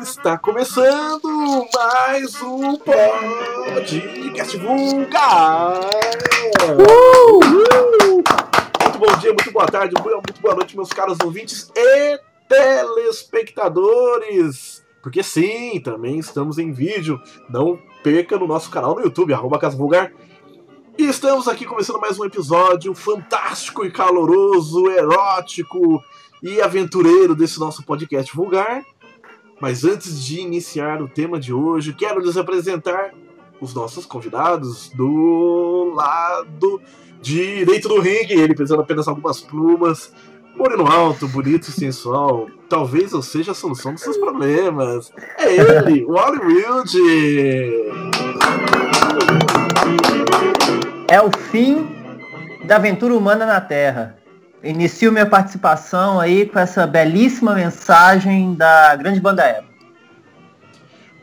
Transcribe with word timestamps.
Está 0.00 0.38
começando 0.38 1.66
mais 1.74 2.40
um 2.40 2.76
podcast 2.76 4.56
vulgar. 4.58 5.80
Uh! 6.78 7.40
Muito 8.80 8.96
bom 8.96 9.18
dia, 9.18 9.32
muito 9.32 9.50
boa 9.50 9.66
tarde, 9.66 9.96
muito 10.00 10.40
boa 10.40 10.54
noite, 10.54 10.76
meus 10.76 10.90
caros 10.90 11.18
ouvintes 11.24 11.68
e 11.76 12.20
telespectadores. 12.48 14.86
Porque 15.02 15.24
sim, 15.24 15.80
também 15.80 16.20
estamos 16.20 16.56
em 16.56 16.70
vídeo. 16.70 17.20
Não 17.48 17.76
perca 18.04 18.38
no 18.38 18.46
nosso 18.46 18.70
canal 18.70 18.94
no 18.94 19.00
YouTube, 19.00 19.34
arroba 19.34 19.58
Casa 19.58 19.76
Vulgar. 19.76 20.12
E 20.96 21.06
estamos 21.06 21.48
aqui 21.48 21.64
começando 21.64 21.98
mais 21.98 22.20
um 22.20 22.24
episódio 22.24 22.94
fantástico 22.94 23.84
e 23.84 23.90
caloroso, 23.90 24.88
erótico 24.88 26.00
e 26.42 26.60
aventureiro 26.60 27.34
desse 27.34 27.58
nosso 27.58 27.84
podcast 27.84 28.34
vulgar. 28.34 28.82
Mas 29.60 29.84
antes 29.84 30.24
de 30.24 30.40
iniciar 30.40 31.02
o 31.02 31.08
tema 31.08 31.38
de 31.38 31.52
hoje, 31.52 31.92
quero 31.92 32.20
lhes 32.20 32.36
apresentar 32.36 33.12
os 33.60 33.74
nossos 33.74 34.06
convidados 34.06 34.88
do 34.94 35.92
lado 35.94 36.80
direito 37.20 37.88
do 37.88 38.00
ringue. 38.00 38.32
Ele 38.32 38.54
pesando 38.54 38.80
apenas 38.80 39.06
algumas 39.06 39.40
plumas, 39.40 40.12
moreno 40.56 40.86
alto, 40.86 41.28
bonito 41.28 41.66
sensual. 41.72 42.48
Talvez 42.68 43.12
eu 43.12 43.20
seja 43.20 43.52
a 43.52 43.54
solução 43.54 43.92
dos 43.92 44.02
seus 44.02 44.16
problemas. 44.16 45.12
É 45.38 45.54
ele, 45.54 46.04
o 46.04 46.12
Hollywood! 46.12 46.98
É 51.08 51.20
o 51.20 51.30
fim 51.50 51.86
da 52.64 52.76
aventura 52.76 53.14
humana 53.14 53.44
na 53.44 53.60
Terra. 53.60 54.19
Inicio 54.62 55.10
minha 55.10 55.26
participação 55.26 56.20
aí 56.20 56.46
com 56.46 56.58
essa 56.58 56.86
belíssima 56.86 57.54
mensagem 57.54 58.54
da 58.54 58.94
grande 58.96 59.18
banda 59.20 59.42
Eva. 59.42 59.70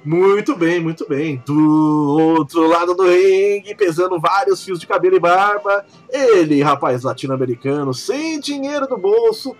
Muito 0.03 0.55
bem, 0.55 0.79
muito 0.79 1.07
bem. 1.07 1.43
Do 1.45 2.17
outro 2.17 2.65
lado 2.67 2.95
do 2.95 3.03
ringue, 3.03 3.75
pesando 3.75 4.19
vários 4.19 4.63
fios 4.63 4.79
de 4.79 4.87
cabelo 4.87 5.17
e 5.17 5.19
barba, 5.19 5.85
ele, 6.09 6.63
rapaz 6.63 7.03
latino-americano, 7.03 7.93
sem 7.93 8.39
dinheiro 8.39 8.87
no 8.89 8.97
bolso 8.97 9.55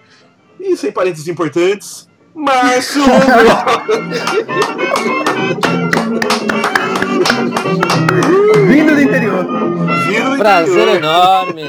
e 0.59 0.75
sem 0.77 0.91
parentes 0.91 1.27
importantes, 1.27 2.07
Márcio 2.33 3.01
Vindo 8.67 8.95
do 8.95 9.01
interior. 9.01 9.45
Vindo 10.07 10.31
do 10.31 10.37
Prazer 10.37 10.87
interior. 10.87 10.95
enorme. 10.97 11.63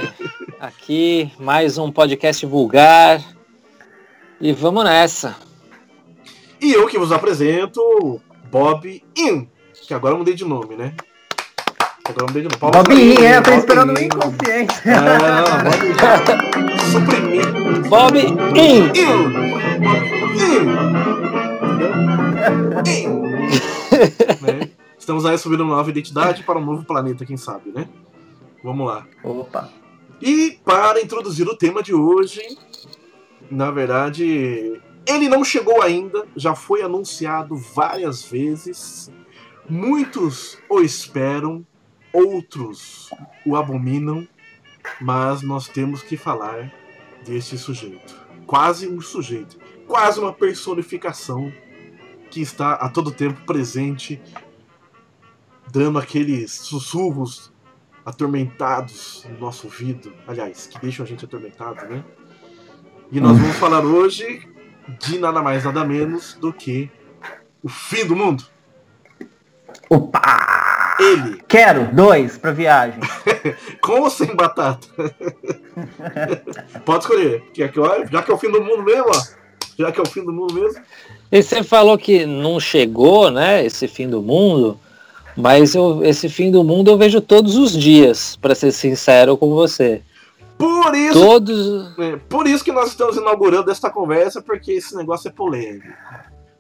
Aqui, 0.61 1.31
mais 1.39 1.79
um 1.79 1.93
podcast 1.93 2.45
vulgar. 2.45 3.23
E 4.41 4.53
vamos 4.53 4.83
nessa. 4.83 5.37
E 6.61 6.73
eu 6.73 6.89
que 6.89 6.99
vos 6.99 7.13
apresento, 7.13 8.21
Bob 8.51 9.01
In, 9.17 9.49
que 9.87 9.95
agora 9.95 10.15
eu 10.15 10.19
mudei 10.19 10.35
de 10.35 10.45
nome, 10.45 10.75
né? 10.75 10.95
Agora 12.05 12.25
eu 12.25 12.27
mudei 12.27 12.43
de 12.43 12.49
nome. 12.49 12.59
Paulo 12.59 12.75
Bob 12.75 12.93
In, 12.93 13.25
é, 13.25 13.37
eu 13.37 13.43
tô 13.45 13.53
esperando 13.53 13.97
o 13.97 14.03
inconsciente. 14.03 14.75
Ah, 14.89 15.45
Bob 17.89 18.19
In. 18.19 18.31
In. 18.59 18.89
Bob 18.99 18.99
In. 20.51 20.67
In. 22.85 23.09
né? 24.43 24.71
Estamos 24.99 25.25
aí 25.25 25.39
subindo 25.39 25.61
uma 25.61 25.77
nova 25.77 25.89
identidade 25.89 26.43
para 26.43 26.59
um 26.59 26.65
novo 26.65 26.85
planeta, 26.85 27.25
quem 27.25 27.37
sabe, 27.37 27.71
né? 27.71 27.89
Vamos 28.65 28.89
lá. 28.89 29.07
Opa. 29.23 29.78
E 30.21 30.59
para 30.65 31.01
introduzir 31.01 31.47
o 31.47 31.57
tema 31.57 31.83
de 31.83 31.95
hoje, 31.95 32.41
na 33.51 33.71
verdade, 33.71 34.81
ele 35.07 35.29
não 35.29 35.45
chegou 35.45 35.81
ainda, 35.81 36.27
já 36.37 36.55
foi 36.55 36.83
anunciado 36.83 37.57
várias 37.57 38.25
vezes. 38.25 39.11
Muitos 39.69 40.59
o 40.69 40.81
esperam, 40.81 41.65
outros 42.13 43.11
o 43.47 43.55
abominam, 43.55 44.27
mas 45.01 45.43
nós 45.43 45.69
temos 45.69 46.03
que 46.03 46.17
falar 46.17 46.73
desse 47.25 47.57
sujeito. 47.57 48.15
Quase 48.47 48.89
um 48.89 49.01
sujeito, 49.01 49.59
quase 49.87 50.19
uma 50.19 50.33
personificação 50.33 51.53
que 52.31 52.41
está 52.41 52.75
a 52.75 52.89
todo 52.89 53.11
tempo 53.11 53.41
presente, 53.47 54.21
dando 55.71 55.99
aqueles 55.99 56.53
sussurros 56.53 57.48
atormentados 58.09 59.27
no 59.29 59.39
nosso 59.39 59.67
ouvido. 59.67 60.13
Aliás, 60.27 60.67
que 60.67 60.81
deixam 60.81 61.05
a 61.05 61.09
gente 61.09 61.25
atormentado, 61.25 61.87
né? 61.87 62.03
E 63.13 63.21
nós 63.21 63.39
vamos 63.39 63.57
falar 63.57 63.85
hoje 63.85 64.49
de 64.99 65.19
nada 65.19 65.43
mais, 65.43 65.65
nada 65.65 65.85
menos 65.85 66.35
do 66.41 66.53
que 66.53 66.91
o 67.63 67.69
fim 67.69 68.07
do 68.07 68.17
mundo. 68.17 68.45
Opa! 69.91 70.97
Ele. 70.99 71.41
Quero 71.47 71.95
dois 71.95 72.39
para 72.39 72.51
viagem. 72.51 73.01
Com 73.81 74.01
ou 74.01 74.11
sem 74.11 74.35
batata? 74.35 74.89
Pode 76.85 77.05
escolher. 77.05 77.45
Já 77.55 77.69
que, 77.69 77.81
já 78.11 78.23
que 78.23 78.31
é 78.31 78.35
o 78.35 78.39
fim 78.39 78.51
do 78.51 78.65
mundo 78.65 78.83
mesmo, 78.83 79.07
ó. 79.09 79.23
Já 79.79 79.93
que 79.93 80.01
é 80.01 80.03
o 80.03 80.09
fim 80.09 80.25
do 80.25 80.33
mundo 80.33 80.55
mesmo. 80.55 80.83
E 81.31 81.43
você 81.43 81.63
falou 81.63 81.97
que 81.97 82.27
não 82.27 82.59
chegou, 82.59 83.31
né? 83.31 83.65
Esse 83.65 83.87
fim 83.87 84.09
do 84.09 84.21
mundo. 84.21 84.81
Mas 85.39 85.75
eu, 85.75 86.05
esse 86.05 86.29
fim 86.29 86.51
do 86.51 86.65
mundo 86.65 86.91
eu 86.91 86.99
vejo 86.99 87.21
todos 87.21 87.57
os 87.57 87.73
dias, 87.73 88.37
para 88.41 88.55
ser 88.57 88.73
sincero 88.73 89.37
com 89.37 89.51
você. 89.51 90.03
Por 90.59 90.93
isso, 90.97 91.13
todos... 91.13 91.99
É, 91.99 92.17
por 92.29 92.49
isso 92.49 92.65
que 92.65 92.73
nós 92.73 92.89
estamos 92.89 93.17
inaugurando 93.17 93.71
esta 93.71 93.89
conversa, 93.89 94.43
porque 94.43 94.73
esse 94.73 94.97
negócio 94.97 95.29
é 95.29 95.31
polêmico. 95.31 95.87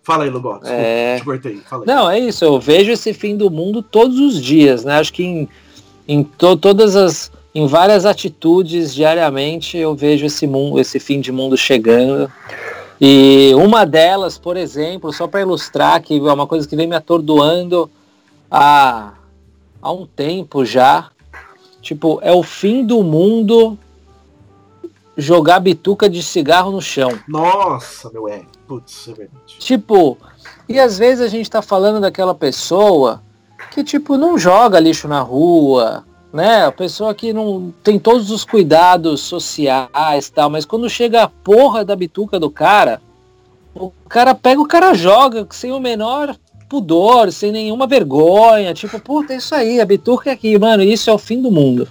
Fala 0.04 0.22
aí, 0.22 0.30
Lugo. 0.30 0.60
É... 0.64 1.16
Te 1.18 1.24
cortei. 1.24 1.60
Não, 1.84 2.08
é 2.08 2.20
isso. 2.20 2.44
Eu 2.44 2.60
vejo 2.60 2.92
esse 2.92 3.12
fim 3.12 3.36
do 3.36 3.50
mundo 3.50 3.82
todos 3.82 4.18
os 4.18 4.40
dias, 4.40 4.84
né? 4.84 4.98
Acho 4.98 5.12
que 5.12 5.24
em, 5.24 5.48
em 6.06 6.22
to, 6.22 6.56
todas 6.56 6.94
as, 6.94 7.32
em 7.52 7.66
várias 7.66 8.06
atitudes 8.06 8.94
diariamente 8.94 9.76
eu 9.76 9.94
vejo 9.94 10.24
esse 10.24 10.46
mundo, 10.46 10.78
esse 10.78 11.00
fim 11.00 11.20
de 11.20 11.32
mundo 11.32 11.56
chegando. 11.56 12.30
E 13.00 13.52
uma 13.56 13.84
delas, 13.84 14.38
por 14.38 14.56
exemplo, 14.56 15.12
só 15.12 15.26
para 15.26 15.40
ilustrar 15.40 16.00
que 16.00 16.16
é 16.16 16.32
uma 16.32 16.46
coisa 16.46 16.66
que 16.66 16.76
vem 16.76 16.86
me 16.86 16.96
atordoando 16.96 17.90
há, 18.50 19.14
há 19.80 19.92
um 19.92 20.06
tempo 20.06 20.64
já. 20.64 21.10
Tipo, 21.80 22.18
é 22.22 22.32
o 22.32 22.42
fim 22.42 22.84
do 22.84 23.02
mundo 23.02 23.78
jogar 25.16 25.60
bituca 25.60 26.08
de 26.08 26.22
cigarro 26.22 26.70
no 26.70 26.80
chão. 26.80 27.18
Nossa, 27.26 28.10
meu 28.10 28.28
é. 28.28 28.42
Putz, 28.66 29.08
é 29.08 29.12
verdade. 29.12 29.58
Tipo, 29.58 30.18
e 30.68 30.78
às 30.78 30.98
vezes 30.98 31.24
a 31.24 31.28
gente 31.28 31.50
tá 31.50 31.60
falando 31.60 32.00
daquela 32.00 32.34
pessoa 32.34 33.22
que, 33.72 33.82
tipo, 33.82 34.16
não 34.16 34.38
joga 34.38 34.78
lixo 34.78 35.08
na 35.08 35.20
rua, 35.20 36.04
né? 36.32 36.66
A 36.66 36.72
pessoa 36.72 37.14
que 37.14 37.32
não 37.32 37.72
tem 37.82 37.98
todos 37.98 38.30
os 38.30 38.44
cuidados 38.44 39.20
sociais 39.22 40.30
tal, 40.30 40.50
mas 40.50 40.64
quando 40.64 40.88
chega 40.88 41.22
a 41.22 41.28
porra 41.28 41.84
da 41.84 41.96
bituca 41.96 42.38
do 42.38 42.50
cara, 42.50 43.00
o 43.74 43.92
cara 44.08 44.34
pega, 44.34 44.60
o 44.60 44.68
cara 44.68 44.94
joga 44.94 45.46
sem 45.50 45.72
o 45.72 45.80
menor 45.80 46.36
pudor, 46.68 47.32
sem 47.32 47.50
nenhuma 47.50 47.86
vergonha. 47.86 48.74
Tipo, 48.74 49.00
puta, 49.00 49.32
é 49.32 49.36
isso 49.36 49.54
aí, 49.54 49.80
a 49.80 49.86
bituca 49.86 50.30
é 50.30 50.32
aqui, 50.32 50.58
mano, 50.58 50.82
isso 50.82 51.08
é 51.10 51.12
o 51.12 51.18
fim 51.18 51.40
do 51.40 51.50
mundo. 51.50 51.88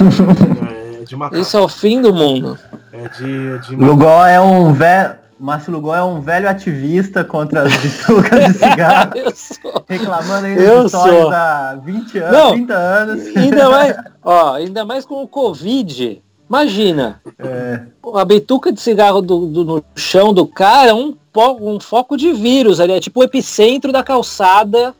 É 0.00 1.04
de 1.04 1.16
matar. 1.16 1.38
Isso 1.38 1.56
é 1.56 1.60
o 1.60 1.68
fim 1.68 2.00
do 2.00 2.12
mundo. 2.12 2.58
É 2.92 3.08
de, 3.08 3.58
de 3.60 3.76
Lugol 3.76 4.26
é 4.26 4.40
um 4.40 4.72
velho. 4.72 5.26
Márcio 5.38 5.70
Lugol 5.70 5.94
é 5.94 6.02
um 6.02 6.18
velho 6.18 6.48
ativista 6.48 7.22
contra 7.22 7.62
as 7.62 7.76
bitucas 7.76 8.46
de 8.46 8.52
cigarro. 8.54 9.12
reclamando 9.86 10.46
aí 10.46 10.56
das 10.56 10.86
histórias 10.86 11.32
há 11.32 11.78
20 11.84 12.18
anos, 12.18 12.32
Não, 12.32 12.52
30 12.52 12.74
anos. 12.74 13.36
Ainda 13.36 13.68
mais, 13.70 13.96
ó, 14.24 14.54
ainda 14.54 14.84
mais 14.84 15.04
com 15.04 15.22
o 15.22 15.28
Covid. 15.28 16.22
Imagina. 16.48 17.20
É. 17.38 17.82
A 18.14 18.24
bituca 18.24 18.72
de 18.72 18.80
cigarro 18.80 19.20
do, 19.20 19.46
do, 19.46 19.64
no 19.64 19.84
chão 19.94 20.32
do 20.32 20.46
cara 20.46 20.90
é 20.90 20.94
um 20.94 21.14
um 21.40 21.80
foco 21.80 22.16
de 22.16 22.32
vírus 22.32 22.80
ali, 22.80 22.92
é 22.92 23.00
tipo 23.00 23.20
o 23.20 23.24
epicentro 23.24 23.92
da 23.92 24.02
calçada 24.02 24.94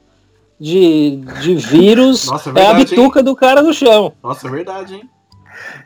de, 0.59 1.17
de 1.41 1.55
vírus. 1.67 2.27
Nossa, 2.27 2.51
é, 2.51 2.53
verdade, 2.53 2.69
é 2.69 2.71
a 2.71 2.85
bituca 2.85 3.21
hein? 3.21 3.25
do 3.25 3.37
cara 3.37 3.63
no 3.63 3.73
chão. 3.73 4.13
Nossa, 4.23 4.47
é 4.47 4.51
verdade, 4.51 4.95
hein? 4.95 5.11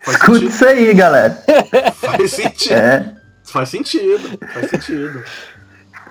Faz 0.03 0.17
Escuta 0.17 0.39
sentido. 0.39 0.51
isso 0.51 0.65
aí, 0.67 0.95
galera. 0.95 1.43
Faz 1.95 2.31
sentido. 2.33 2.75
É. 2.75 3.17
Faz 3.45 3.69
sentido. 3.69 4.39
Faz 4.53 4.71
sentido. 4.71 5.25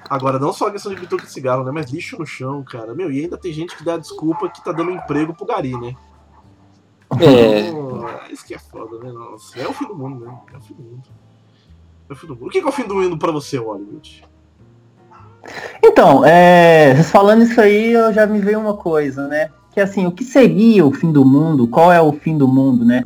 Agora, 0.09 0.39
não 0.39 0.51
só 0.51 0.67
a 0.67 0.71
questão 0.71 0.93
de 0.93 0.99
bituca 0.99 1.23
de 1.23 1.31
cigarro, 1.31 1.63
né? 1.63 1.71
Mas 1.71 1.91
lixo 1.91 2.17
no 2.17 2.25
chão, 2.25 2.63
cara. 2.63 2.95
Meu, 2.95 3.11
e 3.11 3.21
ainda 3.21 3.37
tem 3.37 3.53
gente 3.53 3.75
que 3.75 3.83
dá 3.83 3.95
desculpa 3.95 4.49
que 4.49 4.63
tá 4.63 4.71
dando 4.71 4.91
emprego 4.91 5.35
pro 5.35 5.45
Gari, 5.45 5.79
né? 5.79 5.95
É. 7.19 7.69
Então, 7.69 8.09
isso 8.31 8.45
que 8.45 8.53
é 8.53 8.59
foda, 8.59 8.97
né? 8.99 9.11
Nossa, 9.11 9.59
é 9.59 9.67
o 9.67 9.73
fim 9.73 9.85
do 9.85 9.95
mundo, 9.95 10.25
né? 10.25 10.39
É 10.53 10.57
o 10.57 10.61
fim 10.61 10.73
do 10.73 10.83
mundo. 10.83 11.03
É 12.09 12.13
o 12.13 12.15
fim 12.15 12.27
do 12.27 12.35
mundo. 12.35 12.47
O 12.47 12.49
que 12.49 12.59
é 12.59 12.65
o 12.65 12.71
fim 12.71 12.87
do 12.87 12.95
mundo 12.95 13.17
pra 13.17 13.31
você, 13.31 13.57
Hollywood? 13.57 14.25
Então, 15.83 16.25
é, 16.25 16.95
falando 17.03 17.43
isso 17.43 17.59
aí, 17.59 17.93
eu 17.93 18.13
já 18.13 18.25
me 18.25 18.39
veio 18.39 18.59
uma 18.59 18.75
coisa, 18.75 19.27
né? 19.27 19.49
Que 19.71 19.79
assim, 19.79 20.05
o 20.05 20.11
que 20.11 20.23
seria 20.23 20.85
o 20.85 20.91
fim 20.91 21.11
do 21.11 21.23
mundo? 21.23 21.67
Qual 21.67 21.91
é 21.91 22.01
o 22.01 22.11
fim 22.11 22.37
do 22.37 22.47
mundo, 22.47 22.83
né? 22.83 23.03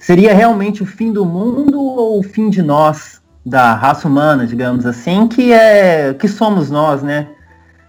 Seria 0.00 0.34
realmente 0.34 0.82
o 0.82 0.86
fim 0.86 1.12
do 1.12 1.24
mundo 1.24 1.80
ou 1.80 2.18
o 2.18 2.22
fim 2.22 2.48
de 2.48 2.62
nós? 2.62 3.16
da 3.46 3.74
raça 3.74 4.08
humana, 4.08 4.44
digamos 4.44 4.84
assim, 4.84 5.28
que 5.28 5.52
é 5.52 6.12
que 6.12 6.26
somos 6.26 6.68
nós, 6.68 7.00
né? 7.00 7.28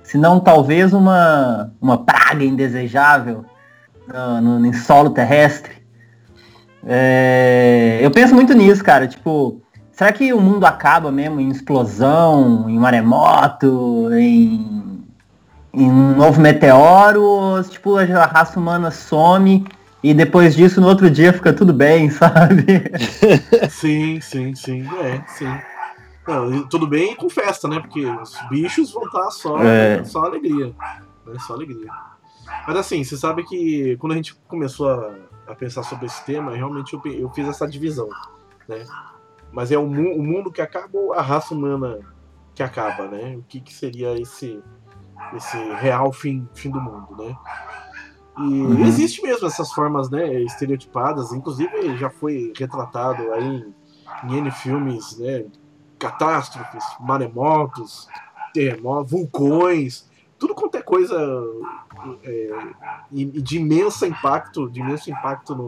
Se 0.04 0.16
não 0.16 0.40
talvez 0.40 0.94
uma, 0.94 1.74
uma 1.82 1.98
praga 1.98 2.44
indesejável 2.44 3.44
no, 4.08 4.42
no, 4.42 4.60
no 4.60 4.74
solo 4.76 5.10
terrestre. 5.10 5.72
É, 6.86 7.98
eu 8.02 8.12
penso 8.12 8.36
muito 8.36 8.54
nisso, 8.54 8.84
cara. 8.84 9.08
Tipo, 9.08 9.60
será 9.98 10.14
que 10.14 10.32
o 10.32 10.40
mundo 10.40 10.64
acaba 10.64 11.12
mesmo 11.12 11.42
em 11.42 11.50
explosão, 11.50 12.70
em 12.70 12.78
maremoto, 12.78 14.10
em, 14.14 15.04
em 15.74 15.90
um 15.90 16.16
novo 16.16 16.40
meteoro? 16.40 17.24
Ou, 17.24 17.64
tipo, 17.64 17.98
a 17.98 18.26
raça 18.28 18.60
humana 18.60 18.92
some 18.92 19.66
e 20.04 20.14
depois 20.14 20.56
disso, 20.56 20.80
no 20.80 20.88
outro 20.88 21.10
dia, 21.10 21.34
fica 21.34 21.52
tudo 21.52 21.74
bem, 21.74 22.10
sabe? 22.12 22.84
Sim, 23.72 24.22
sim, 24.22 24.54
sim. 24.54 24.88
É, 25.00 25.24
sim. 25.28 25.52
Não, 26.28 26.68
tudo 26.68 26.86
bem 26.86 27.16
com 27.16 27.28
festa, 27.28 27.68
né? 27.68 27.80
Porque 27.80 28.06
os 28.06 28.38
bichos 28.52 28.92
vão 28.92 29.04
estar 29.06 29.32
só, 29.32 29.64
é. 29.64 30.04
só 30.04 30.26
alegria. 30.26 30.76
Né? 31.26 31.40
Só 31.40 31.54
alegria. 31.54 31.90
Mas 32.68 32.78
assim, 32.78 33.04
você 33.04 33.18
sabe 33.18 33.44
que 33.46 33.98
quando 33.98 34.12
a 34.12 34.16
gente 34.16 34.36
começou 34.48 34.92
a, 34.92 35.16
a 35.48 35.56
pensar 35.56 35.82
sobre 35.82 36.06
esse 36.06 36.24
tema, 36.24 36.56
realmente 36.56 36.94
eu, 36.94 37.02
eu 37.14 37.30
fiz 37.32 37.48
essa 37.48 37.68
divisão. 37.68 38.08
Né? 38.68 38.86
Mas 39.52 39.72
é 39.72 39.78
o, 39.78 39.84
o, 39.84 40.24
mundo 40.24 40.52
que 40.52 40.62
acaba 40.62 40.98
ou 40.98 41.14
a 41.14 41.22
raça 41.22 41.54
humana 41.54 42.00
que 42.54 42.62
acaba, 42.62 43.08
né? 43.08 43.36
O 43.38 43.44
que, 43.44 43.60
que 43.60 43.74
seria 43.74 44.20
esse, 44.20 44.62
esse 45.36 45.58
real 45.76 46.12
fim, 46.12 46.48
fim 46.54 46.70
do 46.70 46.82
mundo, 46.82 47.16
né? 47.18 47.36
E 48.38 48.62
uhum. 48.62 48.86
existe 48.86 49.22
mesmo 49.24 49.48
essas 49.48 49.72
formas, 49.72 50.12
né, 50.12 50.42
estereotipadas, 50.44 51.34
inclusive 51.34 51.98
já 51.98 52.08
foi 52.08 52.54
retratado 52.56 53.34
aí 53.34 53.44
em, 54.24 54.30
em 54.30 54.38
N 54.38 54.52
filmes, 54.52 55.18
né, 55.18 55.46
catástrofes, 55.98 56.84
maremotos, 57.00 58.08
terremotos, 58.54 59.12
vulcões, 59.12 60.08
tudo 60.38 60.54
quanto 60.54 60.78
é 60.78 60.82
coisa 60.84 61.18
é, 62.24 62.50
de 63.12 63.58
imenso 63.58 64.06
impacto, 64.06 64.70
de 64.70 64.82
imenso 64.82 65.10
impacto 65.10 65.56
no, 65.56 65.68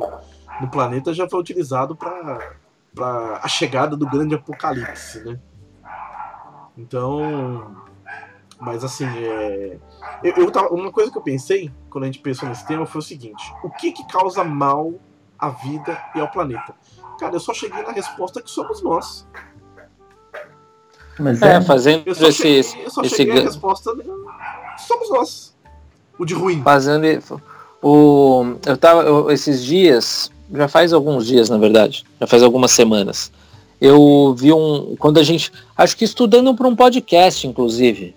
no 0.61 0.69
planeta 0.69 1.11
já 1.11 1.27
foi 1.27 1.39
utilizado 1.39 1.95
para 1.95 2.55
a 2.97 3.47
chegada 3.47 3.95
do 3.95 4.07
grande 4.07 4.35
apocalipse, 4.35 5.23
né? 5.23 5.39
Então, 6.77 7.75
mas 8.59 8.83
assim, 8.83 9.05
é, 9.05 9.77
eu, 10.23 10.33
eu 10.35 10.51
tava, 10.51 10.69
uma 10.69 10.91
coisa 10.91 11.11
que 11.11 11.17
eu 11.17 11.21
pensei 11.21 11.71
quando 11.89 12.03
a 12.03 12.07
gente 12.07 12.19
pensou 12.19 12.47
nesse 12.47 12.65
tema 12.67 12.85
foi 12.85 12.99
o 12.99 13.03
seguinte: 13.03 13.53
o 13.63 13.69
que 13.69 13.91
que 13.91 14.05
causa 14.07 14.43
mal 14.43 14.93
à 15.37 15.49
vida 15.49 15.97
e 16.15 16.19
ao 16.19 16.29
planeta? 16.29 16.75
Cara, 17.19 17.35
eu 17.35 17.39
só 17.39 17.53
cheguei 17.53 17.81
na 17.83 17.91
resposta 17.91 18.41
que 18.41 18.49
somos 18.49 18.81
nós. 18.81 19.27
Mas 21.19 21.41
é, 21.41 21.55
é 21.55 21.61
fazendo 21.61 22.03
eu 22.05 22.15
só 22.15 22.27
esse, 22.27 22.37
cheguei, 22.37 22.85
eu 22.85 22.89
só 22.89 23.01
esse, 23.01 23.15
cheguei 23.15 23.33
esse... 23.35 23.45
resposta 23.45 23.91
somos 24.77 25.09
nós. 25.09 25.57
O 26.17 26.25
de 26.25 26.33
ruim. 26.33 26.61
Fazendo 26.63 27.05
o 27.81 28.55
eu 28.65 28.77
tava 28.77 29.03
eu, 29.03 29.29
esses 29.31 29.63
dias, 29.63 30.31
já 30.53 30.67
faz 30.67 30.93
alguns 30.93 31.27
dias, 31.27 31.49
na 31.49 31.57
verdade, 31.57 32.03
já 32.19 32.27
faz 32.27 32.43
algumas 32.43 32.71
semanas. 32.71 33.31
Eu 33.79 34.35
vi 34.37 34.51
um 34.51 34.95
quando 34.97 35.19
a 35.19 35.23
gente, 35.23 35.51
acho 35.77 35.95
que 35.95 36.03
estudando 36.03 36.53
para 36.53 36.67
um 36.67 36.75
podcast, 36.75 37.47
inclusive, 37.47 38.13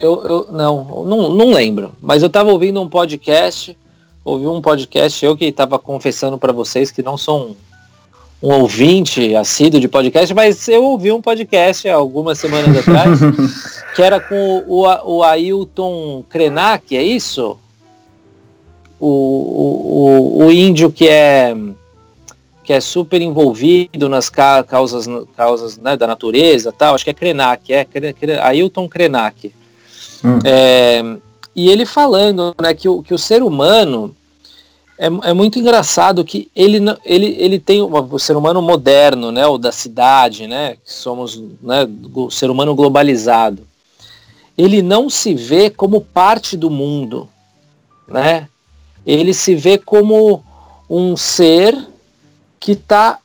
eu, 0.00 0.24
eu 0.24 0.48
não, 0.50 1.04
não, 1.04 1.28
não 1.30 1.52
lembro, 1.52 1.92
mas 2.00 2.22
eu 2.22 2.26
estava 2.26 2.50
ouvindo 2.50 2.80
um 2.80 2.88
podcast, 2.88 3.76
ouvi 4.24 4.46
um 4.46 4.60
podcast, 4.60 5.24
eu 5.24 5.36
que 5.36 5.44
estava 5.44 5.78
confessando 5.78 6.38
para 6.38 6.52
vocês 6.52 6.90
que 6.90 7.02
não 7.02 7.18
sou 7.18 7.48
um, 8.42 8.48
um, 8.48 8.60
ouvinte 8.60 9.36
assíduo 9.36 9.78
de 9.78 9.86
podcast, 9.86 10.32
mas 10.34 10.66
eu 10.68 10.82
ouvi 10.84 11.12
um 11.12 11.20
podcast 11.20 11.88
algumas 11.88 12.38
semanas 12.38 12.78
atrás, 12.78 13.20
que 13.94 14.02
era 14.02 14.18
com 14.18 14.64
o, 14.66 14.86
o 15.04 15.22
Ailton 15.22 16.24
Krenak, 16.30 16.96
é 16.96 17.02
isso? 17.02 17.58
O, 19.00 19.06
o, 19.06 20.44
o, 20.44 20.52
índio 20.52 20.92
que 20.92 21.08
é 21.08 21.56
que 22.62 22.72
é 22.72 22.80
super 22.80 23.20
envolvido 23.22 24.08
nas 24.08 24.28
causas, 24.28 25.06
causas 25.34 25.78
né, 25.78 25.96
da 25.96 26.06
natureza 26.06 26.70
tal, 26.70 26.94
acho 26.94 27.02
que 27.02 27.10
é 27.10 27.14
Krenak, 27.14 27.72
é 27.72 27.86
Ailton 28.42 28.88
Krenak. 28.88 29.52
Hum. 30.22 30.38
É, 30.44 31.02
e 31.56 31.70
ele 31.70 31.86
falando 31.86 32.54
né, 32.60 32.74
que, 32.74 32.88
o, 32.88 33.02
que 33.02 33.14
o 33.14 33.18
ser 33.18 33.42
humano 33.42 34.14
é, 35.00 35.06
é 35.06 35.32
muito 35.32 35.58
engraçado 35.58 36.22
que 36.22 36.50
ele, 36.54 36.78
ele, 37.06 37.34
ele 37.38 37.58
tem 37.58 37.80
o 37.80 38.18
ser 38.18 38.36
humano 38.36 38.60
moderno, 38.60 39.32
né, 39.32 39.46
o 39.46 39.56
da 39.56 39.72
cidade, 39.72 40.46
né, 40.46 40.76
que 40.84 40.92
somos 40.92 41.42
né, 41.62 41.88
o 42.14 42.30
ser 42.30 42.50
humano 42.50 42.74
globalizado. 42.74 43.66
Ele 44.58 44.82
não 44.82 45.08
se 45.08 45.34
vê 45.34 45.70
como 45.70 46.02
parte 46.02 46.54
do 46.54 46.68
mundo, 46.68 47.26
né? 48.06 48.46
Ele 49.12 49.34
se 49.34 49.56
vê 49.56 49.76
como 49.76 50.44
um 50.88 51.16
ser 51.16 51.76
que 52.60 52.72
está 52.72 53.18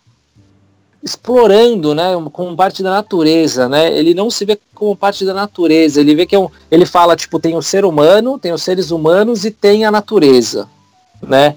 explorando, 1.04 1.94
né, 1.94 2.14
como 2.34 2.56
parte 2.56 2.82
da 2.82 2.90
natureza, 2.90 3.70
né? 3.70 3.96
Ele 3.96 4.16
não 4.16 4.32
se 4.32 4.44
vê 4.46 4.58
como 4.74 4.96
parte 4.96 5.24
da 5.24 5.34
natureza, 5.34 6.02
ele 6.02 6.16
vê 6.16 6.26
que 6.26 6.36
é 6.36 6.40
um, 6.40 6.50
ele 6.72 6.88
fala 6.88 7.16
tipo 7.16 7.40
tem 7.40 7.56
o 7.56 7.62
ser 7.62 7.86
humano, 7.86 8.40
tem 8.40 8.52
os 8.52 8.64
seres 8.64 8.90
humanos 8.90 9.46
e 9.46 9.52
tem 9.52 9.86
a 9.86 9.92
natureza, 9.92 10.68
né? 11.22 11.56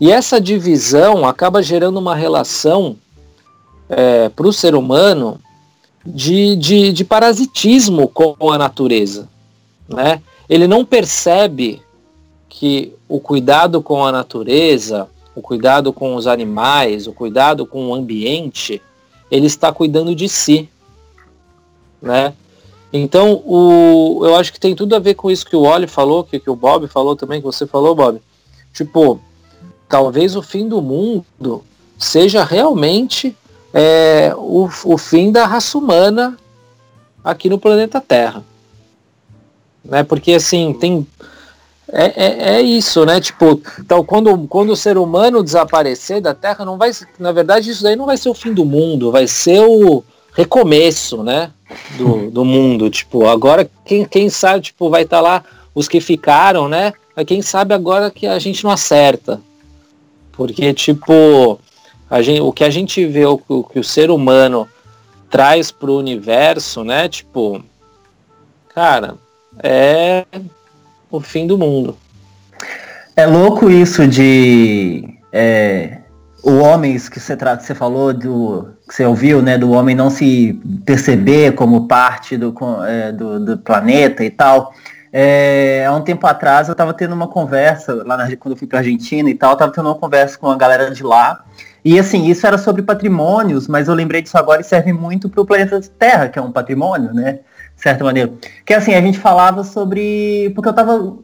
E 0.00 0.12
essa 0.12 0.40
divisão 0.40 1.26
acaba 1.26 1.60
gerando 1.60 1.98
uma 1.98 2.14
relação 2.14 2.96
é, 3.88 4.28
para 4.28 4.46
o 4.46 4.52
ser 4.52 4.76
humano 4.76 5.40
de, 6.06 6.54
de, 6.54 6.92
de 6.92 7.04
parasitismo 7.04 8.06
com 8.06 8.52
a 8.52 8.58
natureza, 8.58 9.28
né? 9.88 10.22
Ele 10.48 10.68
não 10.68 10.84
percebe 10.84 11.82
que 12.54 12.94
o 13.08 13.18
cuidado 13.18 13.82
com 13.82 14.06
a 14.06 14.12
natureza, 14.12 15.08
o 15.34 15.42
cuidado 15.42 15.92
com 15.92 16.14
os 16.14 16.28
animais, 16.28 17.08
o 17.08 17.12
cuidado 17.12 17.66
com 17.66 17.88
o 17.88 17.94
ambiente, 17.94 18.80
ele 19.28 19.46
está 19.46 19.72
cuidando 19.72 20.14
de 20.14 20.28
si, 20.28 20.68
né? 22.00 22.32
Então, 22.92 23.42
o, 23.44 24.20
eu 24.22 24.36
acho 24.36 24.52
que 24.52 24.60
tem 24.60 24.72
tudo 24.72 24.94
a 24.94 25.00
ver 25.00 25.14
com 25.14 25.32
isso 25.32 25.44
que 25.44 25.56
o 25.56 25.62
Oli 25.62 25.88
falou, 25.88 26.22
que, 26.22 26.38
que 26.38 26.48
o 26.48 26.54
Bob 26.54 26.86
falou 26.86 27.16
também, 27.16 27.40
que 27.40 27.46
você 27.46 27.66
falou, 27.66 27.92
Bob. 27.92 28.22
Tipo, 28.72 29.18
talvez 29.88 30.36
o 30.36 30.42
fim 30.42 30.68
do 30.68 30.80
mundo 30.80 31.64
seja 31.98 32.44
realmente 32.44 33.36
é, 33.72 34.32
o, 34.36 34.70
o 34.84 34.96
fim 34.96 35.32
da 35.32 35.44
raça 35.44 35.76
humana 35.76 36.38
aqui 37.24 37.48
no 37.48 37.58
planeta 37.58 38.00
Terra. 38.00 38.44
Né? 39.84 40.04
Porque 40.04 40.34
assim, 40.34 40.72
tem 40.72 41.04
é, 41.92 42.04
é, 42.16 42.54
é, 42.56 42.62
isso, 42.62 43.04
né? 43.04 43.20
Tipo, 43.20 43.60
então, 43.78 44.04
quando, 44.04 44.46
quando 44.48 44.70
o 44.70 44.76
ser 44.76 44.96
humano 44.96 45.42
desaparecer 45.42 46.20
da 46.20 46.34
Terra, 46.34 46.64
não 46.64 46.78
vai, 46.78 46.90
na 47.18 47.30
verdade, 47.30 47.70
isso 47.70 47.82
daí 47.82 47.94
não 47.94 48.06
vai 48.06 48.16
ser 48.16 48.30
o 48.30 48.34
fim 48.34 48.52
do 48.52 48.64
mundo, 48.64 49.10
vai 49.10 49.26
ser 49.26 49.60
o 49.60 50.02
recomeço, 50.32 51.22
né? 51.22 51.50
Do, 51.98 52.30
do 52.30 52.44
mundo. 52.44 52.88
Tipo, 52.88 53.26
agora 53.26 53.68
quem, 53.84 54.04
quem 54.04 54.30
sabe, 54.30 54.62
tipo, 54.62 54.88
vai 54.88 55.02
estar 55.02 55.18
tá 55.18 55.22
lá 55.22 55.44
os 55.74 55.86
que 55.86 56.00
ficaram, 56.00 56.68
né? 56.68 56.92
Mas 57.14 57.26
quem 57.26 57.42
sabe 57.42 57.74
agora 57.74 58.10
que 58.10 58.26
a 58.26 58.38
gente 58.38 58.64
não 58.64 58.70
acerta. 58.70 59.40
Porque, 60.32 60.72
tipo, 60.72 61.60
a 62.08 62.22
gente, 62.22 62.40
o 62.40 62.52
que 62.52 62.64
a 62.64 62.70
gente 62.70 63.06
vê, 63.06 63.26
o, 63.26 63.40
o 63.46 63.62
que 63.62 63.78
o 63.78 63.84
ser 63.84 64.10
humano 64.10 64.68
traz 65.30 65.70
para 65.70 65.90
o 65.90 65.98
universo, 65.98 66.82
né? 66.82 67.08
Tipo, 67.08 67.62
cara, 68.74 69.16
é 69.62 70.24
o 71.16 71.20
fim 71.20 71.46
do 71.46 71.56
mundo. 71.56 71.96
É 73.16 73.26
louco 73.26 73.70
isso 73.70 74.06
de 74.08 75.18
é, 75.32 75.98
o 76.42 76.58
homem 76.58 76.98
que 76.98 77.20
você, 77.20 77.36
que 77.36 77.62
você 77.62 77.74
falou 77.74 78.12
do 78.12 78.68
que 78.86 78.94
você 78.94 79.04
ouviu, 79.06 79.40
né, 79.40 79.56
do 79.56 79.70
homem 79.70 79.94
não 79.94 80.10
se 80.10 80.60
perceber 80.84 81.52
como 81.52 81.88
parte 81.88 82.36
do, 82.36 82.54
é, 82.86 83.12
do, 83.12 83.40
do, 83.40 83.58
planeta 83.58 84.22
e 84.24 84.30
tal. 84.30 84.74
É, 85.10 85.86
há 85.86 85.92
um 85.94 86.02
tempo 86.02 86.26
atrás 86.26 86.68
eu 86.68 86.72
estava 86.72 86.92
tendo 86.92 87.14
uma 87.14 87.28
conversa 87.28 87.94
lá 88.04 88.16
na, 88.16 88.36
quando 88.36 88.52
eu 88.52 88.58
fui 88.58 88.66
para 88.66 88.80
Argentina 88.80 89.30
e 89.30 89.34
tal, 89.34 89.54
estava 89.54 89.72
tendo 89.72 89.88
uma 89.88 89.94
conversa 89.94 90.36
com 90.36 90.50
a 90.50 90.56
galera 90.56 90.90
de 90.90 91.02
lá. 91.02 91.44
E 91.84 91.98
assim, 91.98 92.26
isso 92.26 92.46
era 92.46 92.58
sobre 92.58 92.82
patrimônios, 92.82 93.68
mas 93.68 93.88
eu 93.88 93.94
lembrei 93.94 94.22
disso 94.22 94.36
agora 94.36 94.60
e 94.60 94.64
serve 94.64 94.92
muito 94.92 95.28
para 95.28 95.40
o 95.40 95.46
planeta 95.46 95.80
Terra, 95.98 96.28
que 96.28 96.38
é 96.38 96.42
um 96.42 96.50
patrimônio, 96.50 97.14
né? 97.14 97.40
Certa 97.76 98.04
maneira. 98.04 98.32
Que 98.64 98.74
assim, 98.74 98.94
a 98.94 99.00
gente 99.00 99.18
falava 99.18 99.64
sobre. 99.64 100.50
Porque 100.54 100.68
eu 100.68 100.72
tava 100.72 101.18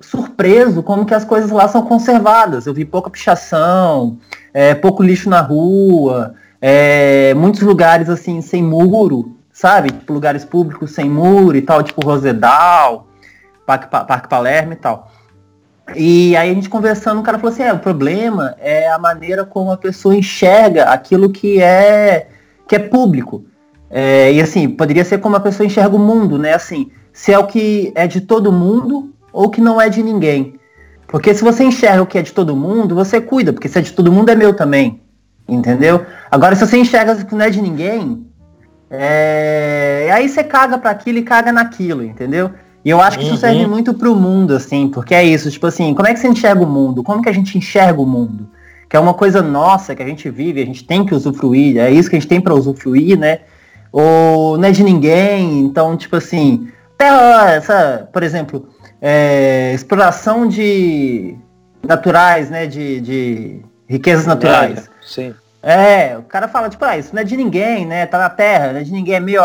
surpreso 0.00 0.82
como 0.82 1.04
que 1.06 1.14
as 1.14 1.24
coisas 1.24 1.50
lá 1.50 1.68
são 1.68 1.82
conservadas. 1.82 2.66
Eu 2.66 2.74
vi 2.74 2.84
pouca 2.84 3.10
pichação, 3.10 4.18
é, 4.52 4.74
pouco 4.74 5.02
lixo 5.02 5.28
na 5.28 5.40
rua, 5.40 6.34
é, 6.60 7.34
muitos 7.34 7.62
lugares 7.62 8.08
assim 8.08 8.40
sem 8.40 8.62
muro, 8.62 9.36
sabe? 9.52 9.90
Tipo, 9.90 10.12
lugares 10.12 10.44
públicos 10.44 10.92
sem 10.92 11.08
muro 11.08 11.56
e 11.56 11.62
tal, 11.62 11.82
tipo 11.82 12.04
Rosedal, 12.04 13.06
Parque, 13.66 13.88
Parque 13.88 14.28
Palermo 14.28 14.72
e 14.72 14.76
tal. 14.76 15.10
E 15.94 16.36
aí 16.36 16.50
a 16.50 16.54
gente 16.54 16.68
conversando, 16.68 17.20
o 17.20 17.22
cara 17.22 17.38
falou 17.38 17.52
assim, 17.52 17.62
é, 17.62 17.72
o 17.72 17.78
problema 17.78 18.56
é 18.58 18.90
a 18.90 18.98
maneira 18.98 19.44
como 19.44 19.70
a 19.70 19.76
pessoa 19.76 20.16
enxerga 20.16 20.84
aquilo 20.84 21.30
que 21.30 21.60
é 21.62 22.28
que 22.68 22.74
é 22.74 22.80
público. 22.80 23.44
É, 23.90 24.32
e 24.32 24.40
assim, 24.40 24.68
poderia 24.68 25.04
ser 25.04 25.18
como 25.18 25.36
a 25.36 25.40
pessoa 25.40 25.66
enxerga 25.66 25.94
o 25.94 25.98
mundo, 25.98 26.38
né? 26.38 26.54
Assim, 26.54 26.90
se 27.12 27.32
é 27.32 27.38
o 27.38 27.46
que 27.46 27.92
é 27.94 28.06
de 28.06 28.20
todo 28.20 28.52
mundo 28.52 29.12
ou 29.32 29.50
que 29.50 29.60
não 29.60 29.80
é 29.80 29.88
de 29.88 30.02
ninguém. 30.02 30.54
Porque 31.06 31.32
se 31.34 31.42
você 31.42 31.64
enxerga 31.64 32.02
o 32.02 32.06
que 32.06 32.18
é 32.18 32.22
de 32.22 32.32
todo 32.32 32.56
mundo, 32.56 32.94
você 32.94 33.20
cuida, 33.20 33.52
porque 33.52 33.68
se 33.68 33.78
é 33.78 33.82
de 33.82 33.92
todo 33.92 34.10
mundo 34.12 34.30
é 34.30 34.34
meu 34.34 34.54
também. 34.54 35.00
Entendeu? 35.48 36.04
Agora, 36.30 36.56
se 36.56 36.66
você 36.66 36.76
enxerga 36.76 37.12
o 37.12 37.24
que 37.24 37.34
não 37.34 37.44
é 37.44 37.50
de 37.50 37.62
ninguém, 37.62 38.26
é... 38.90 40.10
aí 40.12 40.28
você 40.28 40.42
caga 40.42 40.76
para 40.76 40.90
aquilo 40.90 41.18
e 41.18 41.22
caga 41.22 41.52
naquilo, 41.52 42.02
entendeu? 42.02 42.50
E 42.84 42.90
eu 42.90 43.00
acho 43.00 43.18
que 43.18 43.24
isso 43.24 43.34
uhum. 43.34 43.40
serve 43.40 43.66
muito 43.66 43.94
pro 43.94 44.14
mundo, 44.14 44.54
assim, 44.54 44.88
porque 44.88 45.14
é 45.14 45.24
isso, 45.24 45.50
tipo 45.50 45.66
assim, 45.66 45.92
como 45.94 46.06
é 46.06 46.14
que 46.14 46.20
você 46.20 46.28
enxerga 46.28 46.62
o 46.62 46.66
mundo? 46.66 47.02
Como 47.02 47.22
que 47.22 47.28
a 47.28 47.32
gente 47.32 47.58
enxerga 47.58 48.00
o 48.00 48.06
mundo? 48.06 48.48
Que 48.88 48.96
é 48.96 49.00
uma 49.00 49.14
coisa 49.14 49.42
nossa 49.42 49.94
que 49.94 50.02
a 50.02 50.06
gente 50.06 50.30
vive, 50.30 50.62
a 50.62 50.66
gente 50.66 50.84
tem 50.84 51.04
que 51.04 51.14
usufruir, 51.14 51.78
é 51.78 51.90
isso 51.90 52.08
que 52.08 52.16
a 52.16 52.18
gente 52.20 52.28
tem 52.28 52.40
para 52.40 52.54
usufruir, 52.54 53.18
né? 53.18 53.40
Ou 53.98 54.58
não 54.58 54.68
é 54.68 54.72
de 54.72 54.84
ninguém, 54.84 55.60
então, 55.60 55.96
tipo 55.96 56.16
assim, 56.16 56.68
até 56.96 57.56
essa, 57.56 58.06
por 58.12 58.22
exemplo, 58.22 58.68
é, 59.00 59.72
exploração 59.72 60.46
de 60.46 61.34
naturais, 61.82 62.50
né? 62.50 62.66
De, 62.66 63.00
de 63.00 63.62
riquezas 63.88 64.26
naturais. 64.26 64.80
É, 64.80 64.90
sim. 65.00 65.34
É, 65.62 66.18
o 66.18 66.24
cara 66.24 66.46
fala, 66.46 66.68
tipo, 66.68 66.84
ah, 66.84 66.98
isso 66.98 67.14
não 67.14 67.22
é 67.22 67.24
de 67.24 67.38
ninguém, 67.38 67.86
né? 67.86 68.04
Tá 68.04 68.18
na 68.18 68.28
terra, 68.28 68.74
não 68.74 68.80
é 68.80 68.82
de 68.82 68.92
ninguém, 68.92 69.14
é 69.14 69.20
meu, 69.20 69.42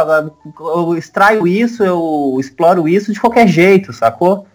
eu 0.60 0.98
extraio 0.98 1.48
isso, 1.48 1.81
eu 1.81 2.36
exploro 2.38 2.89
isso 2.89 3.13
de 3.13 3.22
qualquer 3.22 3.48
jeito, 3.48 3.93
sacou? 3.93 4.46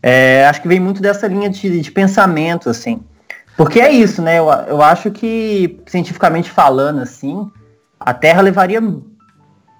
É, 0.00 0.46
acho 0.46 0.62
que 0.62 0.68
vem 0.68 0.78
muito 0.78 1.02
dessa 1.02 1.26
linha 1.26 1.50
de, 1.50 1.80
de 1.80 1.90
pensamento, 1.90 2.70
assim. 2.70 3.02
Porque 3.56 3.80
é 3.80 3.90
isso, 3.90 4.22
né? 4.22 4.38
Eu, 4.38 4.48
eu 4.68 4.80
acho 4.80 5.10
que, 5.10 5.82
cientificamente 5.88 6.48
falando, 6.48 7.00
assim, 7.00 7.50
a 7.98 8.14
Terra 8.14 8.42
levaria 8.42 8.80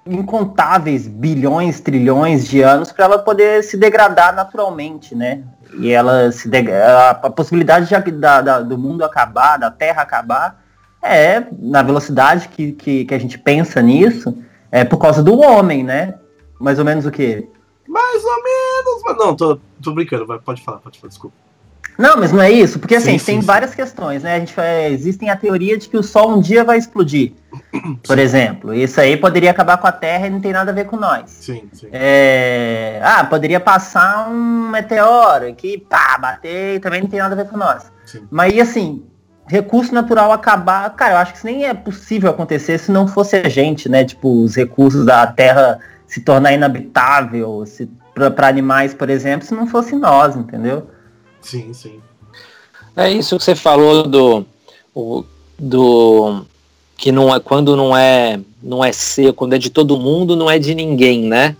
incontáveis 0.05 1.07
bilhões, 1.07 1.79
trilhões 1.79 2.47
de 2.47 2.61
anos 2.61 2.91
para 2.91 3.05
ela 3.05 3.19
poder 3.19 3.63
se 3.63 3.77
degradar 3.77 4.35
naturalmente, 4.35 5.15
né? 5.15 5.43
E 5.79 5.91
ela 5.91 6.31
se 6.31 6.49
a, 6.69 7.11
a 7.11 7.29
possibilidade 7.29 7.87
de, 7.87 8.11
da, 8.11 8.41
da, 8.41 8.59
do 8.61 8.77
mundo 8.77 9.03
acabar, 9.03 9.57
da 9.57 9.71
Terra 9.71 10.01
acabar, 10.01 10.61
é, 11.01 11.45
na 11.59 11.81
velocidade 11.81 12.49
que, 12.49 12.73
que, 12.73 13.05
que, 13.05 13.13
a 13.13 13.19
gente 13.19 13.37
pensa 13.37 13.81
nisso, 13.81 14.37
é 14.71 14.83
por 14.83 14.97
causa 14.97 15.23
do 15.23 15.39
homem, 15.39 15.83
né? 15.83 16.15
Mais 16.59 16.77
ou 16.77 16.85
menos 16.85 17.05
o 17.05 17.11
quê? 17.11 17.47
Mais 17.87 18.23
ou 18.23 18.43
menos, 18.43 19.01
mas 19.03 19.17
não, 19.17 19.35
tô, 19.35 19.59
tô 19.81 19.93
brincando, 19.93 20.25
pode 20.41 20.63
falar, 20.63 20.79
pode 20.79 20.99
falar, 20.99 21.09
desculpa. 21.09 21.35
Não, 21.97 22.17
mas 22.17 22.31
não 22.31 22.41
é 22.41 22.49
isso, 22.49 22.79
porque 22.79 22.95
assim, 22.95 23.17
sim, 23.17 23.25
tem 23.25 23.41
sim, 23.41 23.45
várias 23.45 23.71
sim. 23.71 23.77
questões, 23.77 24.23
né? 24.23 24.35
A 24.35 24.39
gente 24.39 24.59
é, 24.59 24.89
existem 24.89 25.29
a 25.29 25.35
teoria 25.35 25.77
de 25.77 25.87
que 25.87 25.97
o 25.97 26.03
Sol 26.03 26.31
um 26.31 26.39
dia 26.39 26.63
vai 26.63 26.77
explodir, 26.77 27.33
por 28.07 28.17
exemplo. 28.17 28.73
Isso 28.73 28.99
aí 28.99 29.17
poderia 29.17 29.51
acabar 29.51 29.77
com 29.77 29.87
a 29.87 29.91
Terra 29.91 30.27
e 30.27 30.29
não 30.29 30.39
tem 30.39 30.51
nada 30.51 30.71
a 30.71 30.73
ver 30.73 30.85
com 30.85 30.97
nós. 30.97 31.29
Sim, 31.29 31.69
sim. 31.71 31.87
É... 31.91 32.99
Ah, 33.03 33.23
poderia 33.23 33.59
passar 33.59 34.29
um 34.29 34.69
meteoro 34.69 35.53
que 35.53 35.77
pá, 35.77 36.17
bater 36.19 36.75
e 36.75 36.79
também 36.79 37.01
não 37.01 37.09
tem 37.09 37.19
nada 37.19 37.33
a 37.33 37.43
ver 37.43 37.49
com 37.49 37.57
nós. 37.57 37.91
Sim. 38.05 38.27
Mas 38.31 38.57
assim, 38.57 39.03
recurso 39.47 39.93
natural 39.93 40.31
acabar, 40.31 40.89
cara, 40.95 41.13
eu 41.13 41.17
acho 41.17 41.33
que 41.33 41.37
isso 41.37 41.47
nem 41.47 41.65
é 41.65 41.73
possível 41.73 42.29
acontecer 42.29 42.77
se 42.77 42.91
não 42.91 43.07
fosse 43.07 43.35
a 43.35 43.49
gente, 43.49 43.89
né? 43.89 44.03
Tipo, 44.03 44.43
os 44.43 44.55
recursos 44.55 45.05
da 45.05 45.27
Terra 45.27 45.79
se 46.07 46.21
tornar 46.21 46.53
inabitável, 46.53 47.65
se 47.65 47.89
para 48.13 48.47
animais, 48.47 48.93
por 48.93 49.09
exemplo, 49.09 49.47
se 49.47 49.53
não 49.53 49.65
fosse 49.65 49.95
nós, 49.95 50.35
entendeu? 50.35 50.87
Sim, 51.41 51.73
sim. 51.73 51.99
É 52.95 53.11
isso 53.11 53.37
que 53.37 53.43
você 53.43 53.55
falou 53.55 54.03
do 54.03 54.45
do 55.57 56.45
que 56.97 57.11
não 57.11 57.33
é 57.33 57.39
quando 57.39 57.75
não 57.75 57.95
é 57.95 58.39
não 58.61 58.83
é 58.83 58.91
seu, 58.91 59.33
quando 59.33 59.53
é 59.53 59.57
de 59.57 59.69
todo 59.69 59.97
mundo, 59.97 60.35
não 60.35 60.49
é 60.49 60.59
de 60.59 60.75
ninguém, 60.75 61.23
né? 61.23 61.55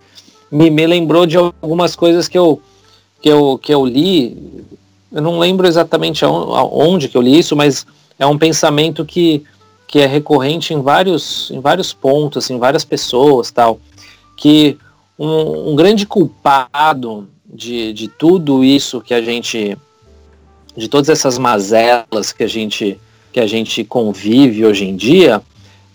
Me, 0.51 0.69
me 0.69 0.85
lembrou 0.85 1.25
de 1.25 1.37
algumas 1.37 1.95
coisas 1.95 2.27
que 2.27 2.37
eu 2.37 2.61
que 3.21 3.29
eu 3.29 3.57
que 3.57 3.73
eu 3.73 3.85
li 3.85 4.37
eu 5.11 5.21
não 5.21 5.39
lembro 5.39 5.67
exatamente 5.67 6.23
aonde 6.23 7.09
que 7.09 7.17
eu 7.17 7.21
li 7.21 7.37
isso, 7.37 7.55
mas 7.55 7.85
é 8.17 8.25
um 8.25 8.37
pensamento 8.37 9.03
que, 9.03 9.43
que 9.85 9.99
é 9.99 10.05
recorrente 10.05 10.73
em 10.73 10.81
vários, 10.81 11.51
em 11.51 11.59
vários 11.59 11.91
pontos, 11.91 12.49
em 12.49 12.57
várias 12.57 12.85
pessoas 12.85 13.51
tal, 13.51 13.79
que 14.37 14.77
um, 15.19 15.71
um 15.71 15.75
grande 15.75 16.05
culpado 16.05 17.27
de, 17.51 17.91
de 17.91 18.07
tudo 18.07 18.63
isso 18.63 19.01
que 19.01 19.13
a 19.13 19.21
gente, 19.21 19.77
de 20.75 20.87
todas 20.87 21.09
essas 21.09 21.37
mazelas 21.37 22.31
que 22.31 22.43
a 22.43 22.47
gente, 22.47 22.99
que 23.33 23.39
a 23.39 23.47
gente 23.47 23.83
convive 23.83 24.65
hoje 24.65 24.85
em 24.85 24.95
dia, 24.95 25.41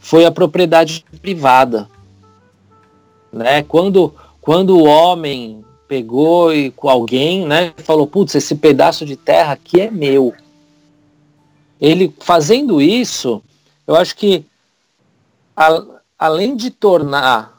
foi 0.01 0.27
a 0.27 0.31
propriedade 0.31 1.05
privada. 1.23 1.89
Né? 3.33 3.63
Quando, 3.63 4.15
quando 4.41 4.77
o 4.77 4.85
homem 4.85 5.65
pegou 5.89 6.53
e 6.53 6.71
com 6.71 6.89
alguém, 6.89 7.47
né, 7.47 7.73
falou, 7.79 8.07
putz, 8.07 8.35
esse 8.35 8.55
pedaço 8.57 9.07
de 9.07 9.17
terra 9.17 9.53
aqui 9.53 9.81
é 9.81 9.91
meu. 9.91 10.35
Ele 11.81 12.13
fazendo 12.21 12.81
isso, 12.81 13.43
eu 13.87 13.95
acho 13.95 14.17
que 14.17 14.45
a, 15.57 15.83
além 16.19 16.57
de 16.57 16.71
tornar 16.71 17.56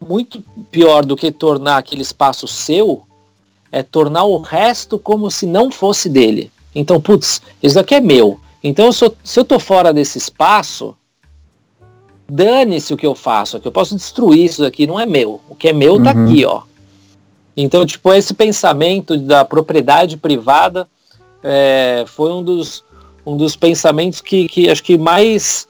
muito 0.00 0.42
pior 0.70 1.04
do 1.04 1.16
que 1.16 1.30
tornar 1.30 1.78
aquele 1.78 2.02
espaço 2.02 2.46
seu, 2.46 3.02
é 3.70 3.82
tornar 3.82 4.24
o 4.24 4.38
resto 4.38 4.98
como 4.98 5.30
se 5.30 5.46
não 5.46 5.70
fosse 5.70 6.08
dele. 6.08 6.50
Então, 6.74 7.00
putz, 7.00 7.42
isso 7.62 7.74
daqui 7.74 7.94
é 7.94 8.00
meu. 8.00 8.40
Então, 8.62 8.90
se 8.92 9.04
eu, 9.04 9.16
se 9.22 9.40
eu 9.40 9.44
tô 9.44 9.58
fora 9.58 9.92
desse 9.92 10.18
espaço, 10.18 10.96
dane-se 12.28 12.92
o 12.92 12.96
que 12.96 13.06
eu 13.06 13.14
faço 13.14 13.56
aqui. 13.56 13.66
Eu 13.66 13.72
posso 13.72 13.96
destruir 13.96 14.44
isso 14.44 14.62
daqui, 14.62 14.86
não 14.86 14.98
é 14.98 15.06
meu. 15.06 15.40
O 15.48 15.54
que 15.54 15.68
é 15.68 15.72
meu 15.72 16.02
tá 16.02 16.12
uhum. 16.12 16.24
aqui, 16.24 16.44
ó. 16.44 16.62
Então, 17.56 17.84
tipo, 17.84 18.12
esse 18.12 18.34
pensamento 18.34 19.16
da 19.16 19.44
propriedade 19.44 20.16
privada 20.16 20.88
é, 21.42 22.04
foi 22.06 22.32
um 22.32 22.42
dos, 22.42 22.84
um 23.26 23.36
dos 23.36 23.56
pensamentos 23.56 24.20
que, 24.20 24.46
que 24.46 24.70
acho 24.70 24.82
que 24.82 24.96
mais, 24.96 25.66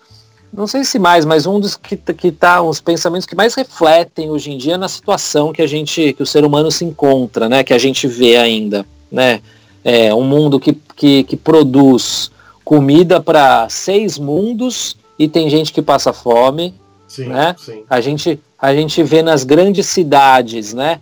não 0.53 0.67
sei 0.67 0.85
se 0.85 0.99
mais, 0.99 1.25
mas 1.25 1.47
um 1.47 1.61
dos 1.61 1.77
que, 1.77 1.97
que 1.97 2.33
tá, 2.33 2.63
os 2.63 2.81
pensamentos 2.81 3.27
que 3.27 3.37
mais 3.37 3.55
refletem 3.55 4.31
hoje 4.31 4.51
em 4.51 4.59
dia 4.59 4.79
na 4.79 4.89
situação 4.89 5.53
que 5.53 5.63
a 5.63 5.67
gente, 5.67 6.13
que 6.13 6.23
o 6.23 6.27
ser 6.27 6.45
humano 6.45 6.71
se 6.71 6.85
encontra, 6.85 7.49
né, 7.49 7.63
que 7.63 7.75
a 7.75 7.79
gente 7.79 8.07
vê 8.07 8.37
ainda, 8.37 8.87
né, 9.11 9.41
é 9.85 10.15
um 10.15 10.25
mundo 10.25 10.59
que, 10.59 10.73
que, 10.73 11.25
que 11.25 11.37
produz 11.37 12.31
comida 12.65 13.21
para 13.21 13.69
seis 13.69 14.19
mundos 14.19 14.97
e 15.19 15.29
tem 15.29 15.49
gente 15.49 15.73
que 15.73 15.83
passa 15.83 16.13
fome, 16.13 16.75
sim, 17.07 17.27
né? 17.27 17.55
Sim. 17.59 17.83
A 17.89 18.01
gente 18.01 18.41
a 18.61 18.75
gente 18.75 19.03
vê 19.05 19.23
nas 19.23 19.45
grandes 19.45 19.87
cidades, 19.87 20.75
né? 20.75 21.01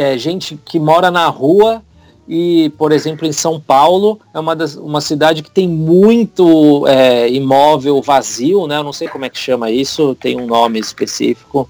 é, 0.00 0.18
gente 0.18 0.58
que 0.64 0.78
mora 0.78 1.10
na 1.10 1.26
rua 1.28 1.82
e, 2.28 2.72
por 2.78 2.92
exemplo, 2.92 3.26
em 3.26 3.32
São 3.32 3.60
Paulo 3.60 4.18
é 4.32 4.40
uma, 4.40 4.56
das, 4.56 4.74
uma 4.76 5.00
cidade 5.00 5.42
que 5.42 5.50
tem 5.50 5.68
muito 5.68 6.86
é, 6.86 7.28
imóvel 7.28 8.00
vazio, 8.00 8.66
né? 8.66 8.78
Eu 8.78 8.84
não 8.84 8.92
sei 8.92 9.08
como 9.08 9.24
é 9.24 9.30
que 9.30 9.38
chama 9.38 9.70
isso, 9.70 10.14
tem 10.14 10.40
um 10.40 10.46
nome 10.46 10.78
específico. 10.78 11.68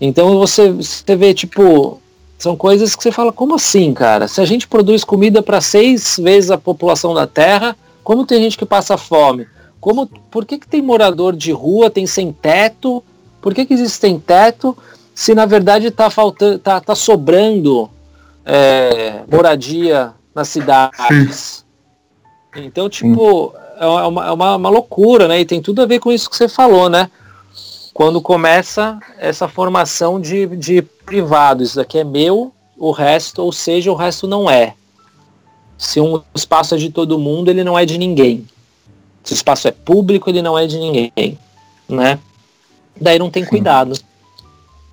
Então 0.00 0.38
você, 0.38 0.70
você 0.70 1.14
vê, 1.14 1.32
tipo, 1.32 2.00
são 2.38 2.56
coisas 2.56 2.96
que 2.96 3.02
você 3.02 3.12
fala, 3.12 3.32
como 3.32 3.54
assim, 3.54 3.94
cara? 3.94 4.26
Se 4.26 4.40
a 4.40 4.44
gente 4.44 4.66
produz 4.66 5.04
comida 5.04 5.42
para 5.42 5.60
seis 5.60 6.18
vezes 6.20 6.50
a 6.50 6.58
população 6.58 7.14
da 7.14 7.26
Terra, 7.26 7.76
como 8.02 8.26
tem 8.26 8.42
gente 8.42 8.58
que 8.58 8.66
passa 8.66 8.96
fome? 8.96 9.46
Como, 9.80 10.06
por 10.06 10.44
que, 10.44 10.58
que 10.58 10.66
tem 10.66 10.82
morador 10.82 11.34
de 11.34 11.52
rua, 11.52 11.90
tem 11.90 12.06
sem 12.06 12.32
teto? 12.32 13.02
Por 13.40 13.54
que, 13.54 13.64
que 13.64 13.74
existe 13.74 13.98
sem 13.98 14.18
teto? 14.18 14.76
se 15.14 15.34
na 15.34 15.46
verdade 15.46 15.88
está 15.88 16.10
faltando, 16.10 16.58
tá, 16.58 16.80
tá 16.80 16.94
sobrando 16.94 17.90
é, 18.44 19.22
moradia 19.30 20.12
nas 20.34 20.48
cidades. 20.48 21.64
Então, 22.56 22.88
tipo, 22.88 23.54
é, 23.78 23.86
uma, 23.86 24.26
é 24.26 24.30
uma, 24.30 24.56
uma, 24.56 24.68
loucura, 24.68 25.28
né? 25.28 25.40
E 25.40 25.44
tem 25.44 25.62
tudo 25.62 25.82
a 25.82 25.86
ver 25.86 25.98
com 26.00 26.12
isso 26.12 26.28
que 26.28 26.36
você 26.36 26.48
falou, 26.48 26.88
né? 26.88 27.10
Quando 27.94 28.20
começa 28.20 28.98
essa 29.18 29.48
formação 29.48 30.20
de, 30.20 30.46
de 30.56 30.82
privado, 30.82 31.62
isso 31.62 31.76
daqui 31.76 31.98
é 31.98 32.04
meu, 32.04 32.52
o 32.76 32.90
resto, 32.90 33.42
ou 33.42 33.52
seja, 33.52 33.92
o 33.92 33.94
resto 33.94 34.26
não 34.26 34.50
é. 34.50 34.74
Se 35.76 36.00
um 36.00 36.22
espaço 36.34 36.74
é 36.74 36.78
de 36.78 36.90
todo 36.90 37.18
mundo, 37.18 37.50
ele 37.50 37.64
não 37.64 37.78
é 37.78 37.84
de 37.84 37.98
ninguém. 37.98 38.46
Se 39.22 39.32
o 39.32 39.36
espaço 39.36 39.68
é 39.68 39.70
público, 39.70 40.30
ele 40.30 40.42
não 40.42 40.58
é 40.58 40.66
de 40.66 40.78
ninguém, 40.78 41.38
né? 41.88 42.18
Daí 43.00 43.18
não 43.18 43.30
tem 43.30 43.44
cuidado 43.44 43.94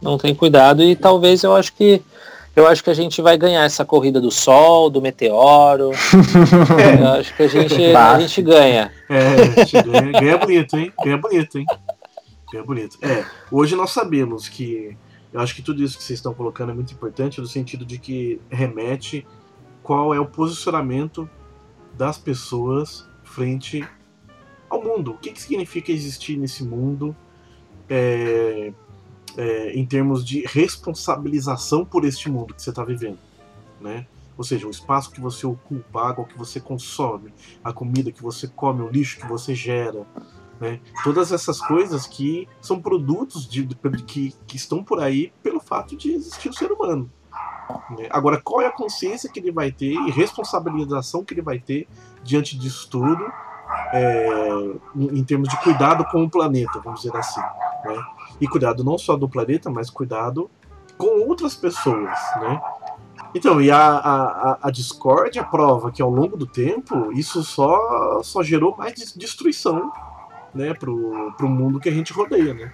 não 0.02 0.18
tem 0.18 0.34
cuidado 0.34 0.84
e 0.84 0.96
talvez 0.96 1.44
eu 1.44 1.56
acho 1.56 1.74
que 1.74 2.02
eu 2.56 2.68
acho 2.68 2.84
que 2.84 2.90
a 2.90 2.94
gente 2.94 3.22
vai 3.22 3.38
ganhar 3.38 3.64
essa 3.64 3.86
corrida 3.86 4.20
do 4.20 4.32
sol, 4.32 4.90
do 4.90 5.02
meteoro. 5.02 5.92
eu 7.00 7.08
acho 7.08 7.36
que 7.36 7.44
a 7.44 7.48
gente, 7.48 7.96
a 7.96 8.20
gente 8.20 8.42
ganha. 8.42 8.92
É, 9.10 9.62
a 9.62 9.66
gente 9.66 9.82
ganha, 9.84 10.12
ganha 10.12 10.38
bonito, 10.38 10.78
hein? 10.78 10.94
Ganha 11.04 11.18
bonito, 11.18 11.58
hein? 11.58 11.66
Ganha 12.52 12.64
bonito. 12.64 12.98
É, 13.02 13.26
hoje 13.52 13.76
nós 13.76 13.92
sabemos 13.92 14.50
que 14.50 14.98
eu 15.32 15.40
acho 15.40 15.56
que 15.56 15.62
tudo 15.62 15.84
isso 15.84 15.98
que 15.98 16.04
vocês 16.04 16.18
estão 16.18 16.34
colocando 16.34 16.72
é 16.72 16.74
muito 16.74 16.94
importante 16.94 17.40
no 17.40 17.48
sentido 17.48 17.86
de 17.86 18.00
que 18.00 18.42
remete 18.50 19.26
qual 19.84 20.14
é 20.14 20.20
o 20.20 20.26
posicionamento 20.26 21.30
das 21.96 22.18
pessoas 22.18 23.08
frente 23.24 23.88
ao 24.70 24.84
mundo. 24.84 25.12
O 25.12 25.18
que, 25.18 25.32
que 25.32 25.42
significa 25.42 25.92
existir 25.92 26.38
nesse 26.38 26.64
mundo 26.64 27.16
é, 27.88 28.74
é, 29.38 29.72
em 29.74 29.86
termos 29.86 30.26
de 30.26 30.46
responsabilização 30.46 31.86
por 31.86 32.06
este 32.06 32.30
mundo 32.30 32.54
que 32.54 32.62
você 32.62 32.70
está 32.70 32.84
vivendo, 32.84 33.20
né? 33.80 34.06
Ou 34.38 34.44
seja, 34.44 34.66
o 34.68 34.70
espaço 34.70 35.12
que 35.12 35.20
você 35.20 35.46
ocupa, 35.46 36.00
a 36.00 36.10
água 36.10 36.26
que 36.26 36.38
você 36.38 36.62
consome, 36.62 37.34
a 37.62 37.74
comida 37.74 38.12
que 38.12 38.24
você 38.24 38.48
come, 38.48 38.82
o 38.82 38.90
lixo 38.90 39.20
que 39.20 39.28
você 39.28 39.54
gera, 39.54 40.08
né? 40.60 40.80
Todas 41.04 41.32
essas 41.32 41.60
coisas 41.60 42.08
que 42.08 42.48
são 42.62 42.82
produtos 42.82 43.48
de, 43.48 43.64
de, 43.64 43.76
que, 44.04 44.34
que 44.48 44.56
estão 44.56 44.84
por 44.84 45.02
aí 45.02 45.34
pelo 45.44 45.60
fato 45.60 45.96
de 45.96 46.12
existir 46.12 46.50
o 46.50 46.54
ser 46.54 46.72
humano. 46.72 47.10
Né? 47.92 48.08
Agora, 48.10 48.42
qual 48.42 48.62
é 48.62 48.68
a 48.68 48.72
consciência 48.72 49.30
que 49.32 49.40
ele 49.40 49.52
vai 49.52 49.72
ter 49.72 49.92
e 49.92 50.12
responsabilização 50.12 51.24
que 51.24 51.34
ele 51.34 51.42
vai 51.42 51.60
ter 51.60 51.88
diante 52.24 52.58
disso 52.58 52.90
tudo, 52.90 53.32
é, 53.94 54.50
em, 54.96 55.20
em, 55.20 55.24
termos 55.24 55.50
de 55.50 55.58
cuidado 55.62 56.04
com 56.06 56.24
o 56.24 56.30
planeta, 56.30 56.80
vamos 56.84 57.02
dizer 57.02 57.16
assim. 57.16 57.42
Né? 57.86 58.04
E 58.40 58.48
cuidado 58.48 58.84
não 58.84 58.98
só 58.98 59.16
do 59.16 59.28
planeta, 59.28 59.70
mas 59.70 59.90
cuidado 59.90 60.50
com 60.98 61.28
outras 61.28 61.56
pessoas. 61.56 62.18
Né? 62.42 62.62
Então, 63.34 63.62
e 63.62 63.70
a, 63.70 63.80
a, 63.80 64.60
a 64.64 64.72
discórdia 64.72 65.44
prova 65.44 65.92
que 65.92 66.02
ao 66.02 66.10
longo 66.10 66.36
do 66.36 66.48
tempo 66.48 67.12
isso 67.14 67.44
só, 67.44 68.22
só 68.24 68.42
gerou 68.42 68.76
mais 68.76 69.14
destruição 69.14 69.92
né, 70.54 70.74
pro, 70.74 71.32
pro 71.38 71.48
mundo 71.48 71.80
que 71.80 71.90
a 71.90 71.92
gente 71.92 72.12
rodeia, 72.12 72.54
né? 72.54 72.74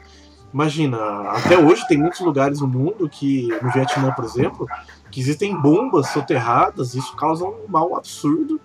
Imagina, 0.53 0.97
até 1.31 1.57
hoje 1.57 1.85
tem 1.85 1.97
muitos 1.97 2.21
lugares 2.21 2.61
no 2.61 2.67
mundo 2.67 3.09
que, 3.09 3.49
no 3.61 3.69
Vietnã, 3.73 4.13
por 4.13 4.23
exemplo, 4.23 4.65
que 5.11 5.19
existem 5.19 5.53
bombas 5.59 6.07
soterradas, 6.11 6.95
isso 6.95 7.13
causa 7.17 7.43
um 7.43 7.67
mal 7.67 7.93
absurdo 7.97 8.61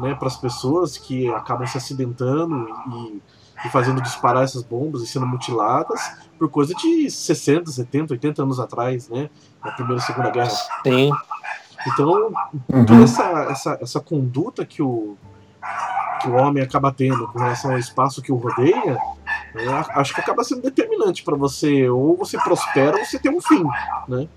né, 0.00 0.16
para 0.16 0.26
as 0.26 0.36
pessoas 0.36 0.98
que 0.98 1.28
acabam 1.28 1.64
se 1.64 1.78
acidentando 1.78 2.66
e, 2.92 3.22
e, 3.64 3.68
fazendo 3.68 4.00
disparar 4.00 4.44
essas 4.44 4.62
bombas 4.62 5.02
e 5.02 5.06
sendo 5.06 5.26
mutiladas 5.26 6.00
por 6.38 6.48
coisa 6.48 6.74
de 6.74 7.10
60, 7.10 7.70
70, 7.70 8.14
80 8.14 8.42
anos 8.42 8.60
atrás, 8.60 9.08
né, 9.08 9.28
na 9.64 9.72
Primeira 9.72 10.00
e 10.00 10.04
Segunda 10.04 10.30
Guerra. 10.30 10.50
Sim. 10.84 11.10
Então, 11.86 12.32
uhum. 12.68 12.84
toda 12.84 13.04
essa, 13.04 13.22
essa, 13.50 13.78
essa 13.80 14.00
conduta 14.00 14.64
que 14.64 14.82
o, 14.82 15.16
que 16.20 16.28
o 16.28 16.34
homem 16.34 16.62
acaba 16.62 16.92
tendo 16.92 17.26
com 17.28 17.38
relação 17.38 17.72
ao 17.72 17.78
espaço 17.78 18.22
que 18.22 18.32
o 18.32 18.36
rodeia, 18.36 18.98
né, 19.54 19.84
acho 19.90 20.14
que 20.14 20.20
acaba 20.20 20.44
sendo 20.44 20.62
determinante 20.62 21.22
para 21.22 21.36
você, 21.36 21.88
ou 21.88 22.16
você 22.16 22.38
prospera 22.38 22.96
ou 22.96 23.04
você 23.04 23.18
tem 23.18 23.32
um 23.32 23.40
fim, 23.40 23.64
né? 24.08 24.28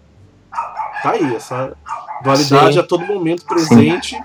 Tá 1.01 1.11
aí, 1.11 1.35
essa 1.35 1.75
dualidade 2.23 2.73
Sim. 2.73 2.79
a 2.79 2.83
todo 2.83 3.05
momento 3.05 3.45
presente. 3.45 4.15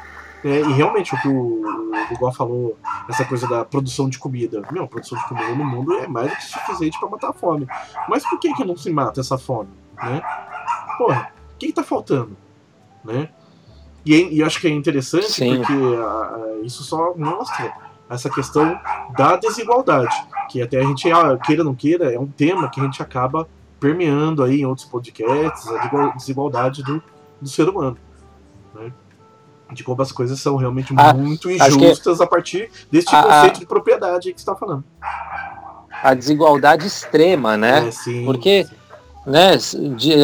Né, 0.45 0.61
e 0.61 0.73
realmente 0.73 1.15
o 1.15 1.21
que 1.21 1.29
o, 1.29 1.33
o 1.33 2.09
Google 2.11 2.33
falou, 2.33 2.79
essa 3.09 3.25
coisa 3.25 3.47
da 3.49 3.65
produção 3.65 4.09
de 4.09 4.19
comida. 4.19 4.63
Meu, 4.71 4.85
a 4.85 4.89
produção 4.89 5.19
de 5.19 5.29
comida 5.29 5.55
no 5.55 5.65
mundo 5.65 5.95
é 5.95 6.07
mais 6.07 6.31
do 6.31 6.37
que 6.37 6.45
suficiente 6.45 6.99
para 6.99 7.09
matar 7.09 7.31
a 7.31 7.33
fome. 7.33 7.67
Mas 8.09 8.29
por 8.29 8.39
que, 8.39 8.53
que 8.55 8.65
não 8.65 8.77
se 8.77 8.91
mata 8.91 9.21
essa 9.21 9.39
fome? 9.39 9.71
Né? 10.03 10.23
Porra, 10.99 11.33
o 11.55 11.59
que, 11.59 11.69
que 11.69 11.73
tá 11.73 11.83
faltando? 11.83 12.37
Né? 13.05 13.29
E, 14.05 14.37
e 14.37 14.43
acho 14.43 14.61
que 14.61 14.67
é 14.67 14.71
interessante 14.71 15.33
Sim. 15.33 15.57
porque 15.57 15.73
a, 15.73 16.61
isso 16.63 16.83
só 16.83 17.15
mostra 17.17 17.73
essa 18.09 18.31
questão 18.31 18.79
da 19.17 19.37
desigualdade, 19.37 20.15
que 20.49 20.63
até 20.63 20.79
a 20.79 20.85
gente, 20.85 21.11
ah, 21.11 21.37
queira 21.37 21.63
ou 21.63 21.67
não 21.67 21.75
queira, 21.75 22.13
é 22.13 22.19
um 22.19 22.29
tema 22.29 22.69
que 22.71 22.81
a 22.81 22.85
gente 22.85 23.03
acaba 23.03 23.49
permeando 23.81 24.43
aí 24.43 24.61
em 24.61 24.67
outros 24.67 24.87
podcasts, 24.87 25.67
a 25.69 26.09
desigualdade 26.11 26.83
do, 26.83 27.03
do 27.41 27.49
ser 27.49 27.69
humano. 27.69 27.97
Né? 28.75 28.93
De 29.73 29.83
como 29.83 30.01
as 30.01 30.13
coisas 30.13 30.39
são 30.41 30.57
realmente 30.57 30.95
ah, 30.97 31.13
muito 31.13 31.51
injustas 31.51 32.21
a 32.21 32.27
partir 32.27 32.71
deste 32.91 33.15
a, 33.15 33.23
conceito 33.23 33.57
a, 33.57 33.61
de 33.61 33.67
propriedade 33.67 34.33
que 34.33 34.41
você 34.41 34.43
está 34.43 34.55
falando. 34.55 34.85
A 36.03 36.15
desigualdade 36.15 36.87
extrema, 36.87 37.57
né? 37.57 37.89
É, 37.89 37.91
sim, 37.91 38.25
Porque 38.25 38.65
sim 38.65 38.75
né? 39.27 39.59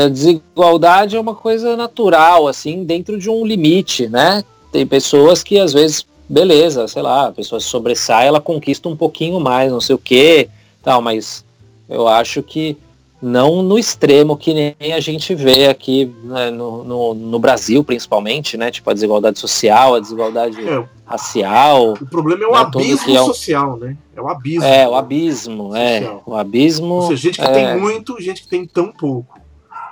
A 0.04 0.08
desigualdade 0.08 1.16
é 1.16 1.20
uma 1.20 1.34
coisa 1.34 1.76
natural, 1.76 2.46
assim, 2.46 2.84
dentro 2.84 3.18
de 3.18 3.28
um 3.28 3.44
limite, 3.44 4.08
né? 4.08 4.44
Tem 4.70 4.86
pessoas 4.86 5.42
que 5.42 5.58
às 5.58 5.72
vezes, 5.72 6.06
beleza, 6.28 6.86
sei 6.86 7.02
lá, 7.02 7.26
a 7.26 7.32
pessoa 7.32 7.60
sobressai, 7.60 8.28
ela 8.28 8.40
conquista 8.40 8.88
um 8.88 8.96
pouquinho 8.96 9.40
mais, 9.40 9.72
não 9.72 9.80
sei 9.80 9.96
o 9.96 9.98
que, 9.98 10.48
tal, 10.82 11.02
mas 11.02 11.44
eu 11.88 12.06
acho 12.06 12.42
que 12.42 12.78
não 13.22 13.62
no 13.62 13.78
extremo 13.78 14.36
que 14.36 14.52
nem 14.52 14.92
a 14.92 14.98
gente 14.98 15.32
vê 15.32 15.68
aqui 15.68 16.12
né, 16.24 16.50
no, 16.50 16.82
no, 16.82 17.14
no, 17.14 17.38
Brasil, 17.38 17.84
principalmente, 17.84 18.56
né? 18.56 18.68
Tipo 18.72 18.90
a 18.90 18.92
desigualdade 18.92 19.38
social, 19.38 19.94
a 19.94 20.00
desigualdade 20.00 20.60
é, 20.60 20.84
racial. 21.06 21.92
O 21.92 22.06
problema 22.06 22.42
é 22.42 22.46
o 22.48 22.52
né, 22.52 22.58
abismo 22.58 23.16
é 23.16 23.24
social, 23.24 23.76
né? 23.76 23.96
É 24.16 24.20
o 24.20 24.28
abismo. 24.28 24.64
É, 24.64 24.88
o 24.88 24.94
abismo, 24.96 25.76
é. 25.76 26.00
social. 26.00 26.24
é. 26.26 26.30
O 26.30 26.36
abismo. 26.36 26.94
Ou 26.94 27.02
seja, 27.02 27.22
gente 27.22 27.38
que 27.38 27.44
é... 27.44 27.52
tem 27.52 27.80
muito, 27.80 28.20
gente 28.20 28.42
que 28.42 28.48
tem 28.48 28.66
tão 28.66 28.90
pouco. 28.90 29.38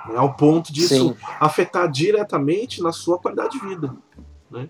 Né, 0.09 0.17
ao 0.17 0.33
ponto 0.33 0.73
disso 0.73 1.09
Sim. 1.09 1.15
afetar 1.39 1.89
diretamente 1.89 2.81
na 2.81 2.91
sua 2.91 3.17
qualidade 3.17 3.57
de 3.57 3.65
vida. 3.65 3.95
Né? 4.49 4.67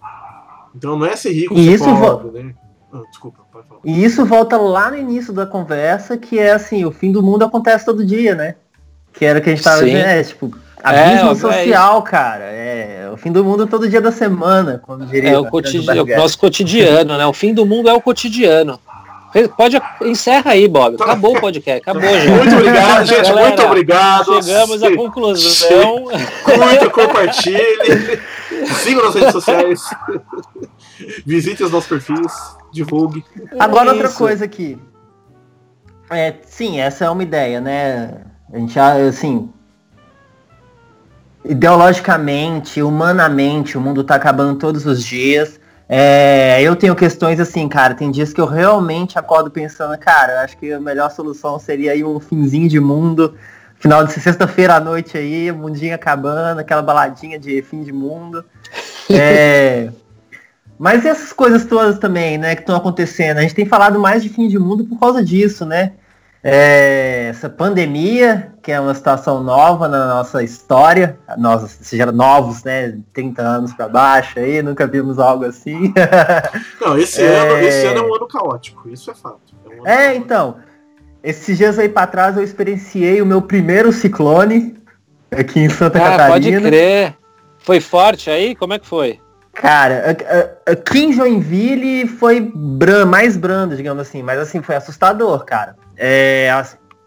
Então 0.76 1.00
não 1.00 1.06
é 1.06 1.16
ser 1.16 1.32
rico 1.32 1.58
e 1.58 1.78
ser 1.78 1.84
pobre, 1.84 2.44
né? 2.44 2.56
Ah, 2.94 3.02
desculpa. 3.10 3.41
E 3.84 4.04
isso 4.04 4.26
volta 4.26 4.58
lá 4.58 4.92
no 4.92 4.98
início 4.98 5.34
da 5.34 5.46
conversa, 5.46 6.18
que 6.18 6.38
é 6.38 6.52
assim, 6.52 6.86
o 6.86 6.92
fim 6.92 7.12
do 7.12 7.24
mundo 7.24 7.44
acontece 7.44 7.86
todo 7.86 8.06
dia, 8.06 8.36
né? 8.36 8.56
Que 9.14 9.26
era 9.26 9.40
o 9.40 9.42
que 9.42 9.50
a 9.50 9.56
gente 9.56 9.64
tava 9.64 9.84
dizendo, 9.84 10.06
é, 10.06 10.24
tipo, 10.24 10.56
abismo 10.84 11.32
é, 11.32 11.36
social, 11.36 12.00
é 12.00 12.10
cara. 12.10 12.44
É 12.46 13.10
o 13.12 13.18
fim 13.18 13.32
do 13.32 13.44
mundo 13.44 13.68
todo 13.68 13.90
dia 13.90 14.00
da 14.00 14.12
semana, 14.12 14.82
como 14.86 15.06
diria. 15.06 15.32
É 15.32 15.38
o, 15.38 15.46
cotidiano, 15.46 16.04
o 16.04 16.18
nosso 16.18 16.38
cotidiano, 16.38 17.18
né? 17.18 17.26
O 17.26 17.34
fim 17.34 17.54
do 17.54 17.66
mundo 17.66 17.90
é 17.90 17.94
o 17.94 18.02
cotidiano. 18.02 18.80
Pode 19.56 19.82
encerra 20.02 20.52
aí, 20.52 20.68
Bob. 20.68 21.02
Acabou 21.02 21.38
o 21.38 21.40
podcast. 21.40 21.82
Acabou, 21.82 22.02
gente. 22.02 22.30
Muito 22.30 22.56
obrigado, 22.56 23.06
gente. 23.06 23.22
Galera, 23.22 23.48
muito 23.48 23.64
obrigado. 23.64 24.44
Chegamos 24.44 24.84
à 24.84 24.96
conclusão. 24.96 26.04
Curta, 26.44 26.90
compartilhe. 26.90 28.20
Siga 28.84 29.04
nas 29.04 29.16
redes 29.16 29.32
sociais. 29.32 29.82
Visite 31.26 31.64
os 31.64 31.72
nossos 31.72 31.88
perfis. 31.88 32.61
Divulgue. 32.72 33.24
Agora 33.60 33.90
é 33.90 33.94
outra 33.94 34.10
coisa 34.10 34.46
aqui. 34.46 34.80
É, 36.10 36.36
sim, 36.46 36.80
essa 36.80 37.06
é 37.06 37.10
uma 37.10 37.24
ideia, 37.24 37.62
né? 37.62 38.22
A 38.52 38.58
gente, 38.58 38.78
assim, 38.78 39.50
ideologicamente, 41.44 42.82
humanamente, 42.82 43.78
o 43.78 43.82
mundo 43.82 44.04
tá 44.04 44.16
acabando 44.16 44.60
todos 44.60 44.86
os 44.86 45.04
dias. 45.04 45.60
É, 45.88 46.62
eu 46.62 46.76
tenho 46.76 46.96
questões 46.96 47.40
assim, 47.40 47.68
cara, 47.68 47.94
tem 47.94 48.10
dias 48.12 48.32
que 48.32 48.40
eu 48.40 48.46
realmente 48.46 49.20
acordo 49.20 49.52
pensando, 49.52 49.98
cara, 49.98 50.42
acho 50.42 50.58
que 50.58 50.72
a 50.72 50.80
melhor 50.80 51.12
solução 51.12 51.60
seria 51.60 51.92
aí 51.92 52.04
um 52.04 52.18
finzinho 52.20 52.70
de 52.70 52.80
mundo, 52.80 53.36
final 53.76 54.06
de 54.06 54.14
sexta-feira 54.14 54.76
à 54.76 54.80
noite 54.80 55.18
aí, 55.18 55.52
mundinho 55.52 55.94
acabando, 55.94 56.60
aquela 56.60 56.82
baladinha 56.82 57.38
de 57.38 57.62
fim 57.62 57.84
de 57.84 57.92
mundo. 57.92 58.44
É, 59.14 59.90
mas 60.82 61.06
essas 61.06 61.32
coisas 61.32 61.64
todas 61.64 62.00
também, 62.00 62.40
né, 62.40 62.56
que 62.56 62.64
estão 62.64 62.76
acontecendo, 62.76 63.38
a 63.38 63.42
gente 63.42 63.54
tem 63.54 63.68
falado 63.68 64.00
mais 64.00 64.24
de 64.24 64.30
fim 64.30 64.48
de 64.48 64.58
mundo 64.58 64.84
por 64.84 65.00
causa 65.00 65.24
disso, 65.24 65.64
né? 65.64 65.92
É, 66.44 67.28
essa 67.30 67.48
pandemia, 67.48 68.52
que 68.64 68.72
é 68.72 68.80
uma 68.80 68.96
situação 68.96 69.44
nova 69.44 69.88
na 69.88 70.08
nossa 70.08 70.42
história, 70.42 71.20
nós, 71.38 71.78
seja, 71.84 72.12
novos, 72.12 72.64
né, 72.64 72.98
30 73.14 73.44
anos 73.44 73.74
para 73.76 73.88
baixo 73.88 74.40
aí, 74.40 74.64
nunca 74.64 74.88
vimos 74.88 75.20
algo 75.20 75.46
assim. 75.46 75.94
Não, 76.82 76.98
esse, 76.98 77.22
é... 77.22 77.28
ano, 77.28 77.58
esse 77.60 77.86
ano 77.86 78.00
é 78.00 78.02
um 78.02 78.16
ano 78.16 78.28
caótico, 78.28 78.90
isso 78.90 79.12
é 79.12 79.14
fato. 79.14 79.54
É, 79.70 79.82
um 79.82 79.88
é 79.88 80.16
então, 80.16 80.56
esses 81.24 81.60
dias 81.60 81.78
aí 81.78 81.90
para 81.90 82.08
trás 82.08 82.36
eu 82.36 82.44
experienciei 82.44 83.22
o 83.22 83.26
meu 83.26 83.44
primeiro 83.44 83.94
ciclone 83.94 84.76
aqui 85.30 85.60
em 85.60 85.70
Santa 85.70 86.00
ah, 86.00 86.18
Catarina. 86.18 86.60
Pode 86.60 86.70
crer. 86.70 87.18
Foi 87.60 87.80
forte 87.80 88.32
aí? 88.32 88.56
Como 88.56 88.74
é 88.74 88.80
que 88.80 88.88
foi? 88.88 89.21
Cara, 89.54 90.18
aqui 90.66 91.04
em 91.04 91.14
Joinville 91.14 92.08
foi 92.08 92.52
bran 92.54 93.06
mais 93.06 93.36
brando, 93.36 93.76
digamos 93.76 94.02
assim, 94.02 94.24
mas 94.24 94.40
assim, 94.40 94.62
foi 94.62 94.76
assustador, 94.76 95.44
cara. 95.46 95.76
É, 95.98 96.50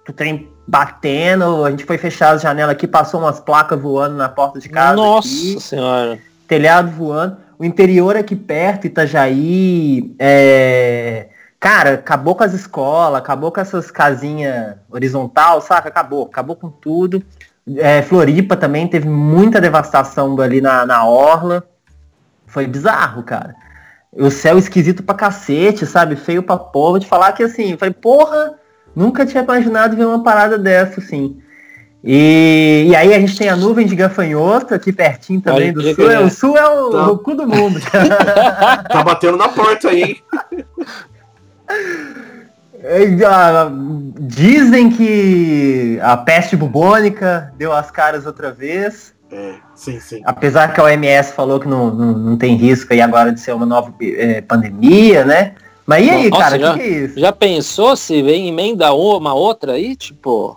o 0.08 0.12
trem 0.12 0.48
batendo, 0.66 1.64
a 1.64 1.70
gente 1.70 1.84
foi 1.84 1.98
fechar 1.98 2.34
as 2.34 2.42
janelas 2.42 2.72
aqui, 2.72 2.86
passou 2.86 3.20
umas 3.20 3.40
placas 3.40 3.80
voando 3.80 4.16
na 4.16 4.28
porta 4.28 4.60
de 4.60 4.68
casa. 4.68 4.96
Nossa 4.96 5.28
aqui, 5.28 5.60
senhora. 5.60 6.18
Telhado 6.46 6.90
voando. 6.90 7.36
O 7.58 7.64
interior 7.64 8.16
aqui 8.16 8.36
perto, 8.36 8.86
Itajaí, 8.86 10.14
é... 10.18 11.28
Cara, 11.58 11.94
acabou 11.94 12.34
com 12.34 12.44
as 12.44 12.52
escolas, 12.52 13.18
acabou 13.18 13.50
com 13.50 13.60
essas 13.60 13.90
casinhas 13.90 14.76
horizontal, 14.90 15.62
saca? 15.62 15.88
Acabou, 15.88 16.24
acabou 16.24 16.56
com 16.56 16.68
tudo. 16.68 17.22
É, 17.78 18.02
Floripa 18.02 18.54
também 18.54 18.86
teve 18.86 19.08
muita 19.08 19.62
devastação 19.62 20.38
ali 20.40 20.60
na, 20.60 20.84
na 20.84 21.06
orla. 21.06 21.64
Foi 22.54 22.68
bizarro, 22.68 23.24
cara. 23.24 23.56
O 24.12 24.30
céu 24.30 24.56
esquisito 24.56 25.02
pra 25.02 25.16
cacete, 25.16 25.84
sabe? 25.84 26.14
Feio 26.14 26.40
pra 26.40 26.56
porra. 26.56 27.00
De 27.00 27.06
falar 27.06 27.32
que 27.32 27.42
assim, 27.42 27.72
eu 27.72 27.78
falei, 27.78 27.92
porra, 27.92 28.54
nunca 28.94 29.26
tinha 29.26 29.42
imaginado 29.42 29.96
ver 29.96 30.06
uma 30.06 30.22
parada 30.22 30.56
dessa, 30.56 31.00
assim. 31.00 31.36
E, 32.02 32.86
e, 32.90 32.94
aí 32.94 33.12
a 33.12 33.18
gente 33.18 33.36
tem 33.36 33.48
a 33.48 33.56
nuvem 33.56 33.86
de 33.86 33.96
gafanhoto 33.96 34.72
aqui 34.72 34.92
pertinho 34.92 35.40
também 35.40 35.72
do 35.72 35.82
sul. 35.94 36.10
É, 36.10 36.20
o 36.20 36.30
sul 36.30 36.56
é 36.56 36.68
o, 36.68 36.90
tá. 36.90 37.10
o 37.10 37.18
cu 37.18 37.34
do 37.34 37.48
mundo. 37.48 37.80
tá 37.82 39.02
batendo 39.02 39.36
na 39.36 39.48
porta 39.48 39.88
aí, 39.88 40.02
hein? 40.02 40.22
Dizem 44.20 44.90
que 44.90 45.98
a 46.02 46.18
peste 46.18 46.54
bubônica 46.54 47.50
deu 47.56 47.72
as 47.72 47.90
caras 47.90 48.26
outra 48.26 48.52
vez. 48.52 49.13
É, 49.34 49.54
sim, 49.74 49.98
sim. 49.98 50.22
Apesar 50.24 50.72
que 50.72 50.80
a 50.80 50.84
OMS 50.84 51.32
falou 51.32 51.58
que 51.58 51.66
não, 51.66 51.92
não, 51.92 52.12
não 52.12 52.36
tem 52.36 52.54
risco 52.54 52.92
aí 52.92 53.00
agora 53.00 53.32
de 53.32 53.40
ser 53.40 53.52
uma 53.52 53.66
nova 53.66 53.92
é, 54.00 54.40
pandemia, 54.40 55.24
né? 55.24 55.54
Mas 55.84 56.06
e 56.06 56.10
aí, 56.10 56.30
Nossa, 56.30 56.42
cara, 56.42 56.56
o 56.56 56.74
que, 56.74 56.78
que, 56.78 56.88
é 56.88 56.98
isso? 57.04 57.18
Já 57.18 57.32
pensou 57.32 57.96
se 57.96 58.22
vem 58.22 58.48
emenda 58.48 58.92
uma 58.92 59.34
outra 59.34 59.72
aí, 59.72 59.96
tipo... 59.96 60.56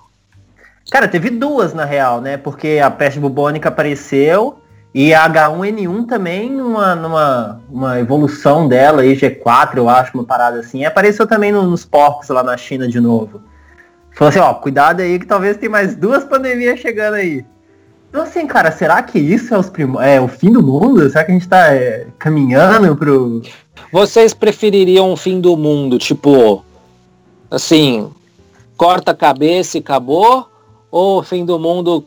Cara, 0.91 1.07
teve 1.07 1.31
duas 1.31 1.73
na 1.73 1.85
real, 1.85 2.21
né? 2.21 2.37
Porque 2.37 2.79
a 2.81 2.91
peste 2.91 3.19
bubônica 3.19 3.67
apareceu 3.67 4.59
e 4.93 5.11
a 5.11 5.27
H1N1 5.27 6.07
também, 6.07 6.51
numa, 6.51 6.95
numa 6.95 7.61
uma 7.67 7.99
evolução 7.99 8.67
dela, 8.67 9.01
aí, 9.01 9.15
G4, 9.15 9.77
eu 9.77 9.89
acho, 9.89 10.13
uma 10.13 10.23
parada 10.23 10.59
assim, 10.59 10.85
apareceu 10.85 11.25
também 11.25 11.51
no, 11.51 11.63
nos 11.63 11.83
porcos 11.83 12.29
lá 12.29 12.43
na 12.43 12.55
China 12.55 12.87
de 12.87 12.99
novo. 12.99 13.41
Falou 14.13 14.29
assim, 14.29 14.39
ó, 14.39 14.53
cuidado 14.53 15.01
aí 15.01 15.17
que 15.17 15.25
talvez 15.25 15.57
tem 15.57 15.67
mais 15.67 15.95
duas 15.95 16.23
pandemias 16.23 16.79
chegando 16.79 17.15
aí. 17.15 17.43
Então 18.09 18.23
assim, 18.23 18.47
cara, 18.47 18.71
será 18.71 19.01
que 19.03 19.19
isso 19.19 19.53
é, 19.53 19.57
os 19.57 19.69
prim... 19.69 19.93
é 19.99 20.19
o 20.19 20.27
fim 20.27 20.51
do 20.51 20.63
mundo? 20.63 21.09
Será 21.09 21.23
que 21.23 21.31
a 21.31 21.33
gente 21.33 21.47
tá 21.47 21.73
é, 21.73 22.07
caminhando 22.17 22.95
pro. 22.95 23.41
Vocês 23.91 24.33
prefeririam 24.33 25.11
o 25.11 25.17
fim 25.17 25.39
do 25.39 25.55
mundo, 25.55 25.97
tipo, 25.97 26.63
assim, 27.49 28.09
corta 28.75 29.11
a 29.11 29.15
cabeça 29.15 29.77
e 29.77 29.81
acabou? 29.81 30.47
Ou 30.89 31.19
o 31.19 31.23
fim 31.23 31.45
do 31.45 31.59
mundo 31.59 32.03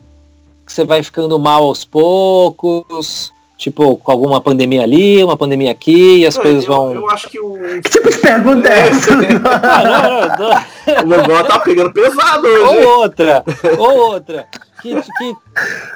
você 0.65 0.85
vai 0.85 1.03
ficando 1.03 1.37
mal 1.37 1.63
aos 1.63 1.83
poucos? 1.83 3.33
Tipo, 3.57 3.97
com 3.97 4.11
alguma 4.11 4.41
pandemia 4.41 4.81
ali, 4.81 5.23
uma 5.23 5.37
pandemia 5.37 5.71
aqui, 5.71 6.17
e 6.17 6.25
as 6.25 6.35
não, 6.35 6.41
coisas 6.41 6.65
vão. 6.65 6.93
Eu 6.95 7.09
acho 7.11 7.29
que 7.29 7.39
o. 7.39 7.53
Que 7.83 7.91
tipo 7.91 8.09
de 8.09 8.17
pergunta 8.17 8.67
é 8.67 8.87
essa? 8.87 9.11
o 11.03 11.07
negócio 11.07 11.45
tá 11.45 11.59
pegando 11.59 11.93
pesado 11.93 12.47
hoje. 12.47 12.85
Ou 12.85 12.99
outra, 13.01 13.43
ou 13.77 13.97
outra. 14.13 14.47
Que, 14.81 14.95
que, 14.99 15.35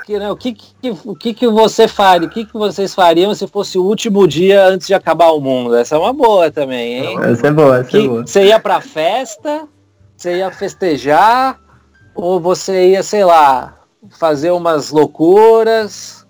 que, 0.05 0.19
né, 0.19 0.29
o 0.31 0.37
que, 0.37 0.53
que, 0.53 0.91
o 1.03 1.15
que, 1.15 1.33
que 1.33 1.47
você 1.47 1.87
faria? 1.87 2.27
O 2.27 2.31
que, 2.31 2.45
que 2.45 2.53
vocês 2.53 2.93
fariam 2.93 3.33
se 3.33 3.47
fosse 3.47 3.77
o 3.77 3.83
último 3.83 4.27
dia 4.27 4.67
antes 4.67 4.87
de 4.87 4.93
acabar 4.93 5.31
o 5.31 5.41
mundo? 5.41 5.75
Essa 5.75 5.95
é 5.95 5.97
uma 5.97 6.13
boa 6.13 6.51
também, 6.51 7.05
hein? 7.05 7.19
Essa 7.23 7.47
é 7.47 7.51
boa, 7.51 7.79
essa 7.79 7.87
é 7.87 7.91
que, 7.91 7.97
é 7.97 8.07
boa. 8.07 8.27
Você 8.27 8.45
ia 8.45 8.59
pra 8.59 8.81
festa, 8.81 9.67
você 10.15 10.37
ia 10.37 10.51
festejar, 10.51 11.59
ou 12.13 12.39
você 12.39 12.91
ia, 12.91 13.01
sei 13.01 13.25
lá, 13.25 13.79
fazer 14.19 14.51
umas 14.51 14.91
loucuras. 14.91 16.25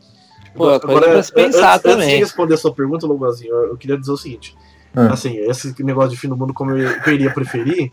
Pô, 0.56 0.70
agora, 0.70 0.80
coisa 0.80 1.10
pra 1.10 1.24
se 1.24 1.34
pensar 1.34 1.74
antes, 1.74 1.82
também. 1.82 2.08
Antes 2.08 2.10
de 2.10 2.24
responder 2.24 2.54
a 2.54 2.58
sua 2.58 2.74
pergunta, 2.74 3.06
Logozinho, 3.06 3.54
eu 3.54 3.78
queria 3.78 3.98
dizer 3.98 4.12
o 4.12 4.18
seguinte. 4.18 4.56
Ah. 4.96 5.12
Assim, 5.12 5.38
esse 5.40 5.76
negócio 5.84 6.12
de 6.12 6.18
fim 6.18 6.30
do 6.30 6.38
mundo 6.38 6.54
como 6.54 6.72
eu, 6.72 6.90
eu 6.90 7.14
iria 7.14 7.34
preferir. 7.34 7.92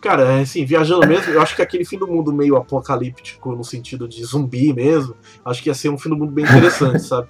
Cara, 0.00 0.40
assim, 0.40 0.64
viajando 0.64 1.06
mesmo, 1.06 1.32
eu 1.32 1.40
acho 1.40 1.56
que 1.56 1.62
aquele 1.62 1.84
fim 1.84 1.98
do 1.98 2.06
mundo 2.06 2.32
meio 2.32 2.56
apocalíptico, 2.56 3.52
no 3.52 3.64
sentido 3.64 4.06
de 4.06 4.22
zumbi 4.24 4.72
mesmo, 4.72 5.16
acho 5.44 5.62
que 5.62 5.68
ia 5.68 5.74
ser 5.74 5.88
um 5.88 5.98
fim 5.98 6.10
do 6.10 6.16
mundo 6.16 6.32
bem 6.32 6.44
interessante, 6.44 7.00
sabe? 7.02 7.28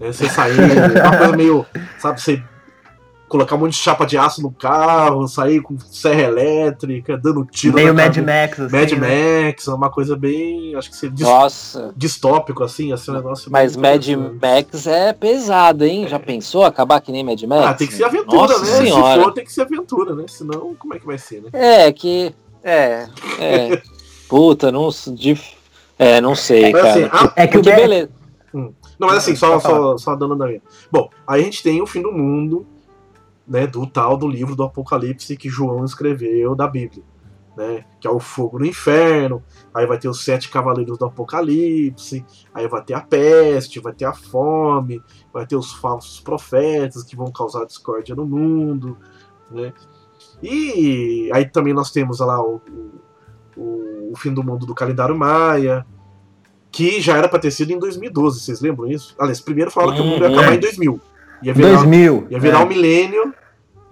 É, 0.00 0.12
você 0.12 0.28
sair, 0.28 0.58
uma 1.00 1.16
coisa 1.16 1.36
meio, 1.36 1.66
sabe, 1.98 2.20
você 2.20 2.42
colocar 3.32 3.56
um 3.56 3.60
monte 3.60 3.72
de 3.72 3.78
chapa 3.78 4.04
de 4.04 4.18
aço 4.18 4.42
no 4.42 4.50
carro, 4.50 5.26
sair 5.26 5.62
com 5.62 5.78
serra 5.78 6.20
elétrica, 6.20 7.16
dando 7.16 7.46
tiro. 7.46 7.74
Meio 7.74 7.94
Mad 7.94 8.14
Max, 8.18 8.60
assim. 8.60 8.76
Mad 8.76 8.92
né? 8.92 9.44
Max, 9.46 9.66
uma 9.68 9.88
coisa 9.88 10.14
bem. 10.14 10.76
Acho 10.76 10.90
que 10.90 10.96
seria 10.96 11.24
Nossa. 11.24 11.94
distópico, 11.96 12.62
assim, 12.62 12.92
assim 12.92 13.10
um 13.10 13.14
negócio. 13.14 13.50
Mas 13.50 13.74
Mad 13.74 14.06
Max 14.06 14.86
é 14.86 15.14
pesado, 15.14 15.82
hein? 15.82 16.06
Já 16.06 16.18
pensou 16.18 16.62
acabar 16.62 17.00
que 17.00 17.10
nem 17.10 17.24
Mad 17.24 17.42
Max? 17.44 17.64
Ah, 17.64 17.72
tem 17.74 17.86
que 17.86 17.94
ser 17.94 18.04
aventura, 18.04 18.36
Nossa 18.36 18.60
né? 18.60 18.66
Senhora. 18.66 19.18
Se 19.18 19.24
for, 19.24 19.32
tem 19.32 19.44
que 19.44 19.52
ser 19.52 19.62
aventura, 19.62 20.14
né? 20.14 20.24
Senão, 20.28 20.74
como 20.78 20.94
é 20.94 20.98
que 20.98 21.06
vai 21.06 21.16
ser, 21.16 21.40
né? 21.40 21.48
É, 21.54 21.90
que. 21.90 22.34
É. 22.62 23.08
É. 23.40 23.82
Puta, 24.28 24.70
não. 24.70 24.90
É, 25.98 26.20
não 26.20 26.34
sei, 26.34 26.70
mas, 26.70 26.84
assim, 26.84 27.08
cara. 27.08 27.24
Assim, 27.24 27.32
a... 27.34 27.42
É 27.42 27.46
que 27.46 27.56
o 27.56 27.62
beleza. 27.62 28.10
Hum. 28.54 28.74
Não, 28.98 29.08
mas 29.08 29.18
assim, 29.18 29.34
só, 29.34 29.58
só, 29.58 29.96
só 29.96 30.14
dando 30.14 30.36
da 30.36 30.46
minha. 30.46 30.60
Bom, 30.90 31.10
aí 31.26 31.40
a 31.40 31.44
gente 31.44 31.62
tem 31.62 31.80
o 31.80 31.86
fim 31.86 32.02
do 32.02 32.12
mundo, 32.12 32.66
né, 33.52 33.66
do 33.66 33.86
tal 33.86 34.16
do 34.16 34.26
livro 34.26 34.56
do 34.56 34.62
Apocalipse 34.62 35.36
que 35.36 35.50
João 35.50 35.84
escreveu 35.84 36.54
da 36.54 36.66
Bíblia, 36.66 37.04
né, 37.54 37.84
que 38.00 38.08
é 38.08 38.10
o 38.10 38.18
fogo 38.18 38.58
no 38.58 38.64
inferno, 38.64 39.42
aí 39.74 39.86
vai 39.86 39.98
ter 39.98 40.08
os 40.08 40.24
sete 40.24 40.48
cavaleiros 40.48 40.96
do 40.96 41.04
Apocalipse, 41.04 42.24
aí 42.54 42.66
vai 42.66 42.82
ter 42.82 42.94
a 42.94 43.02
peste, 43.02 43.78
vai 43.78 43.92
ter 43.92 44.06
a 44.06 44.14
fome, 44.14 45.02
vai 45.30 45.46
ter 45.46 45.54
os 45.54 45.70
falsos 45.70 46.18
profetas 46.18 47.02
que 47.02 47.14
vão 47.14 47.30
causar 47.30 47.66
discórdia 47.66 48.14
no 48.14 48.24
mundo, 48.24 48.96
né, 49.50 49.74
e 50.42 51.28
aí 51.34 51.44
também 51.44 51.74
nós 51.74 51.90
temos 51.90 52.20
lá 52.20 52.42
o, 52.42 52.58
o, 53.54 54.12
o 54.12 54.16
fim 54.16 54.32
do 54.32 54.42
mundo 54.42 54.64
do 54.64 54.74
calendário 54.74 55.14
maia, 55.14 55.84
que 56.70 57.02
já 57.02 57.18
era 57.18 57.28
para 57.28 57.38
ter 57.38 57.50
sido 57.50 57.70
em 57.70 57.78
2012, 57.78 58.40
vocês 58.40 58.62
lembram 58.62 58.88
isso? 58.88 59.14
Aliás, 59.18 59.42
primeiro 59.42 59.70
falaram 59.70 59.94
que 59.94 60.00
o 60.00 60.06
mundo 60.06 60.22
ia 60.22 60.30
acabar 60.30 60.54
em 60.54 60.58
2000. 60.58 60.98
Ia 61.42 61.52
virar, 61.52 61.74
2000. 61.74 62.26
Ia 62.30 62.40
virar 62.40 62.60
é. 62.60 62.64
um 62.64 62.68
milênio, 62.68 63.34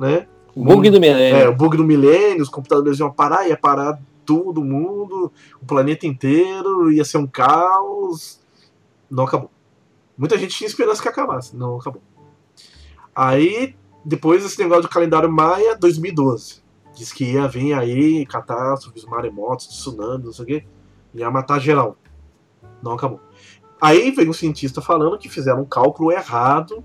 né? 0.01 0.27
O 0.57 0.65
bug 0.65 0.91
do 0.91 0.99
milênio. 0.99 1.37
É, 1.37 1.49
o 1.49 1.55
bug 1.55 1.77
do 1.77 1.85
milênio, 1.85 2.43
os 2.43 2.49
computadores 2.49 2.99
iam 2.99 3.13
parar, 3.13 3.47
ia 3.47 3.57
parar 3.57 4.01
todo 4.25 4.65
mundo, 4.65 5.31
o 5.61 5.67
planeta 5.67 6.07
inteiro, 6.07 6.91
ia 6.91 7.05
ser 7.05 7.19
um 7.19 7.27
caos. 7.27 8.41
Não 9.11 9.25
acabou. 9.25 9.51
Muita 10.17 10.39
gente 10.39 10.57
tinha 10.57 10.67
esperança 10.67 11.03
que 11.03 11.09
acabasse, 11.09 11.55
não 11.55 11.77
acabou. 11.77 12.03
Aí, 13.15 13.77
depois 14.05 14.45
esse 14.45 14.59
negócio 14.59 14.83
do 14.83 14.89
calendário 14.89 15.31
Maia, 15.31 15.77
2012. 15.77 16.63
Diz 16.95 17.13
que 17.13 17.33
ia 17.33 17.47
vir 17.47 17.75
aí 17.75 18.27
catástrofes, 18.27 19.05
maremotos, 19.05 19.69
tsunamis, 19.69 20.25
não 20.25 20.33
sei 20.33 20.45
o 20.45 20.49
quê. 20.49 20.65
Ia 21.15 21.31
matar 21.31 21.61
geral. 21.61 21.97
Não 22.83 22.93
acabou. 22.93 23.21
Aí 23.81 24.11
veio 24.11 24.31
um 24.31 24.35
cientista 24.35 24.81
falando 24.81 25.19
que 25.19 25.29
fizeram 25.29 25.63
um 25.63 25.65
cálculo 25.65 26.11
errado 26.11 26.85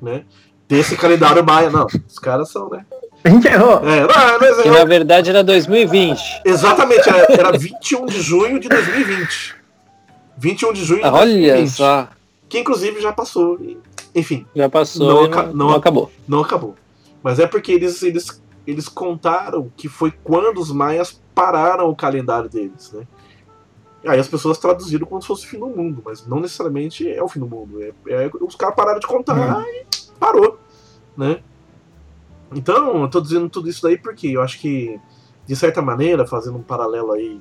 né? 0.00 0.24
Desse 0.70 0.96
calendário 0.96 1.44
maia. 1.44 1.68
Não, 1.68 1.86
os 2.08 2.18
caras 2.20 2.48
são, 2.48 2.70
né? 2.70 2.86
A 3.24 3.28
gente 3.28 3.48
errou. 3.48 3.82
É, 3.86 4.00
não, 4.00 4.62
que 4.62 4.70
na 4.70 4.84
verdade 4.84 5.30
era 5.30 5.42
2020. 5.42 6.42
Exatamente, 6.44 7.08
era, 7.08 7.26
era 7.28 7.58
21 7.58 8.06
de 8.06 8.20
junho 8.22 8.60
de 8.60 8.68
2020. 8.68 9.56
21 10.38 10.72
de 10.72 10.84
junho 10.84 11.02
de 11.02 11.08
Olha 11.08 11.52
2020. 11.52 11.70
só. 11.70 12.08
Que 12.48 12.60
inclusive 12.60 13.00
já 13.00 13.12
passou. 13.12 13.58
Enfim. 14.14 14.46
Já 14.54 14.68
passou. 14.70 15.28
Não, 15.28 15.28
não, 15.28 15.52
não, 15.52 15.74
acabou. 15.74 16.10
Não 16.26 16.40
acabou. 16.40 16.76
Mas 17.22 17.38
é 17.38 17.46
porque 17.46 17.72
eles, 17.72 18.02
eles, 18.02 18.40
eles 18.66 18.88
contaram 18.88 19.70
que 19.76 19.88
foi 19.88 20.12
quando 20.22 20.58
os 20.58 20.70
maias 20.70 21.20
pararam 21.34 21.90
o 21.90 21.96
calendário 21.96 22.48
deles, 22.48 22.92
né? 22.92 23.06
Aí 24.06 24.18
as 24.18 24.28
pessoas 24.28 24.56
traduziram 24.56 25.06
como 25.06 25.20
se 25.20 25.28
fosse 25.28 25.44
o 25.44 25.48
fim 25.48 25.58
do 25.58 25.66
mundo, 25.66 26.00
mas 26.02 26.26
não 26.26 26.40
necessariamente 26.40 27.06
é 27.06 27.22
o 27.22 27.28
fim 27.28 27.40
do 27.40 27.46
mundo. 27.46 27.82
É, 27.82 27.92
é 28.08 28.30
os 28.40 28.54
caras 28.56 28.74
pararam 28.74 28.98
de 28.98 29.06
contar 29.06 29.36
uhum. 29.36 29.62
e 29.62 29.84
parou, 30.18 30.49
né? 31.16 31.40
Então, 32.52 33.02
eu 33.02 33.08
tô 33.08 33.20
dizendo 33.20 33.48
tudo 33.48 33.68
isso 33.68 33.82
daí 33.82 33.96
porque 33.96 34.28
eu 34.28 34.42
acho 34.42 34.58
que, 34.58 34.98
de 35.46 35.54
certa 35.54 35.80
maneira, 35.80 36.26
fazendo 36.26 36.58
um 36.58 36.62
paralelo 36.62 37.12
aí 37.12 37.40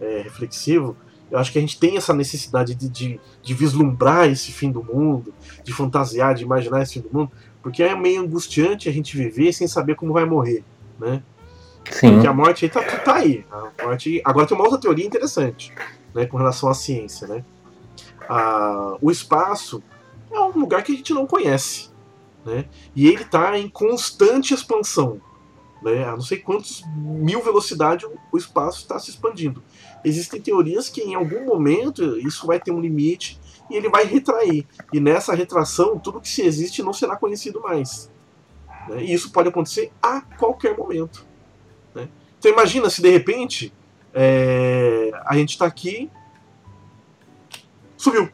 é, 0.00 0.22
reflexivo, 0.22 0.96
eu 1.30 1.38
acho 1.38 1.52
que 1.52 1.58
a 1.58 1.60
gente 1.60 1.78
tem 1.78 1.96
essa 1.96 2.12
necessidade 2.12 2.74
de, 2.74 2.88
de, 2.88 3.20
de, 3.42 3.54
vislumbrar 3.54 4.28
esse 4.28 4.50
fim 4.50 4.72
do 4.72 4.82
mundo, 4.82 5.32
de 5.62 5.72
fantasiar, 5.72 6.34
de 6.34 6.42
imaginar 6.42 6.82
esse 6.82 6.94
fim 6.94 7.00
do 7.00 7.10
mundo, 7.12 7.30
porque 7.62 7.82
é 7.82 7.94
meio 7.94 8.22
angustiante 8.22 8.88
a 8.88 8.92
gente 8.92 9.16
viver 9.16 9.52
sem 9.52 9.68
saber 9.68 9.94
como 9.94 10.12
vai 10.12 10.24
morrer, 10.24 10.64
né? 10.98 11.22
Sim. 11.88 12.14
Porque 12.14 12.26
a 12.26 12.32
morte 12.32 12.64
aí 12.64 12.70
tá, 12.70 12.82
tá 12.82 13.14
aí. 13.16 13.44
A 13.50 13.84
morte... 13.84 14.20
Agora 14.24 14.46
tem 14.46 14.56
uma 14.56 14.64
outra 14.64 14.80
teoria 14.80 15.06
interessante 15.06 15.72
né, 16.14 16.26
com 16.26 16.36
relação 16.36 16.68
à 16.68 16.74
ciência. 16.74 17.26
Né? 17.26 17.44
Ah, 18.28 18.96
o 19.00 19.10
espaço 19.10 19.82
é 20.30 20.40
um 20.40 20.58
lugar 20.58 20.82
que 20.82 20.92
a 20.92 20.96
gente 20.96 21.12
não 21.12 21.26
conhece. 21.26 21.89
Né? 22.44 22.66
E 22.94 23.06
ele 23.06 23.22
está 23.22 23.58
em 23.58 23.68
constante 23.68 24.54
expansão. 24.54 25.20
Né? 25.82 26.04
A 26.04 26.12
não 26.12 26.20
sei 26.20 26.38
quantos 26.38 26.82
mil 26.96 27.42
velocidades 27.42 28.08
o 28.32 28.36
espaço 28.36 28.80
está 28.80 28.98
se 28.98 29.10
expandindo. 29.10 29.62
Existem 30.04 30.40
teorias 30.40 30.88
que 30.88 31.02
em 31.02 31.14
algum 31.14 31.44
momento 31.44 32.18
isso 32.18 32.46
vai 32.46 32.58
ter 32.60 32.70
um 32.70 32.80
limite 32.80 33.40
e 33.70 33.76
ele 33.76 33.88
vai 33.88 34.04
retrair. 34.04 34.66
E 34.92 35.00
nessa 35.00 35.34
retração, 35.34 35.98
tudo 35.98 36.20
que 36.20 36.28
se 36.28 36.42
existe 36.42 36.82
não 36.82 36.92
será 36.92 37.16
conhecido 37.16 37.60
mais. 37.60 38.10
Né? 38.88 39.04
E 39.04 39.12
isso 39.12 39.30
pode 39.30 39.48
acontecer 39.48 39.92
a 40.02 40.20
qualquer 40.20 40.76
momento. 40.76 41.26
Né? 41.94 42.08
Então 42.38 42.50
imagina 42.50 42.88
se 42.90 43.00
de 43.00 43.10
repente 43.10 43.72
é, 44.12 45.10
a 45.24 45.36
gente 45.36 45.50
está 45.50 45.66
aqui. 45.66 46.10
Subiu. 47.96 48.30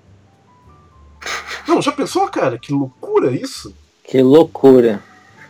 Não, 1.67 1.83
já 1.83 1.91
pensou, 1.91 2.29
cara? 2.29 2.59
Que 2.59 2.73
loucura 2.73 3.33
isso? 3.33 3.75
Que 4.07 4.23
loucura. 4.23 5.03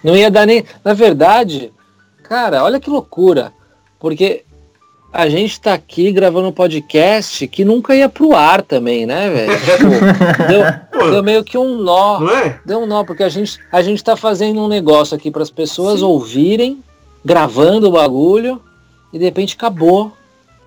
Não 0.03 0.17
ia 0.17 0.31
dar 0.31 0.47
nem. 0.47 0.65
Na 0.85 0.95
verdade, 0.95 1.73
cara, 2.23 2.65
olha 2.65 2.81
que 2.81 2.89
loucura. 2.89 3.53
Porque 3.99 4.45
a 5.13 5.29
gente 5.29 5.61
tá 5.61 5.75
aqui 5.75 6.13
gravando 6.13 6.49
um 6.49 6.53
podcast 6.53 7.47
que 7.49 7.65
nunca 7.65 7.95
ia 7.95 8.09
pro 8.09 8.35
ar 8.35 8.63
também, 8.63 9.07
né, 9.07 9.31
velho? 9.31 9.53
Tipo, 9.61 10.99
deu, 11.01 11.11
deu, 11.11 11.23
meio 11.23 11.43
que 11.43 11.57
um 11.57 11.79
nó. 11.79 12.21
Não 12.21 12.31
é? 12.31 12.61
Deu 12.65 12.81
um 12.81 12.87
nó, 12.87 13.05
porque 13.05 13.23
a 13.23 13.29
gente, 13.29 13.59
a 13.73 13.83
gente 13.83 14.03
tá 14.05 14.17
fazendo 14.17 14.61
um 14.61 14.69
negócio 14.69 15.17
aqui 15.17 15.31
para 15.31 15.43
as 15.43 15.51
pessoas 15.51 16.01
Sim. 16.01 16.07
ouvirem, 16.07 16.85
gravando 17.25 17.89
o 17.89 17.93
bagulho, 17.93 18.61
e 19.13 19.19
de 19.19 19.25
repente 19.25 19.55
acabou. 19.55 20.13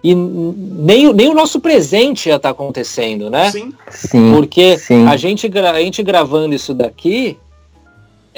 E 0.04 0.16
nem, 0.16 1.14
nem 1.14 1.30
o 1.30 1.34
nosso 1.34 1.60
presente 1.60 2.30
ia 2.30 2.38
estar 2.38 2.50
tá 2.50 2.52
acontecendo, 2.52 3.30
né? 3.30 3.52
Sim. 3.52 3.74
Sim 3.90 4.32
porque 4.34 4.78
sim. 4.78 5.06
A, 5.08 5.18
gente, 5.18 5.52
a 5.58 5.80
gente 5.82 6.02
gravando 6.02 6.56
isso 6.56 6.74
daqui, 6.74 7.38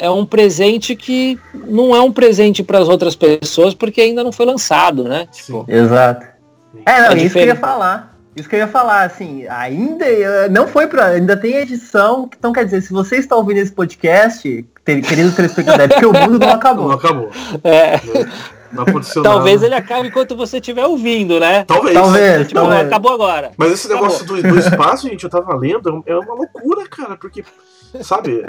é 0.01 0.09
um 0.09 0.25
presente 0.25 0.95
que 0.95 1.39
não 1.53 1.95
é 1.95 2.01
um 2.01 2.11
presente 2.11 2.63
para 2.63 2.79
as 2.79 2.89
outras 2.89 3.15
pessoas 3.15 3.75
porque 3.75 4.01
ainda 4.01 4.23
não 4.23 4.31
foi 4.31 4.47
lançado, 4.47 5.03
né? 5.03 5.27
Tipo, 5.31 5.63
Exato. 5.67 6.25
É, 6.83 7.01
não, 7.01 7.11
é 7.11 7.17
isso 7.17 7.33
que 7.33 7.39
eu 7.39 7.45
ia 7.45 7.55
falar. 7.55 8.17
Isso 8.35 8.49
que 8.49 8.55
eu 8.55 8.59
ia 8.59 8.67
falar, 8.67 9.03
assim, 9.03 9.45
ainda 9.47 10.05
não 10.49 10.67
foi 10.67 10.87
para, 10.87 11.07
ainda 11.07 11.35
tem 11.35 11.55
edição, 11.57 12.29
então 12.35 12.53
quer 12.53 12.63
dizer, 12.63 12.81
se 12.81 12.91
você 12.93 13.17
está 13.17 13.35
ouvindo 13.35 13.57
esse 13.57 13.73
podcast, 13.73 14.65
querido 14.85 15.33
telespectador, 15.33 15.81
é 15.81 15.87
porque 15.89 16.05
o 16.05 16.13
mundo 16.13 16.39
não 16.39 16.49
acabou. 16.55 16.87
Não 16.87 16.95
acabou. 16.95 17.29
É. 17.63 17.99
Não 18.71 18.83
aconteceu 18.83 19.21
Talvez 19.21 19.61
nada. 19.61 19.65
ele 19.67 19.75
acabe 19.75 20.07
enquanto 20.07 20.35
você 20.35 20.57
estiver 20.57 20.85
ouvindo, 20.85 21.39
né? 21.41 21.65
Talvez. 21.65 21.93
Talvez, 21.93 22.47
tipo, 22.47 22.59
talvez. 22.59 22.87
Acabou 22.87 23.13
agora. 23.13 23.51
Mas 23.57 23.73
esse 23.73 23.89
negócio 23.89 24.25
do, 24.25 24.41
do, 24.41 24.57
espaço, 24.57 25.09
gente, 25.09 25.25
eu 25.25 25.29
tava 25.29 25.53
lendo, 25.55 26.01
é 26.07 26.15
uma 26.15 26.33
loucura, 26.33 26.87
cara, 26.87 27.17
porque 27.17 27.43
Sabe? 28.03 28.43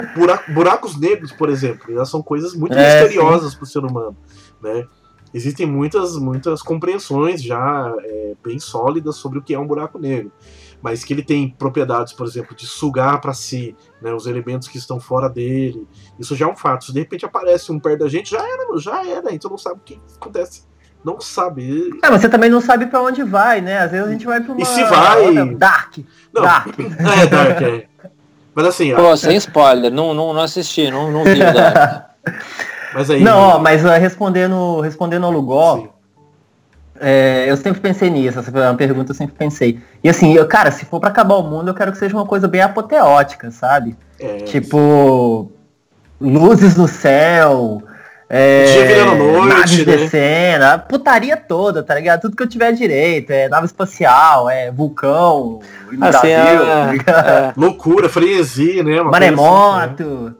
buracos 0.53 0.99
negros, 0.99 1.31
por 1.31 1.49
exemplo, 1.49 1.91
elas 1.91 2.09
são 2.09 2.21
coisas 2.21 2.53
muito 2.53 2.73
é, 2.73 3.01
misteriosas 3.01 3.55
para 3.55 3.63
o 3.63 3.67
ser 3.67 3.79
humano, 3.79 4.15
né? 4.61 4.87
Existem 5.33 5.65
muitas, 5.65 6.15
muitas 6.15 6.61
compreensões 6.61 7.41
já 7.41 7.91
é, 8.03 8.33
bem 8.43 8.59
sólidas 8.59 9.15
sobre 9.15 9.39
o 9.39 9.41
que 9.41 9.55
é 9.55 9.59
um 9.59 9.65
buraco 9.65 9.97
negro, 9.97 10.31
mas 10.79 11.03
que 11.03 11.11
ele 11.11 11.23
tem 11.23 11.49
propriedades, 11.49 12.13
por 12.13 12.27
exemplo, 12.27 12.55
de 12.55 12.67
sugar 12.67 13.19
para 13.19 13.33
si 13.33 13.75
né, 13.99 14.13
os 14.13 14.27
elementos 14.27 14.67
que 14.67 14.77
estão 14.77 14.99
fora 14.99 15.27
dele. 15.27 15.87
Isso 16.19 16.35
já 16.35 16.45
é 16.45 16.47
um 16.47 16.55
fato. 16.55 16.85
Se 16.85 16.93
de 16.93 16.99
repente 16.99 17.25
aparece 17.25 17.71
um 17.71 17.79
perto 17.79 18.01
da 18.01 18.09
gente, 18.09 18.29
já 18.29 18.47
era, 18.47 18.77
já 18.77 19.03
era. 19.07 19.33
Então 19.33 19.49
não 19.49 19.57
sabe 19.57 19.79
o 19.79 19.83
que 19.83 19.99
acontece 20.15 20.65
não 21.03 21.19
sabe. 21.19 21.89
É, 22.01 22.09
mas 22.09 22.21
você 22.21 22.29
também 22.29 22.49
não 22.49 22.61
sabe 22.61 22.85
para 22.85 23.01
onde 23.01 23.23
vai, 23.23 23.59
né? 23.59 23.79
Às 23.79 23.91
vezes 23.91 24.07
a 24.07 24.11
gente 24.11 24.25
vai 24.25 24.39
para 24.39 24.53
uma. 24.53 24.61
E 24.61 24.65
se 24.65 24.83
vai. 24.85 25.55
Dark. 25.55 25.97
Não, 26.31 26.41
Dark. 26.41 26.67
É, 26.79 27.27
Dark, 27.27 27.61
é. 27.61 27.87
Mas 28.55 28.65
assim. 28.67 28.93
Pô, 28.93 29.15
sem 29.17 29.35
spoiler, 29.37 29.91
não, 29.91 30.13
não, 30.13 30.33
não 30.33 30.41
assisti, 30.41 30.89
não, 30.91 31.11
não 31.11 31.23
vi 31.23 31.39
mas 32.93 33.09
aí. 33.09 33.23
Não, 33.23 33.37
ó, 33.37 33.59
mas 33.59 33.83
uh, 33.83 33.89
respondendo, 33.89 34.79
respondendo 34.81 35.25
ao 35.25 35.31
Lugol, 35.31 35.93
é, 36.99 37.45
eu 37.49 37.57
sempre 37.57 37.81
pensei 37.81 38.09
nisso, 38.09 38.39
essa 38.39 38.51
foi 38.51 38.61
uma 38.61 38.75
pergunta 38.75 39.11
eu 39.11 39.15
sempre 39.15 39.35
pensei. 39.35 39.79
E 40.03 40.09
assim, 40.09 40.33
eu, 40.33 40.47
cara, 40.47 40.71
se 40.71 40.85
for 40.85 40.99
para 40.99 41.09
acabar 41.09 41.35
o 41.35 41.43
mundo, 41.43 41.69
eu 41.69 41.73
quero 41.73 41.91
que 41.91 41.97
seja 41.97 42.15
uma 42.15 42.25
coisa 42.25 42.47
bem 42.47 42.61
apoteótica, 42.61 43.51
sabe? 43.51 43.95
É, 44.19 44.37
tipo, 44.37 45.51
luzes 46.21 46.77
no 46.77 46.87
céu, 46.87 47.81
é, 48.35 48.65
Dia 48.65 48.85
virando 48.87 49.15
noite, 49.15 49.47
naves 49.47 49.77
né? 49.77 49.85
descendo, 49.85 50.65
a 50.65 50.77
putaria 50.79 51.37
toda, 51.37 51.83
tá 51.83 51.93
ligado? 51.93 52.21
Tudo 52.21 52.35
que 52.35 52.41
eu 52.41 52.49
tiver 52.49 52.71
direito, 52.71 53.29
é 53.29 53.47
nave 53.47 53.67
espacial, 53.67 54.49
é 54.49 54.71
vulcão, 54.71 55.59
no 55.91 56.03
assim, 56.03 56.33
Brasil, 56.33 56.33
é, 56.33 56.95
é. 57.11 57.53
Loucura, 57.55 58.09
freguesia, 58.09 58.83
né? 58.83 59.03
Maremoto. 59.03 60.03
Assim, 60.03 60.25
né? 60.25 60.33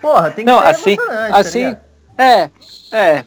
Porra, 0.00 0.30
tem 0.30 0.46
que 0.46 0.50
Não, 0.50 0.60
ser 0.60 0.66
assim, 0.66 0.96
tá 0.96 1.36
assim, 1.36 1.74
tá 2.16 2.24
é, 2.24 2.50
é, 2.90 3.24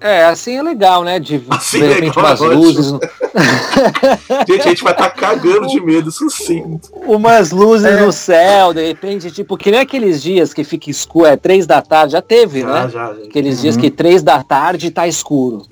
é, 0.00 0.24
assim 0.24 0.56
é 0.56 0.62
legal, 0.62 1.04
né? 1.04 1.20
De, 1.20 1.42
assim 1.50 1.80
de 1.80 1.86
repente 1.86 2.18
é 2.18 2.22
umas 2.22 2.40
luzes. 2.40 2.92
No... 2.92 3.00
gente, 4.48 4.60
a 4.62 4.68
gente 4.70 4.82
vai 4.82 4.92
estar 4.92 5.10
tá 5.10 5.10
cagando 5.14 5.66
de 5.66 5.80
medo, 5.80 6.08
isso 6.08 6.28
sim. 6.30 6.80
Umas 6.92 7.50
luzes 7.50 7.86
é. 7.86 8.00
no 8.00 8.10
céu, 8.10 8.72
de 8.72 8.86
repente, 8.86 9.30
tipo, 9.30 9.56
que 9.56 9.70
nem 9.70 9.80
aqueles 9.80 10.22
dias 10.22 10.54
que 10.54 10.64
fica 10.64 10.90
escuro, 10.90 11.26
é 11.26 11.36
três 11.36 11.66
da 11.66 11.82
tarde, 11.82 12.12
já 12.12 12.22
teve, 12.22 12.62
já, 12.62 12.66
né? 12.66 12.88
Já, 12.88 13.14
já. 13.14 13.24
Aqueles 13.24 13.56
uhum. 13.56 13.62
dias 13.62 13.76
que 13.76 13.90
três 13.90 14.22
da 14.22 14.42
tarde 14.42 14.90
tá 14.90 15.06
escuro. 15.06 15.66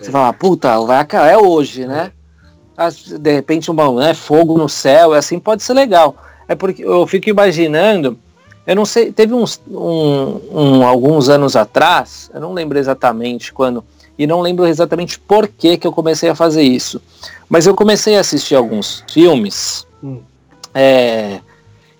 Você 0.00 0.10
fala, 0.10 0.32
puta, 0.32 0.80
vai 0.80 0.98
acabar, 0.98 1.28
é 1.28 1.36
hoje, 1.36 1.86
né? 1.86 2.12
De 3.18 3.32
repente, 3.32 3.70
um 3.70 3.94
né, 3.94 4.14
fogo 4.14 4.56
no 4.56 4.68
céu, 4.68 5.12
assim 5.12 5.38
pode 5.38 5.62
ser 5.62 5.74
legal. 5.74 6.16
É 6.48 6.54
porque 6.54 6.84
eu 6.84 7.06
fico 7.06 7.28
imaginando 7.28 8.18
eu 8.66 8.74
não 8.74 8.84
sei, 8.84 9.12
teve 9.12 9.32
uns 9.32 9.60
um, 9.68 10.40
um, 10.50 10.86
alguns 10.86 11.28
anos 11.28 11.54
atrás, 11.54 12.30
eu 12.34 12.40
não 12.40 12.52
lembro 12.52 12.78
exatamente 12.78 13.52
quando, 13.52 13.84
e 14.18 14.26
não 14.26 14.40
lembro 14.40 14.66
exatamente 14.66 15.18
por 15.18 15.46
que, 15.46 15.76
que 15.76 15.86
eu 15.86 15.92
comecei 15.92 16.28
a 16.28 16.34
fazer 16.34 16.62
isso. 16.62 17.00
Mas 17.48 17.66
eu 17.66 17.74
comecei 17.74 18.16
a 18.16 18.20
assistir 18.20 18.56
alguns 18.56 19.04
filmes. 19.08 19.86
Hum. 20.02 20.20
É, 20.74 21.40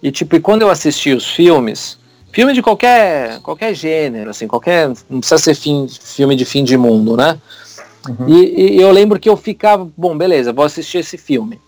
e 0.02 0.10
tipo, 0.10 0.40
quando 0.40 0.62
eu 0.62 0.70
assisti 0.70 1.12
os 1.12 1.28
filmes, 1.28 1.98
filme 2.32 2.52
de 2.52 2.62
qualquer, 2.62 3.40
qualquer 3.40 3.74
gênero, 3.74 4.30
assim, 4.30 4.48
qualquer. 4.48 4.88
Não 5.08 5.20
precisa 5.20 5.38
ser 5.38 5.54
fim, 5.54 5.86
filme 5.88 6.34
de 6.34 6.44
fim 6.44 6.64
de 6.64 6.76
mundo, 6.76 7.16
né? 7.16 7.38
Uhum. 8.08 8.28
E, 8.28 8.76
e 8.76 8.80
eu 8.80 8.90
lembro 8.90 9.18
que 9.18 9.28
eu 9.28 9.36
ficava, 9.36 9.88
bom, 9.96 10.16
beleza, 10.16 10.52
vou 10.52 10.64
assistir 10.64 10.98
esse 10.98 11.16
filme. 11.16 11.60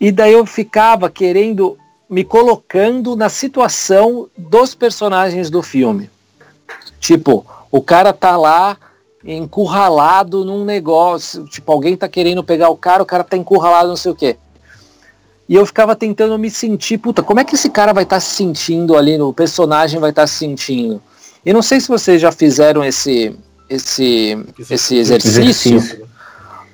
E 0.00 0.10
daí 0.12 0.32
eu 0.32 0.44
ficava 0.44 1.08
querendo 1.10 1.78
me 2.08 2.24
colocando 2.24 3.16
na 3.16 3.28
situação 3.28 4.28
dos 4.36 4.74
personagens 4.74 5.50
do 5.50 5.62
filme. 5.62 6.10
Tipo, 7.00 7.44
o 7.70 7.82
cara 7.82 8.12
tá 8.12 8.36
lá 8.36 8.76
encurralado 9.24 10.44
num 10.44 10.64
negócio, 10.64 11.44
tipo, 11.46 11.72
alguém 11.72 11.96
tá 11.96 12.08
querendo 12.08 12.44
pegar 12.44 12.68
o 12.68 12.76
cara, 12.76 13.02
o 13.02 13.06
cara 13.06 13.24
tá 13.24 13.36
encurralado, 13.36 13.88
não 13.88 13.96
sei 13.96 14.12
o 14.12 14.14
quê. 14.14 14.36
E 15.48 15.54
eu 15.54 15.66
ficava 15.66 15.94
tentando 15.94 16.38
me 16.38 16.50
sentir, 16.50 16.98
puta, 16.98 17.22
como 17.22 17.40
é 17.40 17.44
que 17.44 17.54
esse 17.54 17.70
cara 17.70 17.92
vai 17.92 18.04
estar 18.04 18.16
tá 18.16 18.20
se 18.20 18.34
sentindo 18.34 18.96
ali, 18.96 19.20
o 19.20 19.32
personagem 19.32 20.00
vai 20.00 20.10
estar 20.10 20.22
tá 20.22 20.26
se 20.26 20.34
sentindo? 20.34 21.00
E 21.44 21.52
não 21.52 21.62
sei 21.62 21.80
se 21.80 21.88
vocês 21.88 22.20
já 22.20 22.32
fizeram 22.32 22.84
esse 22.84 23.34
esse 23.68 24.38
esse 24.58 24.96
exercício, 24.96 25.76
exercício. 25.76 26.08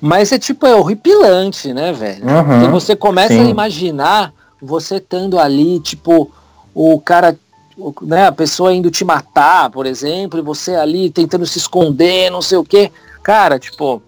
mas 0.00 0.30
é 0.32 0.38
tipo 0.38 0.66
é 0.66 0.74
horripilante, 0.74 1.72
né, 1.72 1.92
velho? 1.92 2.24
Uhum, 2.24 2.70
você 2.70 2.96
começa 2.96 3.34
sim. 3.34 3.40
a 3.40 3.44
imaginar 3.44 4.32
você 4.62 4.96
estando 4.96 5.38
ali, 5.38 5.80
tipo, 5.80 6.30
o 6.72 7.00
cara, 7.00 7.36
né, 8.02 8.26
a 8.26 8.32
pessoa 8.32 8.72
indo 8.72 8.90
te 8.90 9.04
matar, 9.04 9.70
por 9.70 9.86
exemplo, 9.86 10.38
e 10.38 10.42
você 10.42 10.76
ali 10.76 11.10
tentando 11.10 11.44
se 11.44 11.58
esconder, 11.58 12.30
não 12.30 12.40
sei 12.40 12.58
o 12.58 12.64
quê. 12.64 12.92
Cara, 13.22 13.58
tipo, 13.58 14.00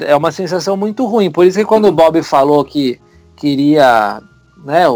é 0.00 0.16
uma 0.16 0.32
sensação 0.32 0.76
muito 0.76 1.04
ruim. 1.06 1.30
Por 1.30 1.46
isso 1.46 1.58
que 1.58 1.64
quando 1.64 1.86
o 1.86 1.92
Bob 1.92 2.22
falou 2.22 2.64
que 2.64 2.98
queria, 3.36 4.22
né, 4.64 4.88
o, 4.88 4.94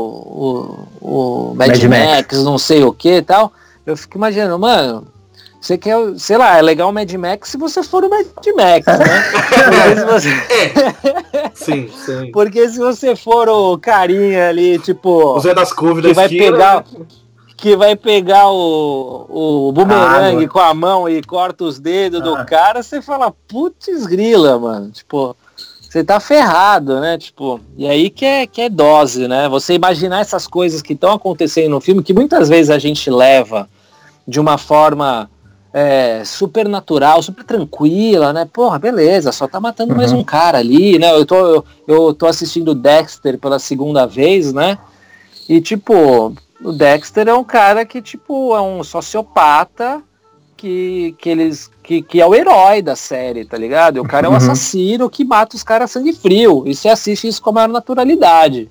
o, 1.00 1.50
o 1.50 1.54
Mad, 1.54 1.68
Mad 1.68 1.84
Max, 1.84 2.06
Max, 2.06 2.44
não 2.44 2.58
sei 2.58 2.82
o 2.82 2.92
que 2.92 3.16
e 3.16 3.22
tal, 3.22 3.52
eu 3.84 3.96
fico 3.96 4.16
imaginando, 4.16 4.58
mano, 4.58 5.06
você 5.60 5.76
quer, 5.76 5.96
sei 6.16 6.38
lá, 6.38 6.56
é 6.58 6.62
legal 6.62 6.90
o 6.90 6.92
Mad 6.92 7.12
Max 7.14 7.50
se 7.50 7.56
você 7.56 7.82
for 7.82 8.04
o 8.04 8.08
Mad 8.08 8.26
Max, 8.26 8.86
né? 8.86 9.22
Porque 9.64 9.96
se 9.96 10.04
você... 10.04 10.28
é. 11.34 11.50
Sim, 11.54 11.90
sim. 12.04 12.30
Porque 12.32 12.68
se 12.68 12.78
você 12.78 13.16
for 13.16 13.48
o 13.48 13.76
carinha 13.78 14.48
ali, 14.48 14.78
tipo. 14.78 15.34
O 15.34 15.40
Zé 15.40 15.54
das 15.54 15.72
Couves 15.72 16.04
que 16.04 16.14
vai 16.14 16.26
esquina, 16.26 16.52
pegar 16.52 16.76
né? 16.76 17.06
Que 17.56 17.76
vai 17.76 17.96
pegar 17.96 18.48
o, 18.48 19.26
o 19.68 19.72
bumerangue 19.72 20.44
ah, 20.44 20.48
com 20.48 20.60
a 20.60 20.72
mão 20.72 21.08
e 21.08 21.20
corta 21.22 21.64
os 21.64 21.80
dedos 21.80 22.20
ah. 22.20 22.24
do 22.24 22.46
cara, 22.46 22.82
você 22.84 23.02
fala, 23.02 23.34
putz 23.48 24.06
grila, 24.06 24.56
mano. 24.60 24.92
Tipo, 24.92 25.36
você 25.88 26.04
tá 26.04 26.20
ferrado, 26.20 27.00
né? 27.00 27.18
Tipo, 27.18 27.60
e 27.76 27.88
aí 27.88 28.10
que 28.10 28.24
é, 28.24 28.46
que 28.46 28.60
é 28.60 28.68
dose, 28.68 29.26
né? 29.26 29.48
Você 29.48 29.74
imaginar 29.74 30.20
essas 30.20 30.46
coisas 30.46 30.80
que 30.80 30.92
estão 30.92 31.10
acontecendo 31.10 31.70
no 31.70 31.80
filme, 31.80 32.02
que 32.02 32.14
muitas 32.14 32.48
vezes 32.48 32.70
a 32.70 32.78
gente 32.78 33.10
leva 33.10 33.68
de 34.26 34.38
uma 34.38 34.56
forma 34.56 35.28
é, 35.72 36.22
super 36.24 36.68
natural, 36.68 37.22
super 37.22 37.44
tranquila, 37.44 38.32
né? 38.32 38.48
Porra, 38.50 38.78
beleza, 38.78 39.32
só 39.32 39.46
tá 39.46 39.60
matando 39.60 39.92
uhum. 39.92 39.98
mais 39.98 40.12
um 40.12 40.24
cara 40.24 40.58
ali, 40.58 40.98
né? 40.98 41.12
Eu 41.12 41.26
tô, 41.26 41.36
eu, 41.36 41.64
eu 41.86 42.14
tô 42.14 42.26
assistindo 42.26 42.74
Dexter 42.74 43.38
pela 43.38 43.58
segunda 43.58 44.06
vez, 44.06 44.52
né? 44.52 44.78
E 45.48 45.60
tipo, 45.60 46.34
o 46.62 46.72
Dexter 46.72 47.28
é 47.28 47.34
um 47.34 47.44
cara 47.44 47.84
que, 47.84 48.02
tipo, 48.02 48.54
é 48.54 48.60
um 48.60 48.82
sociopata 48.82 50.02
que, 50.56 51.14
que 51.18 51.28
eles. 51.28 51.70
Que, 51.82 52.02
que 52.02 52.20
é 52.20 52.26
o 52.26 52.34
herói 52.34 52.82
da 52.82 52.94
série, 52.94 53.46
tá 53.46 53.56
ligado? 53.56 54.02
O 54.02 54.06
cara 54.06 54.26
é 54.26 54.28
um 54.28 54.32
uhum. 54.32 54.36
assassino 54.36 55.08
que 55.08 55.24
mata 55.24 55.56
os 55.56 55.62
caras 55.62 55.90
sangue 55.90 56.12
frio. 56.12 56.64
E 56.66 56.74
você 56.74 56.88
assiste 56.88 57.26
isso 57.26 57.40
com 57.40 57.48
a 57.50 57.52
maior 57.54 57.68
naturalidade. 57.68 58.70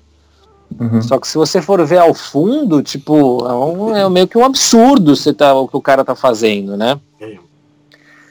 Uhum. 0.78 1.02
Só 1.02 1.18
que 1.18 1.26
se 1.26 1.36
você 1.36 1.62
for 1.62 1.84
ver 1.84 1.98
ao 1.98 2.14
fundo, 2.14 2.82
tipo, 2.82 3.46
é, 3.46 3.52
um, 3.52 3.96
é 3.96 4.08
meio 4.08 4.28
que 4.28 4.36
um 4.36 4.44
absurdo 4.44 5.16
você 5.16 5.32
tá, 5.32 5.54
o 5.54 5.66
que 5.66 5.76
o 5.76 5.82
cara 5.82 6.04
tá 6.04 6.14
fazendo, 6.14 6.76
né? 6.76 7.00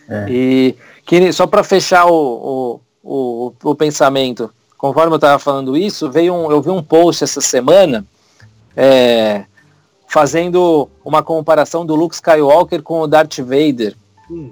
É. 0.10 0.26
E 0.30 0.76
que, 1.06 1.32
só 1.34 1.46
para 1.46 1.64
fechar 1.64 2.06
o, 2.06 2.82
o, 3.04 3.52
o, 3.52 3.54
o, 3.72 3.76
pensamento, 3.76 4.50
conforme 4.78 5.14
eu 5.14 5.20
tava 5.20 5.40
falando 5.40 5.76
isso, 5.76 6.10
veio 6.10 6.34
um, 6.34 6.52
eu 6.52 6.62
vi 6.62 6.70
um 6.70 6.82
post 6.82 7.24
essa 7.24 7.42
semana 7.42 8.06
é, 8.76 9.44
fazendo 10.08 10.88
uma 11.04 11.22
comparação 11.22 11.86
do 11.86 11.96
Luke 11.96 12.16
Skywalker 12.16 12.82
com 12.82 13.02
o 13.02 13.08
Darth 13.08 13.40
Vader. 13.40 13.96
Hum. 14.30 14.52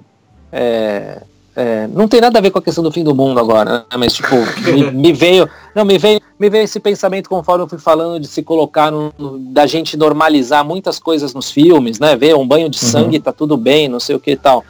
É, 0.52 1.22
é, 1.58 1.86
não 1.86 2.06
tem 2.06 2.20
nada 2.20 2.38
a 2.38 2.42
ver 2.42 2.50
com 2.50 2.58
a 2.58 2.62
questão 2.62 2.84
do 2.84 2.92
fim 2.92 3.02
do 3.02 3.14
mundo 3.14 3.40
agora, 3.40 3.78
né? 3.78 3.84
mas 3.96 4.12
tipo, 4.12 4.36
me, 4.62 4.90
me, 4.90 5.12
veio, 5.14 5.48
não 5.74 5.86
me 5.86 5.96
veio, 5.96 6.20
me 6.38 6.50
veio 6.50 6.64
esse 6.64 6.78
pensamento 6.78 7.30
conforme 7.30 7.64
eu 7.64 7.68
fui 7.68 7.78
falando 7.78 8.20
de 8.20 8.26
se 8.26 8.42
colocar 8.42 8.92
no, 8.92 9.10
da 9.38 9.66
gente 9.66 9.96
normalizar 9.96 10.62
muitas 10.62 10.98
coisas 10.98 11.32
nos 11.32 11.50
filmes, 11.50 11.98
né? 11.98 12.14
Ver 12.14 12.36
um 12.36 12.46
banho 12.46 12.68
de 12.68 12.78
uhum. 12.84 12.90
sangue, 12.90 13.18
tá 13.18 13.32
tudo 13.32 13.56
bem, 13.56 13.88
não 13.88 13.98
sei 13.98 14.14
o 14.14 14.20
que 14.20 14.32
e 14.32 14.36
tal. 14.36 14.62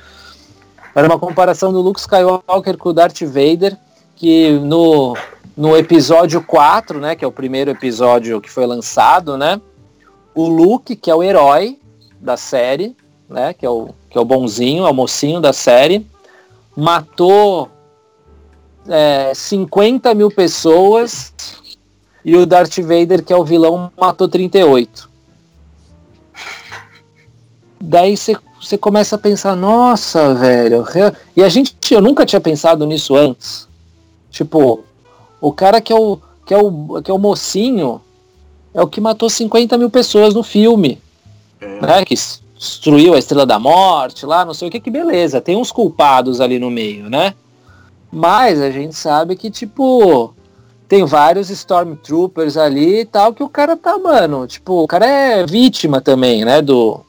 Era 0.95 1.09
uma 1.09 1.19
comparação 1.19 1.73
do 1.73 1.81
Luke 1.81 1.99
Skywalker 1.99 2.79
com 2.79 2.91
o 2.91 2.93
Darth 2.93 3.21
Vader, 3.23 3.77
que 4.15 4.53
no, 4.53 5.17
no 5.57 5.77
episódio 5.77 6.41
4, 6.41 7.01
né, 7.01 7.17
que 7.17 7.25
é 7.25 7.29
o 7.29 7.33
primeiro 7.33 7.73
episódio 7.73 8.41
que 8.41 8.49
foi 8.49 8.65
lançado, 8.65 9.37
né? 9.37 9.61
O 10.33 10.49
Luke, 10.49 10.95
que 10.95 11.11
é 11.11 11.15
o 11.15 11.23
herói 11.23 11.81
da 12.21 12.37
série, 12.37 12.97
né, 13.29 13.53
que 13.53 13.67
é 13.67 13.71
o 13.71 13.89
que 14.09 14.17
é 14.17 14.21
o 14.21 14.25
bonzinho, 14.25 14.87
é 14.87 14.91
o 14.91 14.95
mocinho 14.95 15.41
da 15.41 15.53
série, 15.53 16.07
matou 16.77 17.71
é, 18.89 19.33
50 19.35 20.15
mil 20.15 20.31
pessoas 20.31 21.33
e 22.25 22.37
o 22.37 22.45
Darth 22.45 22.77
Vader, 22.79 23.25
que 23.25 23.33
é 23.33 23.37
o 23.37 23.45
vilão, 23.45 23.91
matou 23.97 24.29
38. 24.29 25.09
Daí 27.81 28.17
você 28.17 28.77
começa 28.77 29.15
a 29.17 29.19
pensar, 29.19 29.55
nossa, 29.55 30.35
velho. 30.35 30.85
E 31.37 31.43
a 31.43 31.49
gente, 31.49 31.77
eu 31.91 32.01
nunca 32.01 32.27
tinha 32.27 32.41
pensado 32.41 32.85
nisso 32.85 33.15
antes. 33.15 33.69
Tipo, 34.31 34.85
o 35.41 35.53
cara 35.53 35.81
que 35.81 35.93
é 35.93 35.97
o, 35.97 36.19
que 36.45 36.53
é 36.53 36.59
o, 36.59 37.01
que 37.01 37.11
é 37.11 37.15
o 37.15 37.19
mocinho 37.19 38.01
é 38.75 38.83
o 38.83 38.89
que 38.89 39.01
matou 39.01 39.31
50 39.31 39.79
mil 39.79 39.89
pessoas 39.89 40.35
no 40.35 40.43
filme. 40.43 41.01
É. 41.61 41.81
Né? 41.81 42.05
Que 42.05 42.15
destruiu 42.59 43.15
a 43.15 43.19
Estrela 43.19 43.45
da 43.45 43.59
Morte 43.59 44.25
lá, 44.25 44.45
não 44.45 44.55
sei 44.55 44.69
o 44.69 44.71
que, 44.71 44.81
que 44.81 44.91
beleza, 44.91 45.41
tem 45.41 45.57
uns 45.57 45.71
culpados 45.71 46.41
ali 46.41 46.59
no 46.59 46.71
meio, 46.71 47.11
né? 47.11 47.35
Mas 48.11 48.61
a 48.61 48.71
gente 48.71 48.95
sabe 48.95 49.37
que, 49.37 49.51
tipo, 49.51 50.35
tem 50.89 51.05
vários 51.05 51.51
Stormtroopers 51.51 52.57
ali 52.57 53.01
e 53.01 53.05
tal, 53.05 53.35
que 53.35 53.43
o 53.43 53.49
cara 53.49 53.77
tá, 53.77 53.99
mano, 53.99 54.47
tipo, 54.47 54.83
o 54.83 54.87
cara 54.87 55.07
é 55.07 55.47
vítima 55.47 56.01
também, 56.01 56.45
né, 56.45 56.63
do, 56.63 57.01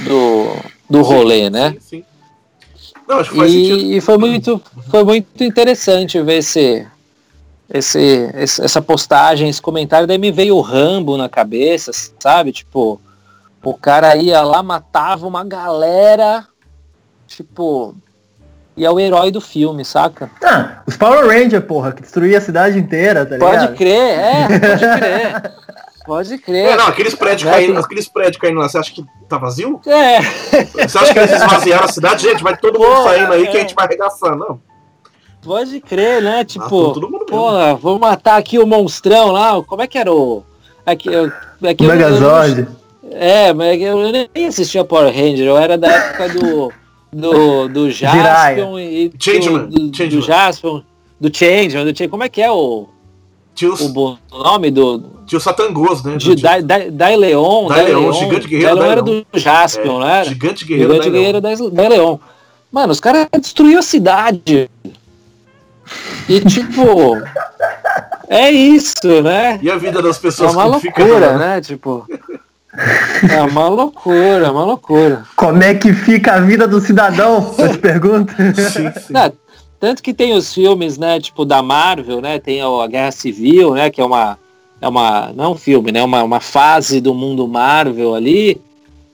do, 0.00 0.56
do 0.88 1.02
rolê, 1.02 1.50
né? 1.50 1.76
Sim, 1.80 1.80
sim. 1.80 2.04
Não, 3.08 3.18
acho 3.18 3.30
que 3.30 3.36
faz 3.36 3.52
e, 3.52 3.66
sentido. 3.66 3.92
e 3.92 4.00
foi 4.00 4.18
muito, 4.18 4.62
foi 4.88 5.04
muito 5.04 5.42
interessante 5.42 6.22
ver 6.22 6.38
esse, 6.38 6.86
esse, 7.68 8.30
essa 8.34 8.80
postagem, 8.80 9.48
esse 9.48 9.60
comentário, 9.60 10.06
daí 10.06 10.18
me 10.18 10.30
veio 10.30 10.56
o 10.56 10.60
Rambo 10.60 11.16
na 11.16 11.28
cabeça, 11.28 11.90
sabe? 12.20 12.52
Tipo, 12.52 13.00
o 13.62 13.74
cara 13.74 14.16
ia 14.16 14.40
lá, 14.42 14.62
matava 14.62 15.26
uma 15.26 15.44
galera, 15.44 16.46
tipo. 17.26 17.94
E 18.74 18.86
é 18.86 18.90
o 18.90 18.98
herói 18.98 19.30
do 19.30 19.40
filme, 19.40 19.84
saca? 19.84 20.30
Ah, 20.42 20.82
os 20.86 20.96
Power 20.96 21.26
Ranger, 21.26 21.60
porra, 21.60 21.92
que 21.92 22.00
destruía 22.00 22.38
a 22.38 22.40
cidade 22.40 22.78
inteira, 22.78 23.26
tá 23.26 23.36
Pode 23.36 23.60
ligado? 23.60 23.76
crer, 23.76 24.18
é, 24.18 24.48
pode 24.58 24.98
crer. 24.98 25.52
Pode 26.04 26.38
crer. 26.38 26.68
É, 26.70 26.76
não, 26.76 26.86
aqueles 26.86 27.14
prédios, 27.14 27.48
é, 27.48 27.52
caindo, 27.52 27.78
aqueles 27.78 28.08
prédios 28.08 28.38
caindo 28.38 28.58
lá, 28.58 28.68
você 28.68 28.78
acha 28.78 28.92
que 28.92 29.04
tá 29.28 29.38
vazio? 29.38 29.80
É. 29.86 30.20
Você 30.20 30.98
acha 30.98 31.12
que 31.12 31.18
eles 31.18 31.32
esvaziaram 31.32 31.84
a 31.84 31.88
cidade? 31.88 32.22
Gente, 32.22 32.42
vai 32.42 32.56
todo 32.56 32.78
mundo 32.78 32.94
Pô, 32.94 33.04
saindo 33.04 33.32
aí 33.32 33.44
é. 33.44 33.46
que 33.46 33.56
a 33.56 33.60
gente 33.60 33.74
vai 33.74 33.86
arregaçar, 33.86 34.36
não. 34.36 34.60
Pode 35.42 35.80
crer, 35.80 36.22
né? 36.22 36.44
Tipo, 36.44 36.92
ah, 36.92 37.26
porra, 37.26 37.74
vou 37.74 37.98
matar 37.98 38.36
aqui 38.36 38.58
o 38.58 38.66
monstrão 38.66 39.32
lá. 39.32 39.62
Como 39.62 39.82
é 39.82 39.86
que 39.86 39.98
era 39.98 40.12
o. 40.12 40.44
Aqui, 40.86 41.08
aqui, 41.64 41.86
Megazord. 41.86 42.68
É, 43.14 43.52
mas 43.52 43.80
eu 43.80 43.96
nem 44.34 44.46
assistia 44.46 44.84
Power 44.84 45.12
Ranger, 45.12 45.46
eu 45.46 45.58
era 45.58 45.76
da 45.76 45.88
época 45.88 46.28
do. 46.28 46.72
Do, 47.14 47.68
do 47.68 47.90
Jaspion 47.92 48.78
e 48.78 49.10
do, 49.10 49.22
Changeman. 49.22 49.66
do, 49.66 49.90
do, 49.90 50.08
do 50.08 50.22
Jaspion, 50.22 50.80
do 51.20 51.36
Changeman, 51.36 51.84
do 51.84 51.88
Changeman. 51.88 52.08
Como 52.08 52.24
é 52.24 52.28
que 52.30 52.40
é 52.40 52.50
o, 52.50 52.88
Tio, 53.54 53.74
o 53.74 54.38
nome 54.38 54.70
do. 54.70 55.02
Tio 55.26 55.38
Satangoso, 55.38 56.08
né? 56.08 56.16
De 56.16 56.34
Dai, 56.36 56.62
Dai, 56.62 56.90
Dai 56.90 57.16
Leon. 57.16 57.68
Dai 57.68 57.84
Leon, 57.84 58.12
Gigante 58.12 58.48
Guerreiro. 58.48 58.74
Dai 58.74 58.82
Leon 58.82 58.92
era 58.92 59.02
do 59.02 59.26
Jaspion, 59.34 59.82
é, 59.82 59.86
não 59.86 60.08
era? 60.08 60.24
Gigante 60.24 60.64
Guerreiro. 60.64 60.92
Gigante 60.94 61.10
Guerreiro 61.10 61.40
Dai 61.40 61.88
Leon. 61.88 62.18
Mano, 62.70 62.92
os 62.92 63.00
caras 63.00 63.28
destruíram 63.38 63.80
a 63.80 63.82
cidade. 63.82 64.70
E 66.28 66.40
tipo. 66.40 67.16
é 68.28 68.50
isso, 68.50 69.22
né? 69.22 69.60
E 69.62 69.70
a 69.70 69.76
vida 69.76 70.00
das 70.00 70.18
pessoas 70.18 70.50
é 70.50 70.56
uma 70.56 70.64
loucura, 70.64 70.90
fica, 70.90 71.38
né? 71.38 71.60
Tipo. 71.60 72.06
É 73.30 73.42
uma 73.42 73.68
loucura, 73.68 74.46
é 74.46 74.50
uma 74.50 74.64
loucura. 74.64 75.24
Como 75.36 75.62
é 75.62 75.74
que 75.74 75.92
fica 75.92 76.34
a 76.34 76.40
vida 76.40 76.66
do 76.66 76.80
cidadão? 76.80 77.54
Eu 77.58 77.70
te 77.70 77.78
pergunto. 77.78 78.32
Sim, 78.32 78.90
sim. 78.98 79.12
Não, 79.12 79.32
tanto 79.78 80.02
que 80.02 80.14
tem 80.14 80.32
os 80.32 80.54
filmes, 80.54 80.96
né, 80.96 81.20
tipo 81.20 81.44
da 81.44 81.62
Marvel, 81.62 82.20
né, 82.20 82.38
tem 82.38 82.62
a 82.62 82.86
Guerra 82.86 83.10
Civil, 83.10 83.74
né, 83.74 83.90
que 83.90 84.00
é 84.00 84.04
uma 84.04 84.38
é 84.80 84.88
uma 84.88 85.32
não 85.34 85.44
é 85.44 85.48
um 85.48 85.56
filme, 85.56 85.92
né, 85.92 86.02
uma, 86.02 86.22
uma 86.22 86.40
fase 86.40 87.00
do 87.00 87.12
mundo 87.12 87.46
Marvel 87.46 88.14
ali, 88.14 88.60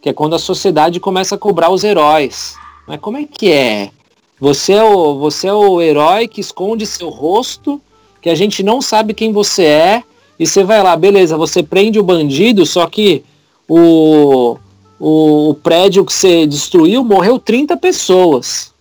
que 0.01 0.09
é 0.09 0.13
quando 0.13 0.37
a 0.37 0.39
sociedade 0.39 1.01
começa 1.01 1.35
a 1.35 1.39
cobrar 1.39 1.71
os 1.71 1.85
heróis. 1.85 2.55
Mas 2.87 3.01
como 3.01 3.17
é 3.17 3.25
que 3.25 3.51
é? 3.51 3.91
Você 4.39 4.75
é 4.75 4.85
o 4.85 5.19
você 5.19 5.49
é 5.49 5.53
o 5.53 5.83
herói 5.83 6.29
que 6.29 6.41
esconde 6.41 6.87
seu 6.87 7.09
rosto, 7.09 7.81
que 8.23 8.31
a 8.31 8.35
gente 8.35 8.63
não 8.63 8.81
sabe 8.81 9.15
quem 9.15 9.33
você 9.33 9.65
é, 9.65 10.03
e 10.39 10.47
você 10.47 10.63
vai 10.63 10.83
lá, 10.83 10.97
beleza, 10.97 11.37
você 11.37 11.63
prende 11.63 11.99
o 11.99 12.05
bandido, 12.05 12.65
só 12.65 12.87
que 12.87 13.25
o, 13.69 14.57
o, 14.99 15.51
o 15.51 15.55
prédio 15.55 16.05
que 16.05 16.13
você 16.13 16.47
destruiu 16.47 17.05
morreu 17.05 17.39
30 17.39 17.77
pessoas. 17.77 18.73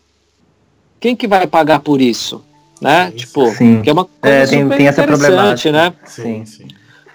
Quem 1.00 1.16
que 1.16 1.28
vai 1.28 1.46
pagar 1.46 1.80
por 1.82 2.02
isso? 2.02 2.44
Né? 2.82 3.12
Tipo, 3.12 3.50
sim. 3.52 3.82
que 3.82 3.90
é 3.90 3.94
uma 3.94 4.06
coisa 4.06 4.38
é, 4.38 4.46
tem, 4.46 4.70
tem 4.70 4.88
essa 4.88 5.04
problemática, 5.04 5.72
né? 5.72 5.94
Sim, 6.06 6.46
sim. 6.46 6.68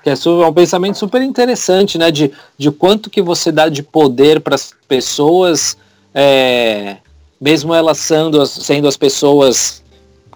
Que 0.03 0.11
é, 0.11 0.13
é 0.13 0.47
um 0.47 0.53
pensamento 0.53 0.99
super 0.99 1.23
interessante, 1.23 1.97
né? 1.97 2.11
De, 2.11 2.33
de 2.59 2.71
quanto 2.73 3.09
que 3.09 3.23
você 3.23 3.53
dá 3.53 3.69
de 3.69 3.83
poder 3.83 4.41
para 4.41 4.57
as 4.57 4.75
pessoas, 4.89 5.77
é, 6.13 6.97
mesmo 7.41 7.73
elas 7.73 7.99
sendo, 7.99 8.45
sendo 8.45 8.89
as 8.89 8.97
pessoas 8.97 9.83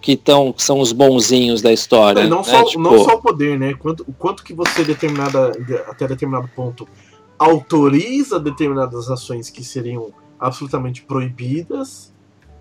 que 0.00 0.16
tão, 0.16 0.54
são 0.56 0.78
os 0.78 0.92
bonzinhos 0.92 1.60
da 1.60 1.72
história. 1.72 2.20
É, 2.20 2.26
não, 2.28 2.38
né? 2.38 2.44
só, 2.44 2.62
tipo... 2.62 2.80
não 2.80 3.04
só 3.04 3.16
o 3.16 3.20
poder, 3.20 3.58
né? 3.58 3.74
Quanto, 3.74 4.04
o 4.06 4.12
quanto 4.12 4.44
que 4.44 4.54
você 4.54 4.84
determinada, 4.84 5.50
até 5.88 6.06
determinado 6.06 6.48
ponto 6.54 6.86
autoriza 7.38 8.38
determinadas 8.40 9.10
ações 9.10 9.50
que 9.50 9.64
seriam 9.64 10.12
absolutamente 10.38 11.02
proibidas, 11.02 12.14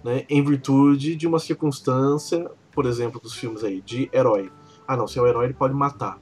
né, 0.04 0.26
em 0.30 0.44
virtude 0.44 1.16
de 1.16 1.28
uma 1.28 1.40
circunstância, 1.40 2.50
por 2.72 2.86
exemplo, 2.86 3.20
dos 3.20 3.34
filmes 3.34 3.64
aí, 3.64 3.82
de 3.82 4.10
herói. 4.14 4.52
Ah, 4.88 4.96
não, 4.96 5.08
se 5.08 5.18
é 5.18 5.22
o 5.22 5.28
herói, 5.28 5.46
ele 5.46 5.54
pode 5.54 5.74
matar. 5.74 6.20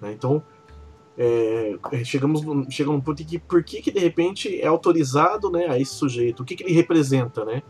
Né? 0.00 0.12
Então, 0.12 0.42
é, 1.16 1.76
chegamos 2.04 2.42
chega 2.70 2.90
num 2.90 3.00
ponto 3.00 3.22
em 3.22 3.24
que 3.24 3.38
por 3.38 3.62
que, 3.62 3.80
que 3.80 3.90
de 3.90 4.00
repente 4.00 4.60
é 4.60 4.66
autorizado 4.66 5.50
né, 5.50 5.66
a 5.68 5.78
esse 5.78 5.94
sujeito, 5.94 6.42
o 6.42 6.44
que, 6.44 6.56
que 6.56 6.64
ele 6.64 6.72
representa, 6.72 7.44
né? 7.44 7.62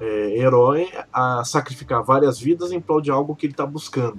É, 0.00 0.38
herói 0.38 0.90
a 1.12 1.44
sacrificar 1.44 2.02
várias 2.02 2.38
vidas 2.38 2.72
em 2.72 2.80
prol 2.80 3.00
de 3.00 3.12
algo 3.12 3.36
que 3.36 3.46
ele 3.46 3.52
está 3.52 3.64
buscando. 3.64 4.18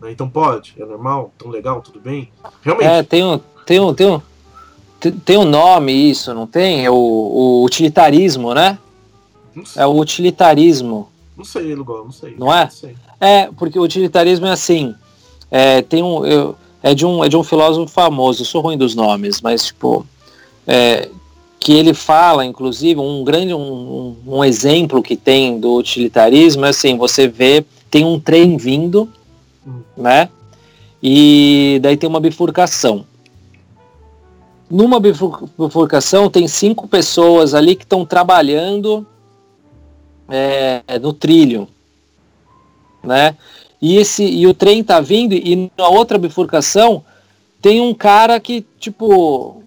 Né? 0.00 0.10
Então 0.10 0.28
pode, 0.28 0.74
é 0.78 0.84
normal, 0.84 1.32
tão 1.38 1.48
legal, 1.48 1.80
tudo 1.80 2.00
bem. 2.00 2.30
Realmente. 2.60 2.88
É, 2.88 3.02
tem 3.04 3.24
um, 3.24 3.38
tem 3.64 3.80
um, 3.80 3.94
tem 3.94 4.08
um, 4.08 4.20
tem 5.12 5.36
um 5.36 5.44
nome 5.44 5.92
isso, 5.92 6.32
não 6.34 6.46
tem? 6.46 6.84
É 6.84 6.90
o, 6.90 6.94
o 6.94 7.64
utilitarismo, 7.64 8.54
né? 8.54 8.78
É 9.74 9.86
o 9.86 9.98
utilitarismo. 9.98 11.08
Não 11.36 11.44
sei, 11.44 11.74
Lugal, 11.74 12.04
não 12.04 12.12
sei. 12.12 12.34
Não 12.38 12.52
é? 12.52 12.64
Não 12.64 12.70
sei. 12.70 12.96
É, 13.20 13.48
porque 13.56 13.78
o 13.78 13.82
utilitarismo 13.82 14.46
é 14.46 14.52
assim. 14.52 14.94
É, 15.50 15.82
tem 15.82 16.02
um, 16.02 16.24
eu, 16.24 16.56
é, 16.82 16.94
de 16.94 17.06
um, 17.06 17.24
é 17.24 17.28
de 17.28 17.36
um 17.36 17.42
filósofo 17.42 17.92
famoso, 17.92 18.42
eu 18.42 18.46
sou 18.46 18.60
ruim 18.60 18.78
dos 18.78 18.94
nomes, 18.94 19.40
mas 19.40 19.66
tipo. 19.66 20.06
É, 20.66 21.08
que 21.58 21.72
ele 21.72 21.94
fala, 21.94 22.44
inclusive, 22.44 23.00
um 23.00 23.24
grande 23.24 23.52
um, 23.52 23.58
um, 24.26 24.36
um 24.36 24.44
exemplo 24.44 25.02
que 25.02 25.16
tem 25.16 25.58
do 25.58 25.74
utilitarismo 25.74 26.64
é 26.64 26.68
assim, 26.68 26.96
você 26.96 27.26
vê, 27.26 27.64
tem 27.90 28.04
um 28.04 28.20
trem 28.20 28.56
vindo, 28.56 29.08
hum. 29.66 29.80
né? 29.96 30.28
E 31.02 31.80
daí 31.82 31.96
tem 31.96 32.08
uma 32.08 32.20
bifurcação 32.20 33.04
numa 34.70 34.98
bifurcação 35.00 36.28
tem 36.28 36.48
cinco 36.48 36.88
pessoas 36.88 37.54
ali 37.54 37.76
que 37.76 37.84
estão 37.84 38.04
trabalhando 38.04 39.06
é, 40.28 40.82
no 41.00 41.12
trilho, 41.12 41.68
né? 43.02 43.36
E 43.80 43.96
esse 43.96 44.24
e 44.24 44.46
o 44.46 44.54
trem 44.54 44.82
tá 44.82 45.00
vindo 45.00 45.34
e 45.34 45.70
na 45.76 45.88
outra 45.88 46.18
bifurcação 46.18 47.04
tem 47.60 47.80
um 47.80 47.94
cara 47.94 48.40
que 48.40 48.64
tipo 48.80 49.62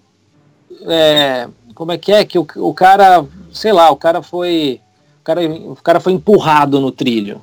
é, 0.82 1.48
como 1.74 1.92
é 1.92 1.98
que 1.98 2.12
é 2.12 2.24
que 2.24 2.38
o, 2.38 2.46
o 2.56 2.74
cara 2.74 3.24
sei 3.52 3.72
lá 3.72 3.90
o 3.90 3.96
cara 3.96 4.22
foi 4.22 4.80
o 5.20 5.24
cara, 5.24 5.40
o 5.48 5.76
cara 5.76 6.00
foi 6.00 6.12
empurrado 6.12 6.80
no 6.80 6.90
trilho, 6.90 7.40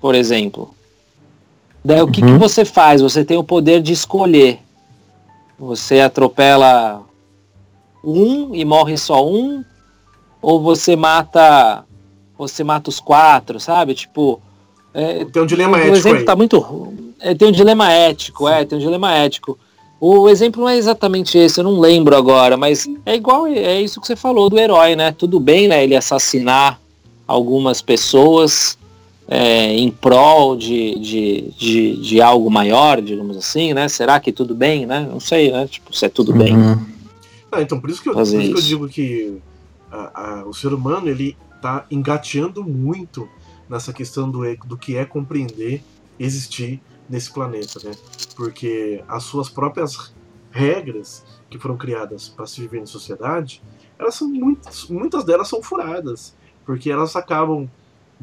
por 0.00 0.14
exemplo. 0.14 0.74
Daí 1.84 2.00
o 2.00 2.08
que, 2.08 2.22
que 2.22 2.32
uhum. 2.32 2.38
você 2.38 2.64
faz? 2.64 3.02
Você 3.02 3.24
tem 3.24 3.36
o 3.36 3.44
poder 3.44 3.82
de 3.82 3.92
escolher 3.92 4.60
você 5.64 6.00
atropela 6.00 7.02
um 8.02 8.54
e 8.54 8.64
morre 8.64 8.96
só 8.96 9.26
um, 9.26 9.64
ou 10.40 10.60
você 10.60 10.94
mata 10.94 11.84
você 12.36 12.64
mata 12.64 12.90
os 12.90 13.00
quatro, 13.00 13.58
sabe? 13.58 13.94
Tipo. 13.94 14.40
É, 14.92 15.24
tem 15.24 15.42
um 15.42 15.46
dilema 15.46 15.78
ético. 15.78 15.92
O 15.92 15.96
exemplo 15.96 16.18
aí. 16.18 16.24
tá 16.24 16.36
muito. 16.36 16.92
É, 17.20 17.34
tem 17.34 17.48
um 17.48 17.52
dilema 17.52 17.92
ético, 17.92 18.48
é, 18.48 18.64
tem 18.64 18.78
um 18.78 18.80
dilema 18.80 19.12
ético. 19.12 19.58
O 20.00 20.28
exemplo 20.28 20.60
não 20.60 20.68
é 20.68 20.76
exatamente 20.76 21.38
esse, 21.38 21.60
eu 21.60 21.64
não 21.64 21.80
lembro 21.80 22.14
agora, 22.14 22.56
mas 22.56 22.86
é 23.06 23.14
igual, 23.14 23.46
é 23.46 23.80
isso 23.80 24.00
que 24.00 24.06
você 24.06 24.14
falou 24.14 24.50
do 24.50 24.58
herói, 24.58 24.94
né? 24.94 25.12
Tudo 25.12 25.40
bem, 25.40 25.66
né? 25.66 25.82
Ele 25.82 25.96
assassinar 25.96 26.78
algumas 27.26 27.80
pessoas 27.80 28.76
é, 29.26 29.72
em 29.72 29.90
prol 29.90 30.56
de, 30.56 30.98
de, 30.98 31.50
de, 31.56 31.96
de, 32.02 32.20
algo 32.20 32.50
maior, 32.50 33.00
digamos 33.00 33.36
assim, 33.36 33.72
né? 33.72 33.88
Será 33.88 34.20
que 34.20 34.32
tudo 34.32 34.54
bem, 34.54 34.86
né? 34.86 35.08
Não 35.10 35.20
sei, 35.20 35.50
né? 35.50 35.66
Tipo, 35.66 35.94
se 35.94 36.04
é 36.06 36.08
tudo 36.08 36.32
uhum. 36.32 36.38
bem. 36.38 36.54
Ah, 37.50 37.62
então 37.62 37.80
por 37.80 37.88
isso 37.88 38.02
que 38.02 38.08
eu, 38.08 38.14
por 38.14 38.22
isso 38.22 38.36
que 38.36 38.50
eu 38.50 38.60
digo 38.60 38.88
que 38.88 39.38
a, 39.90 40.40
a, 40.40 40.44
o 40.44 40.52
ser 40.52 40.74
humano 40.74 41.08
ele 41.08 41.36
tá 41.62 41.86
engateando 41.90 42.62
muito 42.62 43.28
nessa 43.68 43.92
questão 43.92 44.30
do, 44.30 44.40
do 44.66 44.76
que 44.76 44.96
é 44.96 45.04
compreender 45.04 45.82
existir 46.18 46.80
nesse 47.08 47.32
planeta, 47.32 47.80
né? 47.82 47.92
Porque 48.36 49.02
as 49.08 49.22
suas 49.24 49.48
próprias 49.48 50.12
regras 50.50 51.24
que 51.48 51.58
foram 51.58 51.76
criadas 51.76 52.28
para 52.28 52.46
se 52.46 52.60
viver 52.60 52.80
em 52.80 52.86
sociedade, 52.86 53.62
elas 53.98 54.14
são 54.14 54.28
muitas, 54.28 54.86
muitas 54.88 55.24
delas 55.24 55.48
são 55.48 55.62
furadas, 55.62 56.36
porque 56.64 56.90
elas 56.90 57.16
acabam 57.16 57.68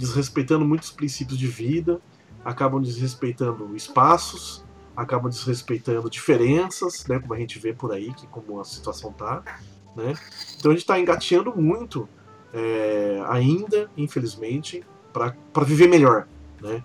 desrespeitando 0.01 0.65
muitos 0.65 0.91
princípios 0.91 1.37
de 1.37 1.47
vida, 1.47 2.01
acabam 2.43 2.81
desrespeitando 2.81 3.75
espaços, 3.75 4.65
acabam 4.95 5.29
desrespeitando 5.29 6.09
diferenças, 6.09 7.05
né, 7.07 7.19
como 7.19 7.33
a 7.33 7.37
gente 7.37 7.59
vê 7.59 7.73
por 7.73 7.93
aí, 7.93 8.13
que 8.13 8.27
como 8.27 8.59
a 8.59 8.65
situação 8.65 9.13
tá, 9.13 9.43
né? 9.95 10.13
Então 10.57 10.71
a 10.71 10.73
gente 10.73 10.83
está 10.83 10.99
engateando 10.99 11.55
muito 11.55 12.09
é, 12.53 13.23
ainda, 13.27 13.89
infelizmente, 13.95 14.83
para 15.13 15.63
viver 15.63 15.87
melhor, 15.87 16.27
né? 16.61 16.83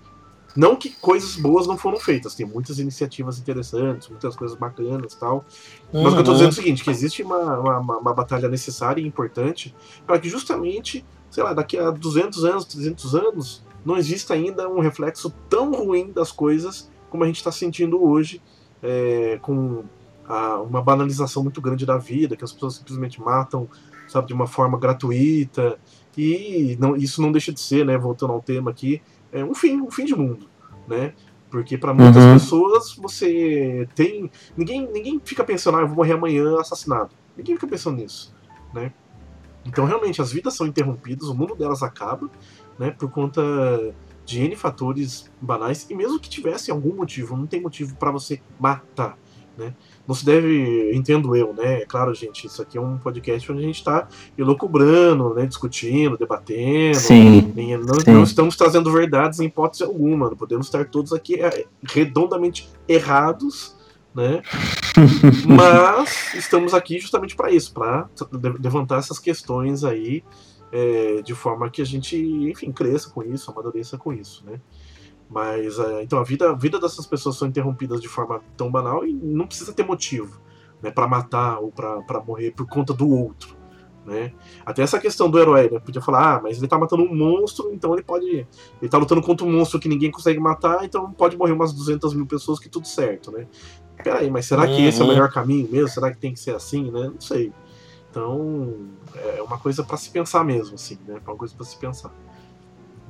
Não 0.57 0.75
que 0.75 0.89
coisas 0.89 1.37
boas 1.37 1.67
não 1.67 1.77
foram 1.77 2.01
feitas, 2.01 2.35
tem 2.35 2.47
muitas 2.47 2.79
iniciativas 2.79 3.39
interessantes, 3.39 4.09
muitas 4.09 4.35
coisas 4.35 4.57
bacanas 4.57 5.13
e 5.13 5.21
tal. 5.21 5.45
Uhum. 5.93 6.03
Mas 6.03 6.07
o 6.07 6.11
que 6.13 6.17
eu 6.17 6.21
estou 6.21 6.35
dizendo 6.35 6.49
é 6.49 6.53
o 6.53 6.55
seguinte, 6.55 6.83
que 6.83 6.91
existe 6.91 7.23
uma, 7.23 7.59
uma, 7.59 7.99
uma 7.99 8.15
batalha 8.15 8.49
necessária 8.49 9.03
e 9.03 9.07
importante 9.07 9.75
para 10.07 10.19
que 10.19 10.31
justamente, 10.31 11.05
sei 11.31 11.43
lá, 11.43 11.53
daqui 11.53 11.79
a 11.79 11.91
200 11.91 12.45
anos, 12.45 12.65
300 12.65 13.15
anos, 13.15 13.63
não 13.85 13.97
exista 13.97 14.35
ainda 14.35 14.69
um 14.69 14.81
reflexo 14.81 15.33
tão 15.49 15.73
ruim 15.73 16.11
das 16.13 16.33
coisas 16.33 16.91
como 17.17 17.25
a 17.25 17.27
gente 17.27 17.37
está 17.37 17.51
sentindo 17.51 18.03
hoje, 18.03 18.43
é, 18.83 19.39
com 19.41 19.85
a, 20.27 20.61
uma 20.61 20.83
banalização 20.83 21.43
muito 21.43 21.61
grande 21.61 21.87
da 21.87 21.97
vida, 21.97 22.37
que 22.37 22.45
as 22.45 22.53
pessoas 22.53 22.77
simplesmente 22.77 23.21
matam, 23.21 23.69
sabe, 24.09 24.27
de 24.27 24.35
uma 24.35 24.47
forma 24.47 24.79
gratuita, 24.79 25.79
e 26.17 26.77
não, 26.79 26.97
isso 26.97 27.23
não 27.23 27.33
deixa 27.33 27.53
de 27.53 27.61
ser, 27.61 27.85
né, 27.85 27.97
voltando 27.97 28.33
ao 28.33 28.43
tema 28.43 28.71
aqui, 28.71 29.01
é 29.33 29.45
um 29.45 29.55
fim, 29.55 29.81
um 29.81 29.91
fim 29.91 30.05
de 30.05 30.15
mundo, 30.15 30.47
né? 30.87 31.13
Porque 31.51 31.79
para 31.79 31.95
muitas 31.95 32.23
uhum. 32.23 32.33
pessoas 32.35 32.95
você 32.97 33.89
tem. 33.95 34.31
Ninguém, 34.57 34.91
ninguém 34.93 35.21
fica 35.25 35.45
pensando, 35.45 35.79
ah, 35.79 35.83
eu 35.83 35.87
vou 35.87 35.97
morrer 35.97 36.13
amanhã 36.13 36.59
assassinado. 36.59 37.11
Ninguém 37.37 37.55
fica 37.55 37.69
pensando 37.69 37.97
nisso, 37.97 38.35
né? 38.75 38.93
Então 39.67 39.85
realmente 39.85 40.23
as 40.23 40.33
vidas 40.33 40.55
são 40.55 40.67
interrompidas, 40.67 41.29
o 41.29 41.35
mundo 41.35 41.55
delas 41.55 41.83
acaba, 41.83 42.31
né? 42.79 42.91
Por 42.91 43.11
conta 43.11 43.43
de 44.25 44.41
N 44.43 44.57
fatores 44.57 45.31
banais, 45.41 45.87
e 45.89 45.95
mesmo 45.95 46.19
que 46.19 46.29
tivesse 46.29 46.71
algum 46.71 46.95
motivo, 46.95 47.37
não 47.37 47.47
tem 47.47 47.61
motivo 47.61 47.95
para 47.97 48.11
você 48.11 48.41
matar, 48.59 49.17
né? 49.57 49.73
não 50.07 50.15
se 50.15 50.25
deve, 50.25 50.93
entendo 50.95 51.35
eu, 51.35 51.53
né? 51.53 51.83
É 51.83 51.87
claro, 51.87 52.15
gente, 52.15 52.47
isso 52.47 52.63
aqui 52.63 52.79
é 52.79 52.81
um 52.81 52.97
podcast 52.97 53.51
onde 53.51 53.61
a 53.61 53.67
gente 53.67 53.77
está 53.77 54.09
elocubrando, 54.39 55.35
né? 55.35 55.47
Discutindo, 55.47 56.17
debatendo. 56.17 56.97
Sim, 56.97 57.53
não, 57.85 58.01
sim. 58.01 58.13
não, 58.13 58.23
estamos 58.23 58.57
trazendo 58.57 58.91
verdades 58.93 59.41
em 59.41 59.47
hipótese 59.47 59.83
alguma. 59.83 60.31
Não 60.31 60.37
podemos 60.37 60.67
estar 60.67 60.85
todos 60.87 61.13
aqui 61.13 61.41
é, 61.41 61.67
redondamente 61.83 62.69
errados, 62.87 63.76
né? 64.17 64.43
Mas 65.47 66.35
estamos 66.35 66.73
aqui 66.73 66.99
justamente 66.99 67.37
para 67.37 67.51
isso, 67.51 67.73
para 67.73 68.09
levantar 68.59 68.99
essas 68.99 69.19
questões 69.19 69.85
aí 69.85 70.25
é, 70.73 71.21
de 71.23 71.35
forma 71.35 71.69
que 71.69 71.83
a 71.83 71.85
gente, 71.85 72.17
enfim, 72.17 72.73
cresça 72.73 73.11
com 73.11 73.23
isso, 73.23 73.51
amadureça 73.51 73.99
com 73.99 74.13
isso, 74.13 74.43
né? 74.47 74.59
Mas, 75.29 75.79
é, 75.79 76.03
então, 76.03 76.19
a 76.19 76.25
vida, 76.25 76.51
a 76.51 76.55
vida 76.55 76.81
dessas 76.81 77.07
pessoas 77.07 77.37
são 77.37 77.47
interrompidas 77.47 78.01
de 78.01 78.09
forma 78.09 78.41
tão 78.57 78.71
banal 78.71 79.05
e 79.05 79.13
não 79.13 79.47
precisa 79.47 79.73
ter 79.73 79.85
motivo 79.85 80.41
né, 80.81 80.91
para 80.91 81.07
matar 81.07 81.59
ou 81.59 81.71
para 81.71 82.21
morrer 82.25 82.53
por 82.53 82.67
conta 82.67 82.95
do 82.95 83.09
outro. 83.09 83.57
Né? 84.07 84.33
Até 84.65 84.83
essa 84.83 85.01
questão 85.01 85.29
do 85.29 85.37
herói, 85.37 85.69
né? 85.69 85.81
Podia 85.81 86.01
falar, 86.01 86.37
ah, 86.37 86.41
mas 86.41 86.59
ele 86.59 86.69
tá 86.69 86.79
matando 86.79 87.03
um 87.03 87.13
monstro, 87.13 87.73
então 87.73 87.93
ele 87.93 88.05
pode. 88.05 88.47
Ele 88.81 88.89
tá 88.89 88.99
lutando 88.99 89.21
contra 89.21 89.45
um 89.45 89.51
monstro 89.51 89.81
que 89.81 89.89
ninguém 89.89 90.13
consegue 90.13 90.39
matar, 90.39 90.85
então 90.85 91.11
pode 91.11 91.37
morrer 91.37 91.51
umas 91.51 91.73
200 91.73 92.15
mil 92.15 92.25
pessoas 92.25 92.61
que 92.61 92.69
tudo 92.69 92.87
certo, 92.87 93.33
né? 93.33 93.49
Peraí, 94.03 94.31
mas 94.31 94.47
será 94.47 94.67
que 94.67 94.85
esse 94.85 95.01
é 95.01 95.03
o 95.03 95.07
uhum. 95.07 95.13
melhor 95.13 95.33
caminho 95.33 95.69
mesmo? 95.71 95.89
Será 95.89 96.11
que 96.11 96.19
tem 96.19 96.33
que 96.33 96.41
ser 96.41 96.55
assim, 96.55 96.91
né? 96.91 97.11
Não 97.13 97.21
sei. 97.21 97.53
Então, 98.11 98.75
é 99.15 99.43
uma 99.43 99.59
coisa 99.59 99.85
para 99.85 99.97
se 99.97 100.11
pensar 100.11 100.45
mesmo, 100.45 100.75
assim, 100.75 100.99
né? 101.07 101.21
É 101.25 101.31
uma 101.31 101.37
coisa 101.37 101.55
para 101.55 101.67
se 101.67 101.77
pensar. 101.77 102.11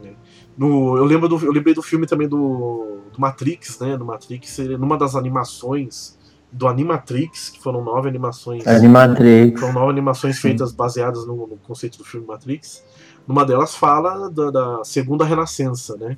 Né? 0.02 0.14
No, 0.56 0.96
eu, 0.96 1.04
lembro 1.04 1.28
do, 1.28 1.38
eu 1.44 1.52
lembrei 1.52 1.74
do 1.74 1.82
filme 1.82 2.06
também 2.06 2.28
do, 2.28 2.98
do 3.12 3.20
Matrix, 3.20 3.78
né? 3.78 3.96
Do 3.96 4.04
Matrix, 4.04 4.58
numa 4.78 4.96
das 4.96 5.14
animações 5.14 6.16
do 6.50 6.66
Animatrix, 6.66 7.50
que 7.50 7.60
foram 7.60 7.84
nove 7.84 8.08
animações. 8.08 8.66
Animatrix. 8.66 9.60
Foram 9.60 9.74
nove 9.74 9.90
animações 9.90 10.38
feitas 10.38 10.72
baseadas 10.72 11.26
no, 11.26 11.46
no, 11.46 11.56
conceito 11.58 11.98
do 11.98 12.04
filme 12.04 12.26
Matrix. 12.26 12.82
Numa 13.26 13.44
delas 13.44 13.74
fala 13.74 14.30
da, 14.30 14.50
da, 14.50 14.84
segunda 14.84 15.24
renascença, 15.24 15.96
né? 15.96 16.16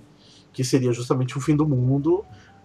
Que 0.53 0.63
seria 0.63 0.93
justamente 0.93 1.37
o 1.37 1.41
fim 1.41 1.57
do 1.57 1.67
mundo 1.67 2.25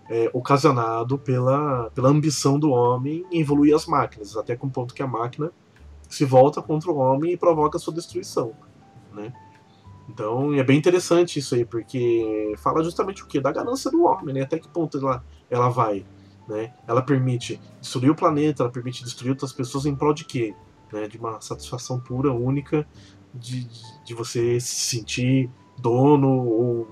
é, 0.10 0.30
ocasionado 0.34 1.18
pela, 1.18 1.89
pela 1.91 2.10
ambição 2.10 2.60
do 2.60 2.72
homem 2.72 3.26
em 3.32 3.39
evoluir 3.39 3.76
as 3.76 3.86
máquinas, 3.86 4.36
até 4.36 4.56
com 4.56 4.68
o 4.68 4.72
ponto 4.72 4.93
que 4.93 5.04
a 5.04 5.08
máquina 5.08 5.51
se 6.10 6.26
volta 6.26 6.62
contra 6.62 6.91
o 6.91 6.97
homem 6.97 7.34
e 7.34 7.38
provoca 7.38 7.80
sua 7.80 7.93
destruição, 7.93 8.54
né? 9.14 9.34
Então 10.10 10.54
é 10.54 10.64
bem 10.64 10.78
interessante 10.78 11.39
isso 11.39 11.56
aí, 11.56 11.66
porque 11.66 12.54
fala 12.58 12.84
justamente 12.84 13.24
o 13.24 13.26
que? 13.26 13.39
Da 13.39 13.51
ganância 13.51 13.89
do 13.89 14.04
homem, 14.04 14.36
né? 14.36 14.41
Até 14.41 14.60
que 14.60 14.68
ponto 14.68 14.97
ela, 14.97 15.24
ela 15.49 15.70
vai. 15.70 16.06
Né? 16.47 16.74
Ela 16.86 17.01
permite 17.01 17.60
destruir 17.80 18.12
o 18.12 18.16
planeta, 18.16 18.64
ela 18.64 18.72
permite 18.72 19.04
destruir 19.04 19.32
outras 19.32 19.54
pessoas 19.54 19.86
em 19.86 19.95
prol 19.95 20.14
de 20.14 20.26
quê? 20.26 20.54
Né? 20.91 21.08
De 21.08 21.18
uma 21.18 21.39
satisfação 21.39 21.99
pura, 21.99 22.34
única, 22.34 22.86
de, 23.34 23.66
de 24.04 24.14
você 24.14 24.60
se 24.60 24.97
sentir 24.97 25.49
dono 25.78 26.28
ou, 26.28 26.88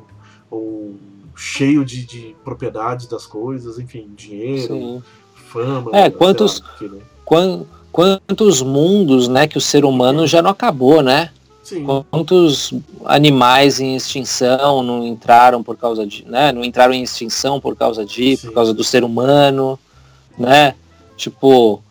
ou 0.49 0.95
cheio 1.35 1.83
de, 1.85 2.05
de 2.05 2.35
propriedades 2.43 3.07
das 3.07 3.25
coisas, 3.25 3.79
enfim, 3.79 4.09
dinheiro, 4.15 4.73
Sim. 4.73 5.03
fama. 5.35 5.91
É, 5.93 6.09
quantos, 6.09 6.61
lá, 6.81 6.87
né? 6.87 7.65
quantos 7.91 8.61
mundos 8.61 9.27
né, 9.27 9.47
que 9.47 9.57
o 9.57 9.61
ser 9.61 9.85
humano 9.85 10.25
já 10.27 10.41
não 10.41 10.51
acabou, 10.51 11.01
né? 11.01 11.31
Sim. 11.63 11.85
Quantos 12.09 12.73
animais 13.05 13.79
em 13.79 13.95
extinção 13.95 14.81
não 14.83 15.05
entraram 15.05 15.63
por 15.63 15.77
causa 15.77 16.05
de, 16.05 16.25
né? 16.25 16.51
Não 16.51 16.63
entraram 16.63 16.93
em 16.93 17.03
extinção 17.03 17.61
por 17.61 17.75
causa 17.75 18.03
de, 18.03 18.35
Sim. 18.35 18.47
por 18.47 18.55
causa 18.55 18.73
do 18.73 18.83
ser 18.83 19.03
humano, 19.03 19.79
né? 20.37 20.75
Tipo, 21.15 21.81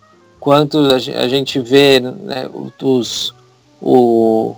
quantos 0.41 0.93
a 0.93 1.29
gente 1.29 1.61
vê 1.61 2.01
né, 2.01 2.51
os, 2.83 3.33
o, 3.81 4.57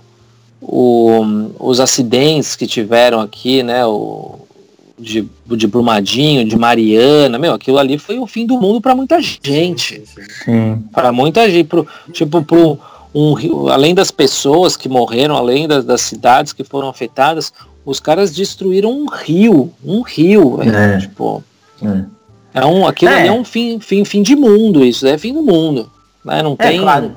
o, 0.59 1.21
os 1.59 1.79
acidentes 1.79 2.55
que 2.55 2.65
tiveram 2.65 3.21
aqui, 3.21 3.61
né? 3.61 3.85
O, 3.85 4.39
de, 4.97 5.27
de 5.47 5.67
Brumadinho, 5.67 6.45
de 6.45 6.57
Mariana, 6.57 7.39
meu, 7.39 7.53
aquilo 7.53 7.77
ali 7.77 7.97
foi 7.97 8.19
o 8.19 8.27
fim 8.27 8.45
do 8.45 8.59
mundo 8.59 8.79
para 8.79 8.95
muita 8.95 9.19
gente. 9.21 10.03
Para 10.91 11.11
muita 11.11 11.49
gente, 11.49 11.67
pro, 11.67 11.87
tipo, 12.11 12.43
pro 12.43 12.79
um 13.13 13.33
rio, 13.33 13.69
além 13.69 13.93
das 13.93 14.09
pessoas 14.09 14.75
que 14.75 14.89
morreram, 14.89 15.35
além 15.35 15.67
das, 15.67 15.85
das, 15.85 16.01
cidades 16.01 16.51
que 16.51 16.63
foram 16.63 16.89
afetadas, 16.89 17.53
os 17.85 17.99
caras 17.99 18.33
destruíram 18.33 18.91
um 18.91 19.05
rio, 19.07 19.71
um 19.83 20.01
rio, 20.01 20.59
é. 20.61 20.97
tipo, 20.97 21.43
é. 21.83 22.61
é 22.61 22.65
um, 22.65 22.87
aquilo 22.87 23.11
é. 23.11 23.19
ali 23.19 23.27
é 23.27 23.31
um 23.31 23.43
fim, 23.43 23.79
fim, 23.79 24.03
fim 24.03 24.23
de 24.23 24.35
mundo, 24.35 24.83
isso 24.83 25.05
é 25.05 25.17
fim 25.17 25.33
do 25.33 25.43
mundo, 25.43 25.91
né? 26.25 26.41
Não 26.41 26.55
é, 26.57 26.67
tem 26.69 26.81
claro. 26.81 27.15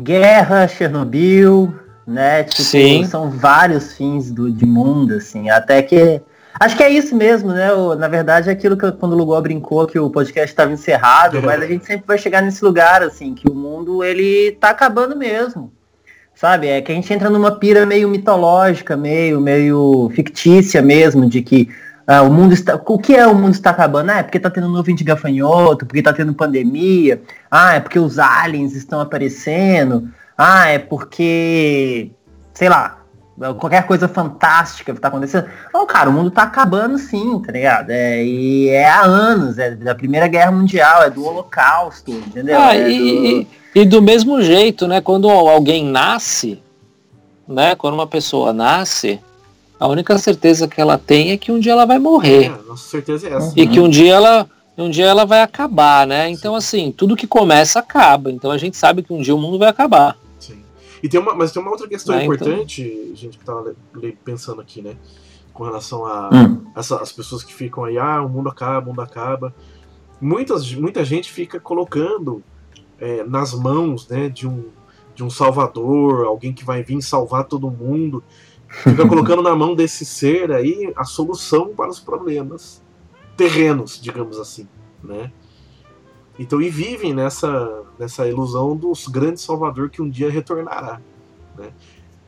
guerra, 0.00 0.68
Chernobyl, 0.68 1.74
né? 2.06 2.44
Tipo, 2.44 2.62
Sim. 2.62 3.04
são 3.06 3.30
vários 3.30 3.94
fins 3.94 4.30
do, 4.30 4.50
de 4.50 4.66
mundo, 4.66 5.14
assim, 5.14 5.48
até 5.48 5.80
que 5.80 6.20
Acho 6.58 6.76
que 6.76 6.82
é 6.82 6.90
isso 6.90 7.14
mesmo, 7.14 7.52
né? 7.52 7.72
O, 7.72 7.94
na 7.94 8.08
verdade, 8.08 8.48
é 8.48 8.52
aquilo 8.52 8.76
que 8.76 8.90
quando 8.92 9.12
o 9.12 9.16
Lugol 9.16 9.40
brincou 9.42 9.86
que 9.86 9.98
o 9.98 10.10
podcast 10.10 10.48
estava 10.48 10.72
encerrado, 10.72 11.42
mas 11.42 11.62
a 11.62 11.66
gente 11.66 11.84
sempre 11.84 12.06
vai 12.06 12.18
chegar 12.18 12.42
nesse 12.42 12.64
lugar, 12.64 13.02
assim, 13.02 13.34
que 13.34 13.48
o 13.48 13.54
mundo 13.54 14.02
ele 14.02 14.52
tá 14.52 14.70
acabando 14.70 15.16
mesmo. 15.16 15.72
Sabe? 16.34 16.68
É 16.68 16.82
que 16.82 16.92
a 16.92 16.94
gente 16.94 17.12
entra 17.12 17.30
numa 17.30 17.52
pira 17.52 17.86
meio 17.86 18.08
mitológica, 18.08 18.96
meio, 18.96 19.40
meio 19.40 20.10
fictícia 20.14 20.82
mesmo, 20.82 21.26
de 21.26 21.40
que 21.40 21.68
ah, 22.06 22.22
o 22.22 22.30
mundo 22.30 22.52
está. 22.52 22.76
O 22.76 22.98
que 22.98 23.16
é 23.16 23.26
o 23.26 23.34
mundo 23.34 23.54
está 23.54 23.70
acabando? 23.70 24.10
Ah, 24.10 24.18
é 24.18 24.22
porque 24.22 24.38
tá 24.38 24.48
tendo 24.48 24.68
nuvem 24.68 24.94
de 24.94 25.02
gafanhoto, 25.02 25.84
porque 25.84 26.02
tá 26.02 26.12
tendo 26.12 26.32
pandemia, 26.34 27.20
ah, 27.50 27.74
é 27.74 27.80
porque 27.80 27.98
os 27.98 28.18
aliens 28.18 28.74
estão 28.76 29.00
aparecendo, 29.00 30.08
ah, 30.38 30.68
é 30.68 30.78
porque. 30.78 32.12
sei 32.54 32.68
lá, 32.68 32.98
qualquer 33.58 33.86
coisa 33.86 34.08
fantástica 34.08 34.94
que 34.94 35.00
tá 35.00 35.08
acontecendo. 35.08 35.46
Não, 35.72 35.86
cara, 35.86 36.08
o 36.08 36.12
mundo 36.12 36.30
tá 36.30 36.42
acabando 36.42 36.98
sim, 36.98 37.38
tá 37.40 37.52
ligado? 37.52 37.90
É, 37.90 38.24
e 38.24 38.68
é 38.68 38.88
há 38.88 39.02
anos, 39.02 39.58
é 39.58 39.72
da 39.72 39.94
Primeira 39.94 40.26
Guerra 40.26 40.50
Mundial, 40.50 41.02
é 41.02 41.10
do 41.10 41.24
Holocausto, 41.24 42.10
entendeu? 42.10 42.58
Ah, 42.58 42.74
é 42.74 42.90
e, 42.90 43.44
do... 43.44 43.46
e, 43.74 43.84
do 43.84 44.02
mesmo 44.02 44.40
jeito, 44.40 44.88
né, 44.88 45.00
quando 45.00 45.28
alguém 45.28 45.84
nasce, 45.84 46.62
né, 47.46 47.74
quando 47.74 47.94
uma 47.94 48.06
pessoa 48.06 48.52
nasce, 48.52 49.20
a 49.78 49.86
única 49.86 50.16
certeza 50.16 50.66
que 50.66 50.80
ela 50.80 50.96
tem 50.96 51.30
é 51.30 51.36
que 51.36 51.52
um 51.52 51.60
dia 51.60 51.72
ela 51.72 51.84
vai 51.84 51.98
morrer. 51.98 52.46
É, 52.46 52.68
nossa 52.68 52.88
certeza 52.88 53.28
é 53.28 53.34
essa. 53.34 53.52
E 53.54 53.66
que 53.66 53.78
um 53.78 53.88
dia 53.88 54.14
ela 54.14 54.48
um 54.78 54.90
dia 54.90 55.06
ela 55.06 55.24
vai 55.24 55.40
acabar, 55.40 56.06
né? 56.06 56.28
Então, 56.28 56.54
assim, 56.54 56.92
tudo 56.92 57.16
que 57.16 57.26
começa 57.26 57.78
acaba. 57.78 58.30
Então 58.30 58.50
a 58.50 58.58
gente 58.58 58.76
sabe 58.76 59.02
que 59.02 59.10
um 59.10 59.22
dia 59.22 59.34
o 59.34 59.38
mundo 59.38 59.58
vai 59.58 59.68
acabar. 59.68 60.18
E 61.02 61.08
tem 61.08 61.20
uma, 61.20 61.34
mas 61.34 61.52
tem 61.52 61.60
uma 61.60 61.70
outra 61.70 61.88
questão 61.88 62.14
é, 62.14 62.24
importante, 62.24 62.82
então... 62.82 63.16
gente 63.16 63.38
que 63.38 63.44
tava 63.44 63.74
pensando 64.24 64.60
aqui, 64.60 64.82
né? 64.82 64.96
Com 65.52 65.64
relação 65.64 66.04
a 66.06 66.30
hum. 66.32 66.64
essa, 66.74 67.00
as 67.00 67.12
pessoas 67.12 67.42
que 67.42 67.52
ficam 67.52 67.84
aí, 67.84 67.98
ah, 67.98 68.22
o 68.22 68.28
mundo 68.28 68.48
acaba, 68.48 68.86
o 68.86 68.88
mundo 68.90 69.00
acaba. 69.00 69.54
Muitas, 70.20 70.72
muita 70.74 71.04
gente 71.04 71.30
fica 71.30 71.60
colocando 71.60 72.42
é, 72.98 73.22
nas 73.24 73.52
mãos 73.54 74.08
né, 74.08 74.28
de, 74.28 74.46
um, 74.46 74.66
de 75.14 75.22
um 75.22 75.30
salvador, 75.30 76.26
alguém 76.26 76.52
que 76.52 76.64
vai 76.64 76.82
vir 76.82 77.00
salvar 77.02 77.44
todo 77.44 77.70
mundo. 77.70 78.22
Fica 78.68 79.06
colocando 79.08 79.42
na 79.42 79.54
mão 79.54 79.74
desse 79.74 80.04
ser 80.04 80.52
aí 80.52 80.92
a 80.96 81.04
solução 81.04 81.74
para 81.74 81.90
os 81.90 82.00
problemas 82.00 82.82
terrenos, 83.36 84.00
digamos 84.00 84.38
assim, 84.38 84.66
né? 85.04 85.30
Então, 86.38 86.60
e 86.60 86.68
vivem 86.68 87.14
nessa, 87.14 87.82
nessa 87.98 88.28
ilusão 88.28 88.76
dos 88.76 89.08
grandes 89.08 89.42
Salvador 89.42 89.88
que 89.88 90.02
um 90.02 90.08
dia 90.08 90.30
retornará, 90.30 91.00
né? 91.56 91.70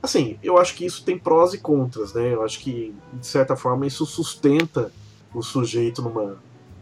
Assim, 0.03 0.39
eu 0.43 0.57
acho 0.59 0.75
que 0.77 0.87
isso 0.87 1.05
tem 1.05 1.19
prós 1.19 1.53
e 1.53 1.59
contras, 1.59 2.15
né? 2.15 2.33
Eu 2.33 2.43
acho 2.43 2.61
que, 2.61 2.95
de 3.13 3.27
certa 3.27 3.57
forma, 3.57 3.87
isso 3.87 4.07
sustenta 4.07 4.93
o 5.35 5.43
sujeito 5.43 6.01
numa, 6.01 6.39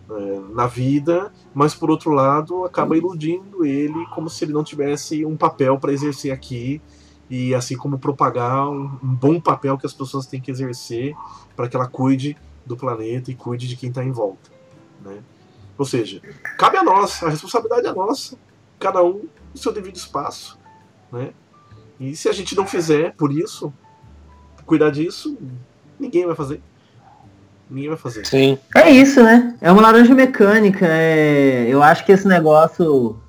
é, 0.09 0.41
na 0.53 0.67
vida, 0.67 1.33
mas 1.53 1.75
por 1.75 1.91
outro 1.91 2.11
lado 2.11 2.65
acaba 2.65 2.97
iludindo 2.97 3.65
ele 3.65 4.07
como 4.15 4.31
se 4.31 4.45
ele 4.45 4.53
não 4.53 4.63
tivesse 4.63 5.25
um 5.25 5.37
papel 5.37 5.79
para 5.79 5.93
exercer 5.93 6.33
aqui 6.33 6.81
e 7.29 7.55
assim 7.55 7.77
como 7.77 7.99
propagar 7.99 8.69
um, 8.69 8.85
um, 9.03 9.15
bom 9.15 9.41
papel 9.41 9.77
que 9.77 9.87
as 9.87 9.93
pessoas 9.93 10.27
têm 10.27 10.41
que 10.41 10.51
exercer 10.51 11.17
para 11.57 11.69
que 11.69 11.75
ela 11.75 11.89
cuide 11.89 12.37
do 12.65 12.77
planeta 12.77 13.31
e 13.31 13.35
cuide 13.35 13.67
de 13.67 13.77
quem 13.77 13.89
está 13.89 14.05
em 14.05 14.13
volta. 14.13 14.51
Né? 15.05 15.19
Ou 15.79 15.85
seja, 15.85 16.21
cabe 16.59 16.77
a 16.77 16.83
nós, 16.83 17.23
a 17.23 17.29
responsabilidade 17.29 17.87
é 17.87 17.93
nossa, 17.93 18.37
cada 18.79 19.03
um 19.03 19.25
no 19.53 19.61
seu 19.61 19.73
devido 19.73 19.97
espaço. 19.97 20.59
Né? 21.13 21.31
E 22.01 22.17
se 22.17 22.29
a 22.29 22.33
gente 22.33 22.57
não 22.57 22.67
fizer 22.67 23.15
por 23.15 23.33
isso, 23.33 23.73
cuidar 24.65 24.91
disso, 24.91 25.37
ninguém 25.99 26.27
vai 26.27 26.35
fazer. 26.35 26.61
Ninguém 27.69 27.89
vai 27.89 27.99
fazer. 27.99 28.27
Sim. 28.27 28.59
É 28.75 28.91
isso, 28.91 29.23
né? 29.23 29.57
É 29.61 29.73
uma 29.73 29.83
laranja 29.83 30.15
mecânica. 30.15 30.87
É... 30.89 31.67
Eu 31.69 31.83
acho 31.83 32.05
que 32.05 32.13
esse 32.13 32.27
negócio 32.29 33.21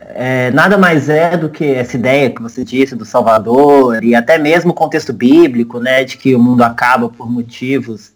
é, 0.00 0.50
nada 0.52 0.78
mais 0.78 1.08
é 1.08 1.36
do 1.36 1.48
que 1.48 1.64
essa 1.64 1.96
ideia 1.96 2.30
que 2.30 2.40
você 2.40 2.64
disse 2.64 2.96
do 2.96 3.04
Salvador 3.04 4.02
e 4.02 4.14
até 4.14 4.38
mesmo 4.38 4.70
o 4.70 4.74
contexto 4.74 5.12
bíblico, 5.12 5.78
né, 5.78 6.04
de 6.04 6.16
que 6.16 6.34
o 6.34 6.38
mundo 6.38 6.62
acaba 6.62 7.08
por 7.08 7.30
motivos 7.30 8.12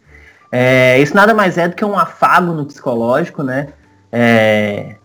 é, 0.53 1.01
isso 1.01 1.17
nada 1.17 1.33
mais 1.33 1.57
é 1.57 1.67
do 1.67 1.75
que 1.75 1.85
um 1.85 1.99
afago 1.99 2.53
no 2.53 2.67
psicológico, 2.67 3.43
né? 3.43 3.69
É, 4.13 4.97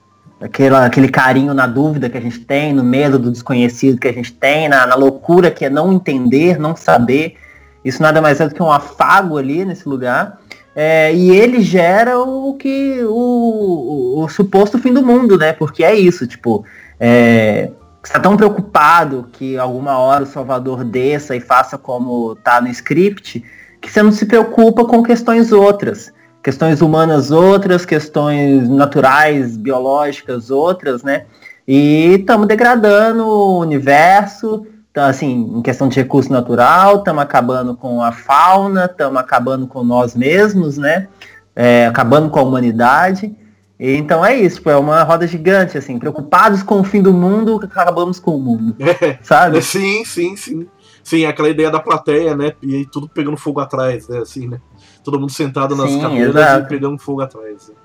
aquela, 0.42 0.86
aquele 0.86 1.08
carinho 1.08 1.54
na 1.54 1.66
dúvida 1.66 2.10
que 2.10 2.18
a 2.18 2.22
gente 2.22 2.40
tem, 2.40 2.74
no 2.74 2.84
medo 2.84 3.18
do 3.18 3.32
desconhecido 3.32 3.98
que 3.98 4.10
a 4.10 4.14
gente 4.14 4.34
tem, 4.34 4.68
na, 4.68 4.86
na 4.86 4.96
loucura 4.96 5.50
que 5.50 5.64
é 5.64 5.70
não 5.70 5.94
entender, 5.94 6.60
não 6.60 6.76
saber. 6.76 7.38
Isso 7.86 8.02
nada 8.02 8.22
mais 8.22 8.42
é 8.42 8.48
do 8.50 8.54
que 8.54 8.62
um 8.62 8.72
afago 8.72 9.38
ali 9.38 9.64
nesse 9.64 9.88
lugar. 9.88 10.38
É, 10.76 11.14
e 11.14 11.32
ele 11.32 11.62
gera 11.62 12.20
o 12.20 12.54
que 12.54 13.02
o, 13.04 14.20
o, 14.20 14.24
o, 14.24 14.30
suposto 14.30 14.78
fim 14.78 14.94
do 14.94 15.02
mundo, 15.02 15.38
né? 15.38 15.54
Porque 15.54 15.84
é 15.84 15.96
isso, 15.96 16.28
tipo, 16.28 16.66
é, 17.00 17.72
você 18.04 18.14
tá 18.14 18.20
tão 18.20 18.38
preocupado 18.38 19.28
que 19.32 19.58
alguma 19.58 19.98
hora 19.98 20.24
o 20.24 20.28
Salvador 20.28 20.84
desça 20.84 21.36
e 21.36 21.40
faça 21.40 21.78
como 21.78 22.36
tá 22.36 22.62
no 22.62 22.68
script, 22.68 23.44
que 23.82 23.92
você 23.92 24.02
não 24.02 24.12
se 24.12 24.26
preocupa 24.26 24.86
com 24.86 25.04
questões 25.04 25.52
outras, 25.52 26.12
questões 26.44 26.82
humanas 26.82 27.32
outras, 27.32 27.86
questões 27.86 28.68
naturais, 28.70 29.58
biológicas 29.58 30.50
outras, 30.50 31.04
né? 31.04 31.26
E 31.68 32.16
estamos 32.20 32.48
degradando 32.48 33.26
o 33.28 33.60
universo, 33.60 34.66
tá, 34.94 35.08
assim, 35.08 35.58
em 35.58 35.62
questão 35.62 35.90
de 35.90 35.98
recurso 35.98 36.32
natural, 36.32 36.98
estamos 36.98 37.22
acabando 37.22 37.76
com 37.76 38.02
a 38.02 38.12
fauna, 38.12 38.86
estamos 38.86 39.20
acabando 39.20 39.68
com 39.68 39.84
nós 39.84 40.16
mesmos, 40.16 40.78
né? 40.78 41.08
É, 41.56 41.88
acabando 41.88 42.30
com 42.30 42.40
a 42.40 42.44
humanidade. 42.44 43.36
Então 43.80 44.26
é 44.26 44.36
isso, 44.36 44.56
tipo, 44.56 44.72
é 44.72 44.78
uma 44.78 45.04
roda 45.04 45.28
gigante, 45.28 45.78
assim, 45.78 46.00
preocupados 46.00 46.64
com 46.64 46.80
o 46.80 46.84
fim 46.84 47.02
do 47.02 47.14
mundo, 47.14 47.60
acabamos 47.64 48.20
com 48.20 48.36
o 48.36 48.40
mundo. 48.40 48.76
É, 48.80 49.18
sabe? 49.22 49.62
Sim, 49.62 50.04
sim, 50.04 50.36
sim. 50.36 50.68
Sim, 51.08 51.26
aquela 51.26 51.48
ideia 51.48 51.72
da 51.72 51.80
plateia, 51.80 52.36
né? 52.36 52.52
E 52.62 52.76
aí 52.76 52.86
tudo 52.86 53.08
pegando 53.08 53.38
fogo 53.38 53.62
atrás, 53.62 54.10
né? 54.10 54.18
Assim, 54.18 54.46
né? 54.46 54.60
Todo 55.06 55.18
mundo 55.18 55.32
sentado 55.32 55.74
nas 55.74 55.90
Sim, 55.90 56.02
cadeiras 56.02 56.36
exato. 56.36 56.66
e 56.66 56.68
pegando 56.68 56.98
fogo 56.98 57.22
atrás. 57.22 57.70
Né? 57.70 57.76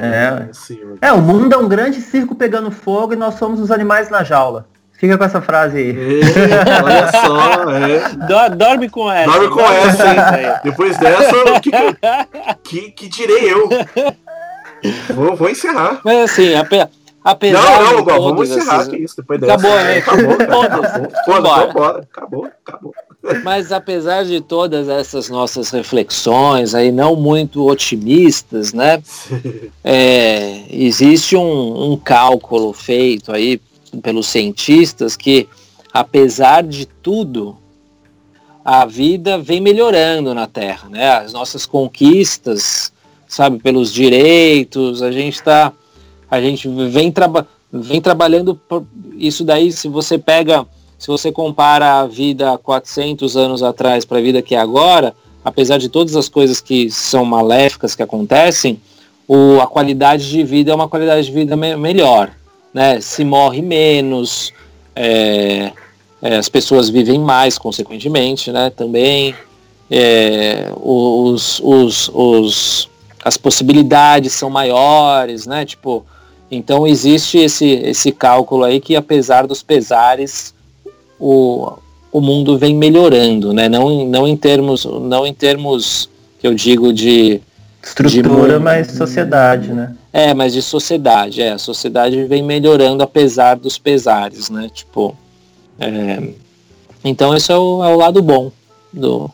É, 0.00 0.04
é. 0.04 0.48
Assim, 0.50 0.80
é, 1.00 1.12
o 1.12 1.22
mundo 1.22 1.54
é 1.54 1.56
um 1.56 1.68
grande 1.68 2.00
circo 2.00 2.34
pegando 2.34 2.72
fogo 2.72 3.12
e 3.12 3.16
nós 3.16 3.34
somos 3.34 3.60
os 3.60 3.70
animais 3.70 4.10
na 4.10 4.24
jaula. 4.24 4.66
Fica 4.94 5.16
com 5.16 5.22
essa 5.22 5.40
frase 5.40 5.78
aí. 5.78 6.20
Olha 6.82 7.12
só, 7.12 7.70
é. 7.70 8.50
Dorme 8.56 8.90
com 8.90 9.08
essa. 9.08 9.30
Dorme 9.30 9.48
com 9.48 9.60
essa, 9.60 10.08
hein? 10.08 10.54
Depois 10.64 10.98
dessa, 10.98 11.36
o 11.36 11.60
que, 11.60 11.70
que, 12.64 12.90
que, 12.90 13.08
direi 13.08 13.52
eu? 13.52 13.68
Vou, 15.14 15.36
vou 15.36 15.48
encerrar. 15.48 16.00
Mas 16.04 16.32
assim, 16.32 16.52
a, 16.56 16.66
Apesar 17.24 17.82
não, 17.82 18.04
não, 18.04 18.04
vamos 18.04 18.50
encerrar 18.50 18.80
essas... 18.80 18.94
isso 18.94 19.16
depois 19.16 19.40
dessa. 19.40 19.54
Acabou, 19.54 19.70
né? 19.70 19.98
Acabou, 19.98 20.32
acabou. 20.34 21.44
Acabou, 21.44 21.84
acabou, 21.84 22.44
acabou. 22.44 22.94
Mas 23.44 23.70
apesar 23.70 24.24
de 24.24 24.40
todas 24.40 24.88
essas 24.88 25.28
nossas 25.28 25.70
reflexões 25.70 26.74
aí 26.74 26.90
não 26.90 27.14
muito 27.14 27.64
otimistas, 27.64 28.72
né? 28.72 29.00
É, 29.84 30.64
existe 30.68 31.36
um, 31.36 31.92
um 31.92 31.96
cálculo 31.96 32.72
feito 32.72 33.30
aí 33.30 33.60
pelos 34.02 34.26
cientistas 34.26 35.16
que, 35.16 35.48
apesar 35.92 36.64
de 36.64 36.86
tudo, 36.86 37.56
a 38.64 38.84
vida 38.84 39.38
vem 39.38 39.60
melhorando 39.60 40.34
na 40.34 40.48
Terra, 40.48 40.88
né? 40.88 41.10
As 41.12 41.32
nossas 41.32 41.64
conquistas, 41.64 42.92
sabe, 43.28 43.60
pelos 43.60 43.92
direitos, 43.92 45.00
a 45.00 45.12
gente 45.12 45.34
está 45.34 45.72
a 46.32 46.40
gente 46.40 46.66
vem, 46.88 47.12
traba 47.12 47.46
vem 47.70 48.00
trabalhando 48.00 48.58
isso 49.18 49.44
daí, 49.44 49.70
se 49.70 49.86
você 49.86 50.16
pega, 50.16 50.64
se 50.98 51.08
você 51.08 51.30
compara 51.30 52.00
a 52.00 52.06
vida 52.06 52.56
400 52.56 53.36
anos 53.36 53.62
atrás 53.62 54.06
para 54.06 54.16
a 54.16 54.22
vida 54.22 54.40
que 54.40 54.54
é 54.54 54.58
agora, 54.58 55.14
apesar 55.44 55.76
de 55.76 55.90
todas 55.90 56.16
as 56.16 56.30
coisas 56.30 56.58
que 56.58 56.90
são 56.90 57.22
maléficas 57.26 57.94
que 57.94 58.02
acontecem, 58.02 58.80
o, 59.28 59.60
a 59.60 59.66
qualidade 59.66 60.30
de 60.30 60.42
vida 60.42 60.72
é 60.72 60.74
uma 60.74 60.88
qualidade 60.88 61.26
de 61.26 61.32
vida 61.32 61.54
me 61.54 61.76
melhor. 61.76 62.30
Né? 62.72 62.98
Se 63.02 63.24
morre 63.24 63.60
menos, 63.60 64.54
é, 64.96 65.70
é, 66.22 66.36
as 66.36 66.48
pessoas 66.48 66.88
vivem 66.88 67.20
mais, 67.20 67.58
consequentemente, 67.58 68.50
né? 68.50 68.70
também. 68.70 69.34
É, 69.90 70.72
os, 70.80 71.60
os, 71.62 72.10
os, 72.14 72.88
as 73.22 73.36
possibilidades 73.36 74.32
são 74.32 74.48
maiores, 74.48 75.46
né? 75.46 75.66
Tipo, 75.66 76.06
então 76.52 76.86
existe 76.86 77.38
esse, 77.38 77.66
esse 77.66 78.12
cálculo 78.12 78.64
aí 78.64 78.78
que 78.78 78.94
apesar 78.94 79.46
dos 79.46 79.62
pesares, 79.62 80.54
o, 81.18 81.72
o 82.12 82.20
mundo 82.20 82.58
vem 82.58 82.76
melhorando, 82.76 83.54
né? 83.54 83.70
Não, 83.70 84.04
não 84.04 84.28
em 84.28 84.36
termos, 84.36 84.84
não 84.84 85.26
em 85.26 85.32
termos 85.32 86.10
que 86.38 86.46
eu 86.46 86.52
digo 86.52 86.92
de 86.92 87.40
estrutura, 87.82 88.58
de, 88.58 88.62
mas 88.62 88.88
sociedade, 88.88 89.72
né? 89.72 89.96
É, 90.12 90.34
mas 90.34 90.52
de 90.52 90.60
sociedade, 90.60 91.40
é, 91.40 91.52
a 91.52 91.58
sociedade 91.58 92.22
vem 92.24 92.42
melhorando 92.42 93.02
apesar 93.02 93.56
dos 93.56 93.78
pesares, 93.78 94.50
né? 94.50 94.68
Tipo, 94.70 95.16
é, 95.80 96.34
então 97.02 97.34
esse 97.34 97.50
é 97.50 97.56
o, 97.56 97.82
é 97.82 97.88
o 97.88 97.96
lado 97.96 98.20
bom 98.20 98.52
do 98.92 99.30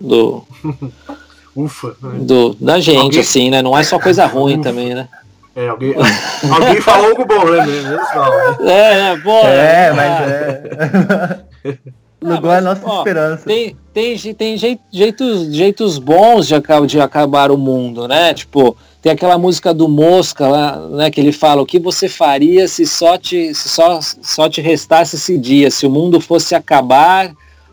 do 0.00 0.44
Ufa, 1.56 1.96
né? 2.00 2.20
do 2.20 2.54
da 2.60 2.78
gente, 2.78 3.00
Alguém... 3.00 3.20
assim, 3.20 3.50
né? 3.50 3.60
Não 3.60 3.76
é 3.76 3.82
só 3.82 3.98
coisa 3.98 4.24
ruim 4.24 4.54
Ufa. 4.54 4.62
também, 4.62 4.94
né? 4.94 5.08
É, 5.56 5.68
alguém, 5.68 5.94
alguém 6.52 6.80
falou 6.80 7.10
algo 7.10 7.24
bom, 7.24 7.44
né? 7.44 7.66
Menos 7.66 8.14
mal, 8.14 8.30
né? 8.30 8.56
É, 8.72 9.12
é, 9.12 9.16
pô. 9.18 9.38
É, 9.46 9.92
mas 9.92 10.20
é. 11.64 11.78
Não 12.22 12.50
ah, 12.50 12.56
é 12.56 12.60
nossa 12.60 12.82
ó, 12.84 12.98
esperança. 12.98 13.44
Tem, 13.46 13.74
tem, 13.94 14.34
tem 14.34 14.56
jeitos, 14.92 15.54
jeitos 15.54 15.98
bons 15.98 16.46
de, 16.46 16.54
de 16.86 17.00
acabar 17.00 17.50
o 17.50 17.56
mundo, 17.56 18.06
né? 18.06 18.34
Tipo, 18.34 18.76
tem 19.00 19.12
aquela 19.12 19.38
música 19.38 19.72
do 19.72 19.88
Mosca 19.88 20.46
lá, 20.46 20.76
né? 20.90 21.10
Que 21.10 21.18
ele 21.18 21.32
fala, 21.32 21.62
o 21.62 21.66
que 21.66 21.78
você 21.78 22.08
faria 22.08 22.68
se 22.68 22.84
só 22.86 23.16
te, 23.16 23.54
se 23.54 23.70
só, 23.70 24.00
só 24.02 24.50
te 24.50 24.60
restasse 24.60 25.16
esse 25.16 25.38
dia? 25.38 25.70
Se 25.70 25.86
o 25.86 25.90
mundo 25.90 26.20
fosse 26.20 26.54
acabar, 26.54 27.32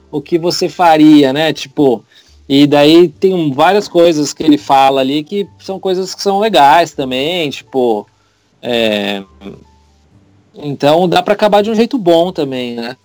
o 0.09 0.21
que 0.21 0.39
você 0.39 0.69
faria, 0.69 1.33
né? 1.33 1.51
Tipo, 1.51 2.03
e 2.49 2.65
daí 2.65 3.09
tem 3.09 3.51
várias 3.51 3.87
coisas 3.87 4.33
que 4.33 4.43
ele 4.43 4.57
fala 4.57 5.01
ali 5.01 5.23
que 5.23 5.47
são 5.59 5.79
coisas 5.79 6.15
que 6.15 6.21
são 6.21 6.39
legais 6.39 6.93
também, 6.93 7.49
tipo. 7.49 8.07
É... 8.61 9.23
Então 10.55 11.07
dá 11.07 11.21
para 11.21 11.33
acabar 11.33 11.61
de 11.61 11.69
um 11.69 11.75
jeito 11.75 11.97
bom 11.97 12.31
também, 12.31 12.75
né? 12.75 12.95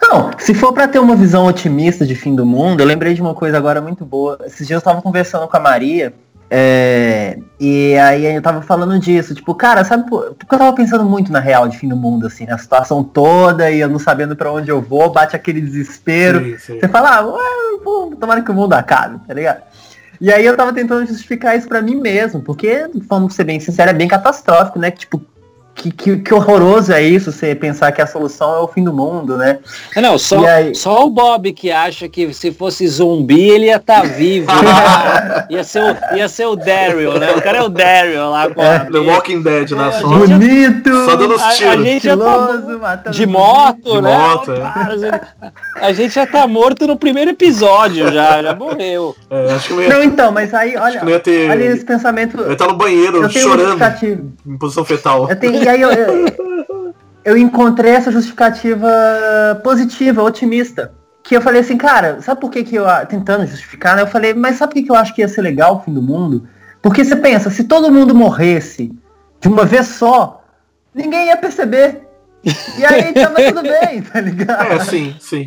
Não, 0.00 0.30
se 0.38 0.54
for 0.54 0.72
para 0.72 0.88
ter 0.88 0.98
uma 0.98 1.16
visão 1.16 1.46
otimista 1.46 2.06
de 2.06 2.14
fim 2.14 2.34
do 2.34 2.46
mundo, 2.46 2.80
eu 2.80 2.86
lembrei 2.86 3.12
de 3.14 3.20
uma 3.20 3.34
coisa 3.34 3.58
agora 3.58 3.80
muito 3.80 4.04
boa. 4.04 4.38
Esses 4.46 4.66
dias 4.66 4.70
eu 4.70 4.78
estava 4.78 5.02
conversando 5.02 5.46
com 5.46 5.56
a 5.56 5.60
Maria, 5.60 6.14
é, 6.50 7.38
e 7.60 7.96
aí 7.98 8.24
eu 8.24 8.40
tava 8.40 8.62
falando 8.62 8.98
disso, 8.98 9.34
tipo, 9.34 9.54
cara, 9.54 9.84
sabe, 9.84 10.08
porque 10.08 10.54
eu 10.54 10.58
tava 10.58 10.72
pensando 10.72 11.04
muito 11.04 11.30
na 11.30 11.40
real 11.40 11.68
de 11.68 11.76
fim 11.76 11.88
do 11.88 11.96
mundo, 11.96 12.26
assim, 12.26 12.46
na 12.46 12.56
situação 12.56 13.04
toda, 13.04 13.70
e 13.70 13.80
eu 13.80 13.88
não 13.88 13.98
sabendo 13.98 14.34
para 14.34 14.50
onde 14.50 14.70
eu 14.70 14.80
vou, 14.80 15.10
bate 15.10 15.36
aquele 15.36 15.60
desespero. 15.60 16.42
Sim, 16.44 16.58
sim. 16.58 16.80
Você 16.80 16.88
fala, 16.88 17.20
ah, 17.20 17.78
pô, 17.84 18.14
tomara 18.18 18.42
que 18.42 18.50
o 18.50 18.54
mundo 18.54 18.72
acabe, 18.72 19.18
tá 19.26 19.34
ligado? 19.34 19.62
E 20.20 20.32
aí 20.32 20.44
eu 20.44 20.56
tava 20.56 20.72
tentando 20.72 21.06
justificar 21.06 21.56
isso 21.56 21.68
para 21.68 21.82
mim 21.82 21.94
mesmo, 21.96 22.40
porque, 22.40 22.88
vamos 23.08 23.34
ser 23.34 23.44
bem 23.44 23.60
sinceros, 23.60 23.92
é 23.92 23.96
bem 23.96 24.08
catastrófico, 24.08 24.78
né? 24.78 24.90
Tipo, 24.90 25.22
que, 25.78 25.92
que, 25.92 26.16
que, 26.16 26.34
horroroso 26.34 26.92
é 26.92 27.00
isso, 27.00 27.30
você 27.30 27.54
pensar 27.54 27.92
que 27.92 28.02
a 28.02 28.06
solução 28.06 28.52
é 28.56 28.58
o 28.58 28.66
fim 28.66 28.82
do 28.82 28.92
mundo, 28.92 29.36
né? 29.36 29.60
É, 29.94 30.00
não, 30.00 30.18
só, 30.18 30.44
aí... 30.44 30.74
só 30.74 31.06
o 31.06 31.10
Bob 31.10 31.52
que 31.52 31.70
acha 31.70 32.08
que 32.08 32.34
se 32.34 32.50
fosse 32.50 32.86
zumbi 32.88 33.48
ele 33.48 33.66
ia 33.66 33.76
estar 33.76 34.02
tá 34.02 34.06
vivo. 34.08 34.48
Né? 34.48 35.46
ia, 35.50 35.62
ser 35.62 35.82
o, 35.82 36.16
ia 36.16 36.28
ser 36.28 36.46
o 36.46 36.56
Daryl, 36.56 37.18
né? 37.18 37.30
O 37.30 37.40
cara 37.40 37.58
é 37.58 37.62
o 37.62 37.68
Daryl 37.68 38.28
lá 38.28 38.50
com 38.50 38.60
é, 38.60 38.80
The 38.90 38.98
Walking 38.98 39.42
Dead, 39.42 39.70
né? 39.70 39.92
Só, 39.92 40.08
Bonito! 40.08 41.04
Só 41.04 41.14
dando 41.14 41.36
os 41.36 41.42
tiros. 41.56 41.62
A, 41.62 41.78
a 41.78 41.82
gente 41.82 42.04
já 42.04 42.16
tá, 42.16 43.10
de 43.10 43.26
moto, 43.26 43.92
de 43.92 44.02
né? 44.02 44.18
Moto, 44.18 44.52
é. 44.52 45.20
A 45.80 45.92
gente 45.92 46.14
já 46.14 46.26
tá 46.26 46.46
morto 46.48 46.88
no 46.88 46.96
primeiro 46.96 47.30
episódio, 47.30 48.12
já, 48.12 48.42
já 48.42 48.54
morreu. 48.54 49.14
É, 49.30 49.52
acho 49.52 49.68
que 49.68 49.74
não, 49.74 49.82
ia... 49.82 49.88
não, 49.90 50.02
então, 50.02 50.32
mas 50.32 50.52
aí, 50.52 50.76
olha, 50.76 51.20
ter... 51.20 51.48
olha 51.50 51.64
esse 51.64 51.84
pensamento. 51.84 52.40
Eu 52.40 52.56
tá 52.56 52.66
no 52.66 52.74
banheiro 52.74 53.30
chorando. 53.30 53.78
Em 54.44 54.58
posição 54.58 54.84
fetal. 54.84 55.28
Eu 55.30 55.36
tenho, 55.36 55.67
e 55.68 55.70
aí 55.70 55.82
eu, 55.82 55.90
eu, 55.90 56.94
eu 57.22 57.36
encontrei 57.36 57.92
essa 57.92 58.10
justificativa 58.10 58.88
positiva, 59.62 60.22
otimista. 60.22 60.94
Que 61.22 61.36
eu 61.36 61.42
falei 61.42 61.60
assim, 61.60 61.76
cara, 61.76 62.22
sabe 62.22 62.40
por 62.40 62.50
que, 62.50 62.64
que 62.64 62.76
eu. 62.76 62.86
Tentando 63.06 63.46
justificar, 63.46 63.94
né? 63.94 64.02
Eu 64.02 64.06
falei, 64.06 64.32
mas 64.32 64.56
sabe 64.56 64.72
por 64.72 64.78
que, 64.78 64.86
que 64.86 64.90
eu 64.90 64.96
acho 64.96 65.14
que 65.14 65.20
ia 65.20 65.28
ser 65.28 65.42
legal 65.42 65.76
o 65.76 65.80
fim 65.80 65.92
do 65.92 66.00
mundo? 66.00 66.48
Porque 66.80 67.04
você 67.04 67.14
pensa, 67.16 67.50
se 67.50 67.64
todo 67.64 67.92
mundo 67.92 68.14
morresse 68.14 68.90
de 69.40 69.48
uma 69.48 69.66
vez 69.66 69.88
só, 69.88 70.42
ninguém 70.94 71.26
ia 71.26 71.36
perceber. 71.36 72.00
E 72.78 72.84
aí 72.86 73.12
tava 73.12 73.42
tudo 73.42 73.62
bem, 73.62 74.00
tá 74.00 74.22
ligado? 74.22 74.72
É, 74.72 74.80
sim, 74.80 75.14
sim. 75.20 75.44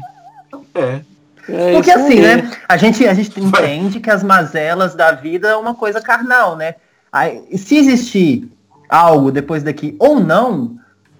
É. 0.76 1.02
É 1.50 1.74
Porque 1.74 1.90
assim, 1.90 2.24
aí. 2.24 2.44
né? 2.44 2.52
A 2.70 2.78
gente, 2.78 3.08
a 3.08 3.14
gente 3.16 3.40
entende 3.40 4.00
que 4.00 4.12
as 4.12 4.22
mazelas 4.22 4.94
da 4.94 5.14
vida 5.14 5.48
é 5.48 5.56
uma 5.56 5.74
coisa 5.74 6.00
carnal, 6.00 6.56
né? 6.56 6.76
Aí, 7.12 7.58
se 7.58 7.76
existir 7.76 8.52
algo 8.92 9.32
depois 9.32 9.64
daqui 9.64 9.96
ou 9.98 10.20
não, 10.20 10.76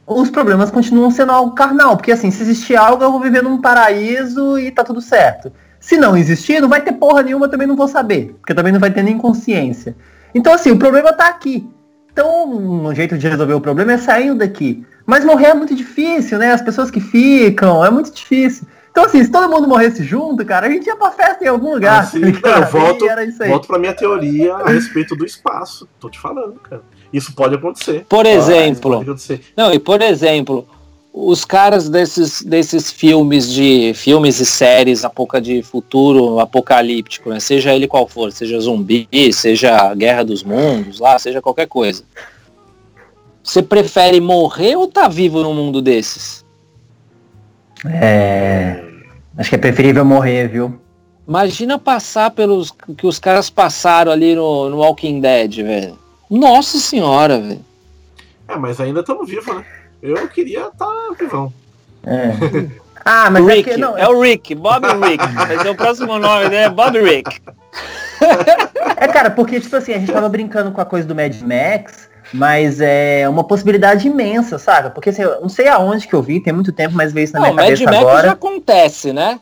os 0.06 0.30
problemas 0.30 0.70
continuam 0.70 1.10
sendo 1.10 1.32
algo 1.32 1.56
carnal. 1.56 1.96
Porque 1.96 2.12
assim, 2.12 2.30
se 2.30 2.44
existir 2.44 2.76
algo, 2.76 3.04
eu 3.04 3.12
vou 3.12 3.22
viver 3.22 3.42
num 3.42 3.62
paraíso 3.62 4.60
e 4.60 4.70
tá 4.70 4.84
tudo 4.84 5.02
certo. 5.02 5.52
Se 5.80 5.98
não 5.98 6.16
existir, 6.16 6.62
não 6.62 6.70
vai 6.70 6.82
ter 6.82 6.92
porra 6.92 7.24
nenhuma, 7.24 7.48
também 7.48 7.66
não 7.66 7.76
vou 7.76 7.88
saber. 7.88 8.36
Porque 8.40 8.54
também 8.54 8.74
não 8.74 8.80
vai 8.80 8.92
ter 8.92 9.02
nem 9.02 9.18
consciência. 9.18 9.96
Então 10.36 10.54
assim, 10.54 10.72
o 10.72 10.78
problema 10.78 11.14
tá 11.14 11.28
aqui. 11.28 11.68
Então, 12.12 12.54
um 12.54 12.94
jeito 12.94 13.18
de 13.18 13.28
resolver 13.28 13.54
o 13.54 13.62
problema 13.62 13.94
é 13.94 13.98
saindo 13.98 14.40
daqui. 14.40 14.86
Mas 15.06 15.24
morrer 15.24 15.48
é 15.48 15.54
muito 15.54 15.74
difícil, 15.74 16.38
né? 16.38 16.52
As 16.52 16.62
pessoas 16.62 16.92
que 16.92 17.00
ficam, 17.00 17.84
é 17.84 17.90
muito 17.90 18.12
difícil. 18.12 18.68
Então, 18.92 19.06
assim, 19.06 19.24
se 19.24 19.32
todo 19.32 19.50
mundo 19.50 19.68
morresse 19.68 20.04
junto, 20.04 20.46
cara, 20.46 20.68
a 20.68 20.70
gente 20.70 20.86
ia 20.86 20.96
pra 20.98 21.12
festa 21.12 21.46
em 21.46 21.48
algum 21.48 21.74
lugar. 21.74 22.02
Assim, 22.02 22.32
tá 22.42 22.60
eu 22.60 22.66
volto, 22.66 23.06
volto 23.48 23.68
pra 23.68 23.80
minha 23.80 23.94
teoria 23.94 24.56
a 24.56 24.70
respeito 24.70 25.16
do 25.16 25.26
espaço. 25.26 25.88
Tô 26.00 26.10
te 26.10 26.20
falando, 26.20 26.60
cara. 26.60 26.84
Isso 27.12 27.34
pode 27.34 27.56
acontecer. 27.56 28.06
Por 28.08 28.26
exemplo. 28.26 29.00
Ah, 29.00 29.02
acontecer. 29.02 29.42
Não, 29.56 29.74
e 29.74 29.80
por 29.80 30.02
exemplo, 30.02 30.68
os 31.14 31.44
caras 31.44 31.90
desses, 31.90 32.42
desses 32.42 32.92
filmes 32.92 33.52
de 33.52 33.94
filmes 33.94 34.40
e 34.40 34.46
séries 34.46 35.04
apoca 35.04 35.42
de 35.42 35.62
futuro 35.62 36.40
apocalíptico, 36.40 37.30
né? 37.30 37.40
seja 37.40 37.74
ele 37.74 37.88
qual 37.88 38.08
for, 38.08 38.32
seja 38.32 38.60
zumbi, 38.60 39.08
seja 39.34 39.94
Guerra 39.94 40.24
dos 40.24 40.42
Mundos, 40.42 41.00
lá, 41.00 41.20
seja 41.20 41.42
qualquer 41.42 41.68
coisa. 41.68 42.04
Você 43.44 43.62
prefere 43.62 44.22
morrer 44.22 44.76
ou 44.76 44.88
tá 44.88 45.08
vivo 45.08 45.44
num 45.44 45.54
mundo 45.54 45.82
desses? 45.82 46.46
É. 47.86 48.82
Acho 49.38 49.50
que 49.50 49.56
é 49.56 49.60
preferível 49.60 50.06
morrer, 50.06 50.48
viu? 50.48 50.80
Imagina 51.28 51.80
passar 51.80 52.32
pelos 52.32 52.72
que 52.72 53.08
os 53.08 53.20
caras 53.20 53.50
passaram 53.50 54.12
ali 54.12 54.36
no, 54.36 54.70
no 54.70 54.78
Walking 54.78 55.20
Dead, 55.20 55.56
velho. 55.56 55.98
Nossa 56.32 56.78
senhora, 56.80 57.42
velho. 57.42 57.66
É, 58.48 58.56
mas 58.56 58.80
ainda 58.80 59.02
estamos 59.02 59.30
vivos, 59.30 59.54
né? 59.54 59.66
Eu 60.02 60.30
queria 60.30 60.68
estar 60.68 60.86
tá 60.86 61.16
vivão. 61.20 61.54
É. 62.06 62.32
ah, 63.04 63.30
mas 63.30 63.46
Rick, 63.46 63.70
é, 63.70 63.74
que, 63.74 63.80
não, 63.80 63.98
é 63.98 64.08
o 64.08 64.22
Rick, 64.22 64.56
Bob 64.56 64.86
Rick. 65.06 65.28
Vai 65.36 65.60
ser 65.60 65.70
o 65.70 65.76
próximo 65.76 66.18
nome 66.18 66.44
dele, 66.50 66.56
é 66.56 66.70
Bob 66.70 66.98
Rick. 67.02 67.42
é, 68.96 69.08
cara, 69.10 69.30
porque, 69.30 69.60
tipo 69.60 69.76
assim, 69.76 69.94
a 69.94 70.00
gente 70.00 70.12
tava 70.12 70.30
brincando 70.30 70.72
com 70.72 70.80
a 70.80 70.86
coisa 70.86 71.06
do 71.06 71.14
Mad 71.14 71.36
Max, 71.42 72.10
mas 72.34 72.80
é 72.80 73.28
uma 73.28 73.44
possibilidade 73.44 74.08
imensa, 74.08 74.58
sabe? 74.58 74.92
Porque 74.92 75.10
assim, 75.10 75.24
eu 75.24 75.42
não 75.42 75.50
sei 75.50 75.68
aonde 75.68 76.08
que 76.08 76.14
eu 76.14 76.22
vi, 76.22 76.40
tem 76.40 76.54
muito 76.54 76.72
tempo, 76.72 76.96
mas 76.96 77.12
veio 77.12 77.26
isso 77.26 77.34
na 77.34 77.40
não, 77.40 77.54
minha 77.54 77.58
cabeça 77.58 77.84
Mad 77.84 77.96
agora. 77.96 78.14
Max 78.14 78.26
já 78.26 78.32
acontece, 78.32 79.12
né? 79.12 79.40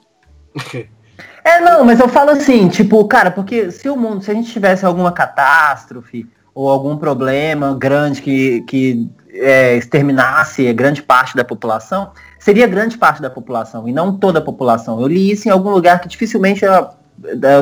é, 1.44 1.62
não, 1.62 1.86
mas 1.86 2.00
eu 2.00 2.10
falo 2.10 2.32
assim, 2.32 2.68
tipo, 2.68 3.08
cara, 3.08 3.30
porque 3.30 3.70
se 3.70 3.88
o 3.90 3.96
mundo, 3.96 4.24
se 4.24 4.32
a 4.32 4.34
gente 4.34 4.52
tivesse 4.52 4.86
alguma 4.86 5.12
catástrofe, 5.12 6.28
ou 6.60 6.70
algum 6.70 6.98
problema 6.98 7.74
grande 7.74 8.22
que, 8.22 8.60
que 8.64 9.10
é, 9.32 9.78
exterminasse 9.78 10.74
grande 10.74 11.02
parte 11.02 11.34
da 11.34 11.46
população, 11.46 12.12
seria 12.38 12.68
grande 12.68 12.98
parte 12.98 13.22
da 13.22 13.30
população 13.30 13.88
e 13.88 13.94
não 13.94 14.18
toda 14.18 14.40
a 14.40 14.42
população. 14.42 15.00
Eu 15.00 15.08
li 15.08 15.32
isso 15.32 15.48
em 15.48 15.52
algum 15.52 15.70
lugar 15.70 16.02
que 16.02 16.10
dificilmente, 16.10 16.66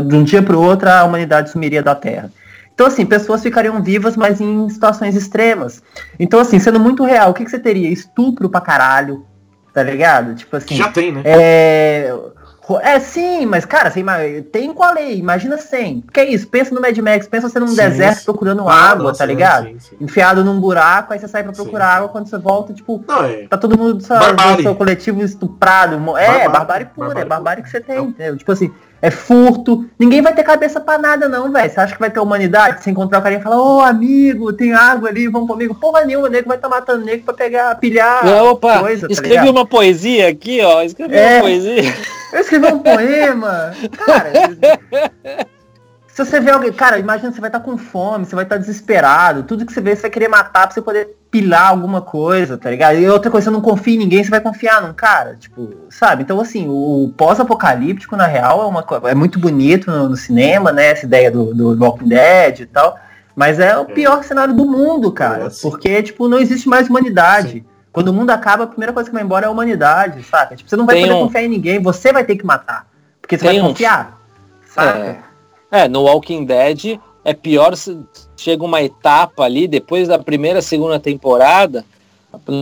de 0.08 0.16
um 0.16 0.24
dia 0.24 0.41
para 0.41 0.58
o 0.58 0.64
outro, 0.64 0.89
a 0.89 1.04
humanidade 1.04 1.52
sumiria 1.52 1.84
da 1.84 1.93
Terra. 1.93 2.32
Então, 2.74 2.88
assim, 2.88 3.06
pessoas 3.06 3.43
ficariam 3.43 3.84
vivas, 3.84 4.18
mas 4.18 4.41
em 4.41 4.68
situações 4.68 5.16
extremas. 5.16 5.84
Então, 6.20 6.39
assim, 6.39 6.58
sendo 6.58 6.80
muito 6.80 7.04
real, 7.04 7.30
o 7.30 7.34
que, 7.36 7.45
que 7.45 7.52
você 7.52 7.60
teria? 7.60 7.91
Estupro 7.91 8.50
pra 8.50 8.62
caralho, 8.62 9.24
tá 9.76 9.84
ligado? 9.84 10.34
Tipo 10.34 10.58
assim. 10.58 10.76
Já 10.76 10.89
tem, 10.89 11.12
né? 11.12 11.22
É, 11.24 12.16
é, 12.82 12.99
sim, 12.99 13.45
mas, 13.45 13.63
cara, 13.63 13.89
você, 13.89 14.03
tem 14.51 14.74
com 14.74 14.84
a 14.84 14.91
lei, 14.91 15.18
imagina 15.18 15.57
sem. 15.57 16.03
Que 16.11 16.20
é 16.20 16.26
isso? 16.26 16.47
Pensa 16.47 16.76
no 16.76 16.82
Mad 16.82 16.97
Max, 16.97 17.28
pensa 17.28 17.47
você 17.47 17.59
num 17.59 17.68
sim, 17.68 17.76
deserto 17.76 18.20
sim. 18.20 18.26
procurando 18.26 18.68
ah, 18.68 18.74
água, 18.74 19.15
tá 19.15 19.26
ligado? 19.26 19.68
Sim, 19.80 19.95
Enfiado 20.01 20.43
num 20.43 20.59
buraco, 20.59 21.13
aí 21.13 21.20
você 21.20 21.28
sai 21.28 21.43
pra 21.43 21.53
procurar 21.53 21.95
água, 21.95 22.09
quando 22.09 22.28
você 22.28 22.38
volta, 22.38 22.74
tipo, 22.74 23.01
não, 23.07 23.24
é... 23.24 23.47
tá 23.47 23.57
todo 23.57 23.78
mundo 23.78 23.93
do 23.95 24.03
seu, 24.03 24.76
coletivo 24.76 25.24
estuprado. 25.24 25.95
É, 26.18 26.49
barbárie 26.49 26.88
pura, 26.88 27.07
barbárie 27.07 27.22
é 27.22 27.26
barbárie 27.26 27.63
que 27.63 27.70
você 27.70 27.80
tem, 27.80 27.99
entendeu? 27.99 28.36
Tipo 28.36 28.51
assim, 28.51 28.70
é 29.01 29.11
furto. 29.11 29.86
Ninguém 29.97 30.22
vai 30.22 30.34
ter 30.34 30.43
cabeça 30.43 30.82
pra 30.82 30.97
nada, 30.97 31.30
não, 31.30 31.51
velho. 31.51 31.70
Você 31.70 31.80
acha 31.80 31.93
que 31.93 31.99
vai 31.99 32.09
ter 32.09 32.20
humanidade? 32.20 32.84
Se 32.84 32.89
encontrar 32.89 33.20
o 33.20 33.22
carinha 33.22 33.39
e 33.39 33.43
falar, 33.43 33.61
ô 33.61 33.80
amigo, 33.80 34.51
tem 34.51 34.74
água 34.74 35.09
ali, 35.09 35.28
vamos 35.28 35.47
comigo. 35.47 35.76
Porra 35.76 36.03
nenhuma, 36.03 36.28
o 36.28 36.30
nego 36.30 36.47
vai 36.47 36.57
estar 36.57 36.68
tá 36.68 36.76
matando 36.76 37.03
o 37.03 37.05
nego 37.05 37.24
pra 37.24 37.34
pegar, 37.34 37.76
pilhar. 37.76 38.26
Não, 38.26 38.51
opa, 38.51 38.80
coisa, 38.80 39.07
tá 39.07 39.13
escrevi 39.13 39.45
tá 39.45 39.51
uma 39.51 39.65
poesia 39.65 40.28
aqui, 40.28 40.61
ó. 40.61 40.82
Escrevi 40.82 41.15
é, 41.15 41.36
uma 41.36 41.41
poesia. 41.41 41.93
Eu 42.32 42.39
escrevi 42.39 42.67
um 42.67 42.80
poema. 42.80 43.73
Cara. 44.05 44.32
Se 46.17 46.25
você 46.25 46.39
vê 46.39 46.49
alguém, 46.49 46.73
cara, 46.73 46.97
imagina 46.97 47.32
você 47.32 47.39
vai 47.39 47.47
estar 47.47 47.59
tá 47.59 47.65
com 47.65 47.78
fome, 47.78 48.25
você 48.25 48.34
vai 48.34 48.43
estar 48.43 48.55
tá 48.55 48.59
desesperado, 48.59 49.43
tudo 49.43 49.63
que 49.63 49.71
você 49.71 49.80
vê 49.80 49.95
você 49.95 50.01
vai 50.01 50.09
querer 50.09 50.28
matar 50.28 50.65
pra 50.65 50.71
você 50.71 50.82
poder 50.82 51.15
pilar 51.30 51.69
alguma 51.69 52.01
coisa, 52.01 52.57
tá 52.57 52.71
ligado? 52.71 52.97
E 52.97 53.07
outra 53.07 53.30
coisa, 53.30 53.45
você 53.45 53.51
não 53.51 53.61
confia 53.61 53.93
em 53.93 53.99
ninguém, 53.99 54.23
você 54.23 54.32
vai 54.32 54.41
confiar 54.41 54.82
num 54.82 54.93
cara, 54.93 55.36
tipo, 55.36 55.75
sabe? 55.91 56.23
Então, 56.23 56.41
assim, 56.41 56.65
o 56.67 57.13
pós-apocalíptico, 57.15 58.15
na 58.15 58.25
real, 58.25 58.63
é, 58.63 58.65
uma, 58.65 58.84
é 59.07 59.13
muito 59.13 59.38
bonito 59.38 59.91
no, 59.91 60.09
no, 60.09 60.17
cinema, 60.17 60.71
né? 60.71 60.88
Essa 60.88 61.05
ideia 61.05 61.30
do, 61.30 61.53
do 61.53 61.80
Walking 61.80 62.07
Dead 62.07 62.61
e 62.61 62.65
tal. 62.65 62.97
Mas 63.36 63.59
é 63.59 63.78
o 63.78 63.82
é. 63.82 63.86
pior 63.86 64.23
cenário 64.23 64.55
do 64.55 64.65
mundo, 64.65 65.11
cara. 65.11 65.49
Porque, 65.61 66.01
tipo, 66.01 66.28
não 66.28 66.39
existe 66.39 66.67
mais 66.67 66.89
humanidade. 66.89 67.51
Sim. 67.59 67.65
Quando 67.98 68.10
o 68.10 68.14
mundo 68.14 68.30
acaba, 68.30 68.66
a 68.66 68.68
primeira 68.68 68.93
coisa 68.93 69.10
que 69.10 69.14
vai 69.16 69.24
embora 69.24 69.45
é 69.45 69.48
a 69.48 69.52
humanidade, 69.52 70.22
saca? 70.22 70.56
Tipo, 70.56 70.70
você 70.70 70.76
não 70.76 70.86
vai 70.86 70.98
Tem 70.98 71.06
poder 71.08 71.18
um... 71.18 71.24
confiar 71.24 71.43
em 71.45 71.48
ninguém, 71.48 71.82
você 71.82 72.14
vai 72.14 72.24
ter 72.24 72.36
que 72.36 72.45
matar. 72.45 72.86
Porque 73.20 73.36
você 73.36 73.48
Tem 73.48 73.60
vai 73.60 73.70
confiar. 73.70 74.20
Um... 74.62 74.72
Saca? 74.72 75.00
É. 75.00 75.20
É, 75.72 75.88
no 75.88 76.04
Walking 76.04 76.45
Dead 76.45 77.00
é 77.26 77.34
pior 77.34 77.76
se 77.76 77.98
chega 78.36 78.64
uma 78.64 78.84
etapa 78.84 79.45
ali, 79.45 79.68
depois 79.68 80.08
da 80.08 80.20
primeira, 80.20 80.62
segunda 80.62 81.00
temporada, 81.00 81.84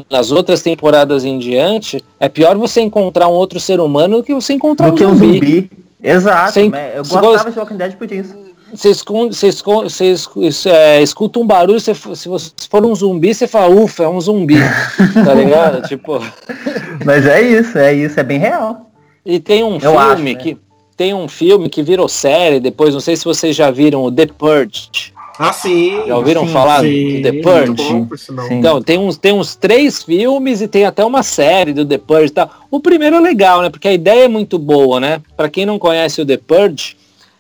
nas 0.10 0.32
outras 0.32 0.62
temporadas 0.62 1.26
em 1.26 1.38
diante, 1.38 2.02
é 2.18 2.30
pior 2.30 2.56
você 2.56 2.80
encontrar 2.80 3.28
um 3.28 3.34
outro 3.34 3.60
ser 3.60 3.82
humano 3.82 4.20
do 4.20 4.24
que 4.24 4.34
você 4.34 4.54
encontrar 4.54 4.88
do 4.88 4.94
um 4.94 4.96
que 4.96 5.04
zumbi. 5.04 5.26
um 5.26 5.34
zumbi. 5.34 5.72
Exato. 6.02 6.54
Sem- 6.54 6.72
eu 6.96 7.04
se 7.04 7.12
gostava 7.14 7.52
de 7.52 7.60
Walking 7.60 7.76
Dead 7.76 7.96
por 7.98 8.10
isso. 8.10 8.34
Você, 8.76 8.90
escu- 8.90 9.30
você 9.84 10.12
isso, 10.38 10.70
é, 10.70 11.02
escuta 11.02 11.40
um 11.40 11.46
barulho, 11.48 11.80
você, 11.80 11.94
se 11.94 12.28
você 12.28 12.52
for 12.70 12.86
um 12.86 12.94
zumbi, 12.96 13.34
você 13.34 13.48
fala, 13.48 13.74
ufa, 13.74 14.04
é 14.04 14.08
um 14.10 14.20
zumbi. 14.22 14.58
tá 15.24 15.34
ligado? 15.36 15.88
Tipo. 15.88 16.22
Mas 17.06 17.26
é 17.26 17.42
isso, 17.42 17.78
é 17.78 17.94
isso, 17.94 18.20
é 18.20 18.24
bem 18.24 18.40
real. 18.40 18.90
E 19.26 19.40
tem 19.40 19.64
um 19.64 19.78
Eu 19.80 19.98
acho, 19.98 20.16
filme 20.18 20.34
né? 20.34 20.40
que. 20.40 20.58
Tem 20.98 21.14
um 21.14 21.28
filme 21.28 21.68
que 21.68 21.84
virou 21.84 22.08
série 22.08 22.60
depois, 22.60 22.94
não 22.94 23.02
sei 23.02 23.18
se 23.18 23.26
vocês 23.26 23.54
já 23.54 23.70
viram 23.70 24.04
o 24.04 24.12
The 24.12 24.28
Purge. 24.28 25.14
Ah, 25.38 25.52
sim. 25.52 26.04
Já 26.08 26.16
ouviram 26.16 26.48
Sim, 26.48 26.54
falar 26.54 26.80
sim. 26.80 27.18
do 27.18 27.22
The 27.24 27.32
Purge? 27.42 28.08
Então, 28.52 28.82
tem 28.82 28.98
uns, 28.98 29.18
tem 29.18 29.34
uns 29.34 29.54
três 29.54 30.02
filmes 30.02 30.62
e 30.62 30.68
tem 30.70 30.86
até 30.86 31.04
uma 31.04 31.22
série 31.24 31.74
do 31.74 31.86
The 31.86 31.98
Purge 31.98 32.28
e 32.28 32.30
tal. 32.30 32.50
O 32.72 32.80
primeiro 32.80 33.18
é 33.18 33.20
legal, 33.20 33.62
né? 33.62 33.70
Porque 33.70 33.90
a 33.90 33.94
ideia 33.94 34.24
é 34.24 34.28
muito 34.30 34.58
boa, 34.58 34.98
né? 35.02 35.22
Pra 35.36 35.50
quem 35.50 35.66
não 35.66 35.78
conhece 35.78 36.22
o 36.22 36.26
The 36.26 36.38
Purge, 36.38 36.96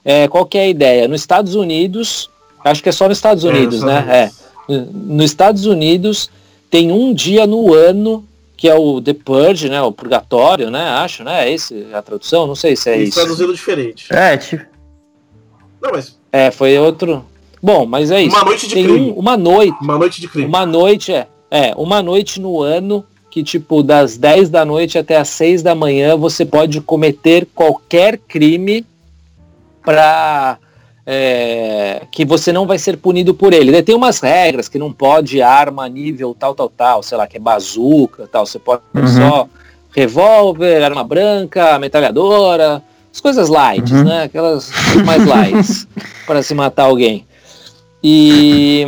é, 0.06 0.28
qual 0.28 0.45
que 0.45 0.58
é 0.58 0.62
a 0.62 0.68
ideia? 0.70 1.08
Nos 1.08 1.20
Estados 1.22 1.56
Unidos, 1.56 2.30
acho 2.64 2.82
que 2.84 2.89
é 2.89 2.91
só 2.91 3.10
nos 3.10 3.18
Estados 3.18 3.43
É, 3.43 3.49
Unidos, 3.49 3.80
só 3.80 3.86
né? 3.88 4.32
É. 4.70 4.76
Nos 4.93 5.26
Estados 5.26 5.66
Unidos 5.66 6.30
tem 6.70 6.91
um 6.91 7.14
dia 7.14 7.45
no 7.47 7.74
ano 7.74 8.24
que 8.58 8.70
é 8.70 8.76
o 8.76 9.01
The 9.01 9.14
Purge, 9.14 9.68
né? 9.70 9.82
O 9.82 9.91
purgatório, 9.91 10.70
né? 10.72 10.82
Acho, 10.82 11.24
né? 11.24 11.47
É 11.49 11.51
esse 11.53 11.88
a 11.93 12.01
tradução? 12.01 12.47
Não 12.47 12.56
sei 12.56 12.76
se 12.76 12.89
é 12.89 12.95
Eles 12.95 13.10
isso. 13.10 13.20
traduziram 13.20 13.51
diferente. 13.53 14.06
É, 14.14 14.38
tipo, 14.38 14.64
Não, 15.82 15.91
mas 15.91 16.16
É, 16.32 16.49
foi 16.51 16.78
outro. 16.80 17.24
Bom, 17.62 17.86
mas 17.86 18.12
é 18.12 18.22
isso. 18.22 18.36
uma 18.36 18.45
noite 18.45 18.68
de 18.68 18.74
Tem 18.76 18.84
crime. 18.86 19.12
um- 19.12 19.14
uma 19.16 19.36
noite. 19.38 19.76
Uma 19.82 19.97
noite 19.97 20.22
de 20.22 20.28
crime. 20.28 20.47
Uma 20.47 20.66
noite, 20.66 21.12
é. 21.14 21.28
É, 21.51 21.74
uma 21.78 22.01
noite 22.01 22.39
no 22.41 22.62
ano 22.62 23.03
que, 23.30 23.43
tipo, 23.43 23.84
das 23.84 24.18
10 24.18 24.49
da 24.49 24.64
noite 24.66 24.97
até 24.97 25.18
as 25.18 25.30
6 25.30 25.62
da 25.62 25.76
manhã, 25.76 26.16
você 26.16 26.45
pode 26.45 26.80
cometer 26.82 27.47
qualquer 27.53 28.18
crime 28.18 28.86
para 29.86 30.57
que 32.11 32.25
você 32.25 32.51
não 32.51 32.65
vai 32.65 32.77
ser 32.79 32.97
punido 32.97 33.33
por 33.33 33.53
ele. 33.53 33.71
Daí 33.71 33.83
Tem 33.83 33.95
umas 33.95 34.19
regras 34.19 34.67
que 34.67 34.79
não 34.79 34.91
pode 34.91 35.41
arma 35.41 35.88
nível 35.88 36.36
tal, 36.38 36.55
tal, 36.55 36.69
tal, 36.69 37.03
sei 37.03 37.17
lá, 37.17 37.27
que 37.27 37.38
é 37.38 37.39
bazuca, 37.39 38.27
tal. 38.31 38.45
Você 38.45 38.57
pode 38.59 38.81
Uhum. 38.93 39.07
só 39.07 39.47
revólver, 39.95 40.83
arma 40.83 41.03
branca, 41.03 41.77
metralhadora, 41.79 42.81
as 43.13 43.21
coisas 43.21 43.47
light, 43.49 43.93
Uhum. 43.93 44.03
né? 44.03 44.23
Aquelas 44.23 44.71
mais 45.05 45.25
lights 45.25 45.88
para 46.25 46.41
se 46.41 46.53
matar 46.53 46.83
alguém. 46.86 47.25
E 48.03 48.88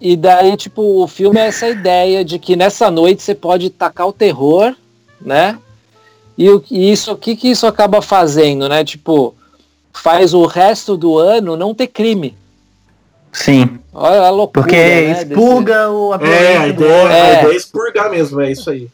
e 0.00 0.16
daí, 0.16 0.54
tipo, 0.56 1.02
o 1.02 1.06
filme 1.06 1.40
é 1.40 1.46
essa 1.46 1.66
ideia 1.68 2.22
de 2.24 2.38
que 2.38 2.56
nessa 2.56 2.90
noite 2.90 3.22
você 3.22 3.34
pode 3.34 3.70
tacar 3.70 4.06
o 4.06 4.12
terror, 4.12 4.74
né? 5.20 5.58
E, 6.36 6.50
o, 6.50 6.62
e 6.70 6.92
isso, 6.92 7.12
o 7.12 7.16
que 7.16 7.34
que 7.36 7.48
isso 7.48 7.66
acaba 7.66 8.02
fazendo, 8.02 8.68
né? 8.68 8.84
Tipo, 8.84 9.34
faz 9.94 10.34
o 10.34 10.44
resto 10.44 10.96
do 10.96 11.16
ano 11.18 11.56
não 11.56 11.74
ter 11.74 11.86
crime. 11.86 12.36
sim. 13.32 13.78
Olha 13.92 14.22
a 14.22 14.30
loucura, 14.30 14.62
Porque 14.64 14.76
né, 14.76 15.22
expurga 15.22 15.88
o 15.90 16.12
a 16.12 16.16
É, 16.16 16.56
a 16.58 16.66
É. 16.66 16.68
ideia 16.68 17.46
é 17.48 17.54
expurgar 17.56 18.10
mesmo, 18.10 18.40
é 18.40 18.50
isso 18.50 18.68
aí. 18.70 18.88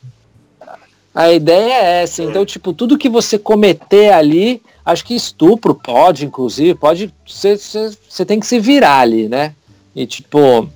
A 1.14 1.32
ideia 1.32 1.72
é 1.74 2.02
essa. 2.02 2.22
Então, 2.22 2.44
tipo, 2.44 2.72
tudo 2.72 2.96
que 2.98 3.08
você 3.08 3.38
cometer 3.38 4.12
ali, 4.12 4.62
acho 4.84 5.04
que 5.04 5.14
estupro 5.14 5.74
pode, 5.74 6.24
inclusive, 6.26 6.74
pode. 6.74 7.12
Você 7.26 8.24
tem 8.26 8.38
que 8.38 8.46
se 8.46 8.60
virar 8.60 9.00
ali, 9.00 9.28
né? 9.28 9.54
E 9.96 10.06
tipo. 10.06 10.68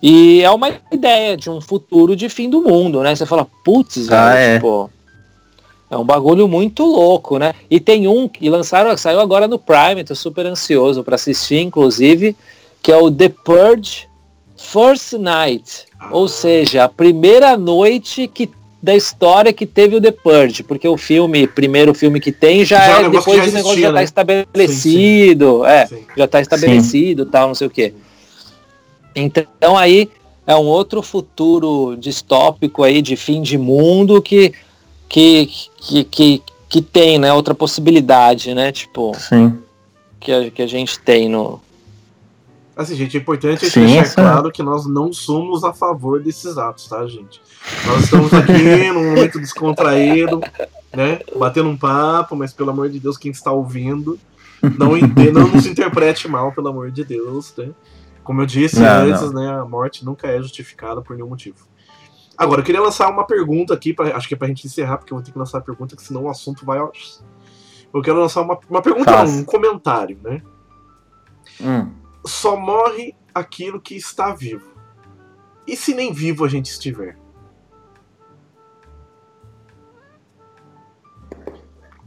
E 0.00 0.42
é 0.44 0.50
uma 0.50 0.70
ideia 0.92 1.36
de 1.36 1.50
um 1.50 1.60
futuro 1.60 2.14
de 2.14 2.28
fim 2.28 2.48
do 2.48 2.60
mundo, 2.62 3.02
né? 3.02 3.16
Você 3.16 3.26
fala, 3.26 3.46
putz, 3.64 4.08
Ah, 4.12 4.34
velho, 4.34 4.38
é. 4.38 4.54
tipo. 4.54 4.90
É 5.90 5.96
um 5.96 6.04
bagulho 6.04 6.46
muito 6.46 6.84
louco, 6.84 7.38
né? 7.38 7.54
E 7.70 7.80
tem 7.80 8.06
um 8.06 8.28
que 8.28 8.48
lançaram, 8.50 8.96
saiu 8.96 9.20
agora 9.20 9.48
no 9.48 9.58
Prime, 9.58 10.04
tô 10.04 10.14
super 10.14 10.44
ansioso 10.44 11.02
para 11.02 11.14
assistir, 11.14 11.60
inclusive, 11.60 12.36
que 12.82 12.92
é 12.92 12.96
o 12.96 13.10
The 13.10 13.30
Purge 13.30 14.06
First 14.56 15.14
Night. 15.14 15.86
Ou 16.10 16.28
seja, 16.28 16.84
a 16.84 16.88
primeira 16.88 17.56
noite 17.56 18.28
que 18.28 18.50
da 18.80 18.94
história 18.94 19.52
que 19.52 19.66
teve 19.66 19.96
o 19.96 20.00
The 20.00 20.12
Purge, 20.12 20.62
porque 20.62 20.86
o 20.86 20.96
filme, 20.96 21.48
primeiro 21.48 21.92
filme 21.92 22.20
que 22.20 22.30
tem 22.30 22.64
já, 22.64 22.78
Já 22.78 22.84
é 22.84 22.90
é 22.90 23.02
negócio 23.02 23.32
depois 23.32 23.44
já 23.46 23.58
negócio 23.58 23.80
já 23.80 23.88
tá 23.88 23.94
né? 23.94 24.04
estabelecido, 24.04 25.64
é, 25.64 25.86
Sim. 25.86 26.04
já 26.16 26.28
tá 26.28 26.40
estabelecido, 26.40 27.26
tal, 27.26 27.48
não 27.48 27.54
sei 27.54 27.66
o 27.66 27.70
quê. 27.70 27.92
Então 29.16 29.76
aí 29.76 30.08
é 30.46 30.54
um 30.54 30.64
outro 30.64 31.02
futuro 31.02 31.96
distópico 31.96 32.84
aí 32.84 33.02
de 33.02 33.16
fim 33.16 33.42
de 33.42 33.58
mundo 33.58 34.22
que 34.22 34.52
que 35.08 35.46
que, 35.76 36.04
que, 36.04 36.42
que 36.68 36.82
tem, 36.82 37.18
né, 37.18 37.32
outra 37.32 37.54
possibilidade, 37.54 38.54
né, 38.54 38.70
tipo, 38.72 39.12
Sim. 39.18 39.58
que 40.20 40.30
a, 40.32 40.50
que 40.50 40.62
a 40.62 40.66
gente 40.66 40.98
tem 40.98 41.28
no 41.28 41.60
Assim, 42.76 42.94
gente, 42.94 43.16
é 43.16 43.20
importante 43.20 43.64
a 43.64 43.68
gente 43.68 43.72
Sim, 43.72 43.86
deixar 43.86 44.02
essa- 44.02 44.14
claro 44.22 44.52
que 44.52 44.62
nós 44.62 44.86
não 44.86 45.12
somos 45.12 45.64
a 45.64 45.72
favor 45.72 46.22
desses 46.22 46.56
atos, 46.56 46.86
tá, 46.86 47.04
gente? 47.08 47.40
Nós 47.84 48.04
estamos 48.04 48.32
aqui 48.32 48.52
num 48.92 49.04
momento 49.16 49.40
descontraído, 49.40 50.40
né? 50.94 51.18
Batendo 51.36 51.68
um 51.68 51.76
papo, 51.76 52.36
mas 52.36 52.52
pelo 52.52 52.70
amor 52.70 52.88
de 52.88 53.00
Deus, 53.00 53.16
quem 53.18 53.32
está 53.32 53.50
ouvindo, 53.50 54.16
não, 54.78 54.94
ente- 54.96 55.32
não 55.32 55.48
nos 55.48 55.66
interprete 55.66 56.28
mal, 56.28 56.52
pelo 56.52 56.68
amor 56.68 56.92
de 56.92 57.02
Deus, 57.02 57.52
né? 57.58 57.70
Como 58.22 58.42
eu 58.42 58.46
disse 58.46 58.78
Não, 58.78 59.06
antes, 59.06 59.32
né? 59.32 59.58
A 59.58 59.64
morte 59.64 60.04
nunca 60.04 60.28
é 60.28 60.40
justificada 60.40 61.02
por 61.02 61.16
nenhum 61.16 61.28
motivo. 61.30 61.66
Agora, 62.38 62.60
eu 62.60 62.64
queria 62.64 62.80
lançar 62.80 63.10
uma 63.10 63.26
pergunta 63.26 63.74
aqui, 63.74 63.92
pra, 63.92 64.16
acho 64.16 64.28
que 64.28 64.34
é 64.34 64.36
pra 64.36 64.46
gente 64.46 64.64
encerrar, 64.64 64.98
porque 64.98 65.12
eu 65.12 65.16
vou 65.16 65.24
ter 65.24 65.32
que 65.32 65.38
lançar 65.38 65.58
a 65.58 65.60
pergunta, 65.60 65.96
que 65.96 66.02
senão 66.02 66.22
o 66.22 66.30
assunto 66.30 66.64
vai. 66.64 66.78
ó, 66.78 66.92
Eu 67.92 68.00
quero 68.00 68.20
lançar 68.20 68.42
uma, 68.42 68.56
uma 68.70 68.80
pergunta, 68.80 69.24
não, 69.24 69.38
um 69.40 69.44
comentário, 69.44 70.16
né? 70.22 70.40
Hum. 71.60 71.90
só 72.24 72.56
morre 72.56 73.16
aquilo 73.34 73.80
que 73.80 73.96
está 73.96 74.32
vivo. 74.32 74.68
E 75.66 75.76
se 75.76 75.92
nem 75.92 76.12
vivo 76.12 76.44
a 76.44 76.48
gente 76.48 76.66
estiver? 76.66 77.16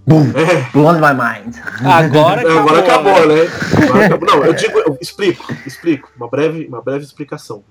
Boom. 0.07 0.31
É, 0.35 0.69
Blown 0.71 0.93
my 0.93 1.13
mind. 1.13 1.55
Agora 1.85 2.41
acabou, 2.41 2.59
agora 2.59 2.79
acabou, 2.79 3.27
né? 3.27 3.35
né? 3.35 3.49
Agora 3.83 4.05
acabou. 4.07 4.27
Não, 4.29 4.45
eu 4.45 4.53
digo, 4.53 4.79
eu 4.79 4.97
explico, 5.01 5.45
explico, 5.65 6.11
uma 6.15 6.29
breve, 6.29 6.65
uma 6.67 6.81
breve 6.81 7.03
explicação. 7.03 7.63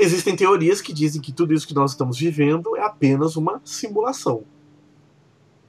Existem 0.00 0.36
teorias 0.36 0.80
que 0.80 0.92
dizem 0.92 1.20
que 1.20 1.32
tudo 1.32 1.52
isso 1.52 1.66
que 1.66 1.74
nós 1.74 1.90
estamos 1.90 2.16
vivendo 2.16 2.76
é 2.76 2.82
apenas 2.82 3.34
uma 3.34 3.60
simulação. 3.64 4.44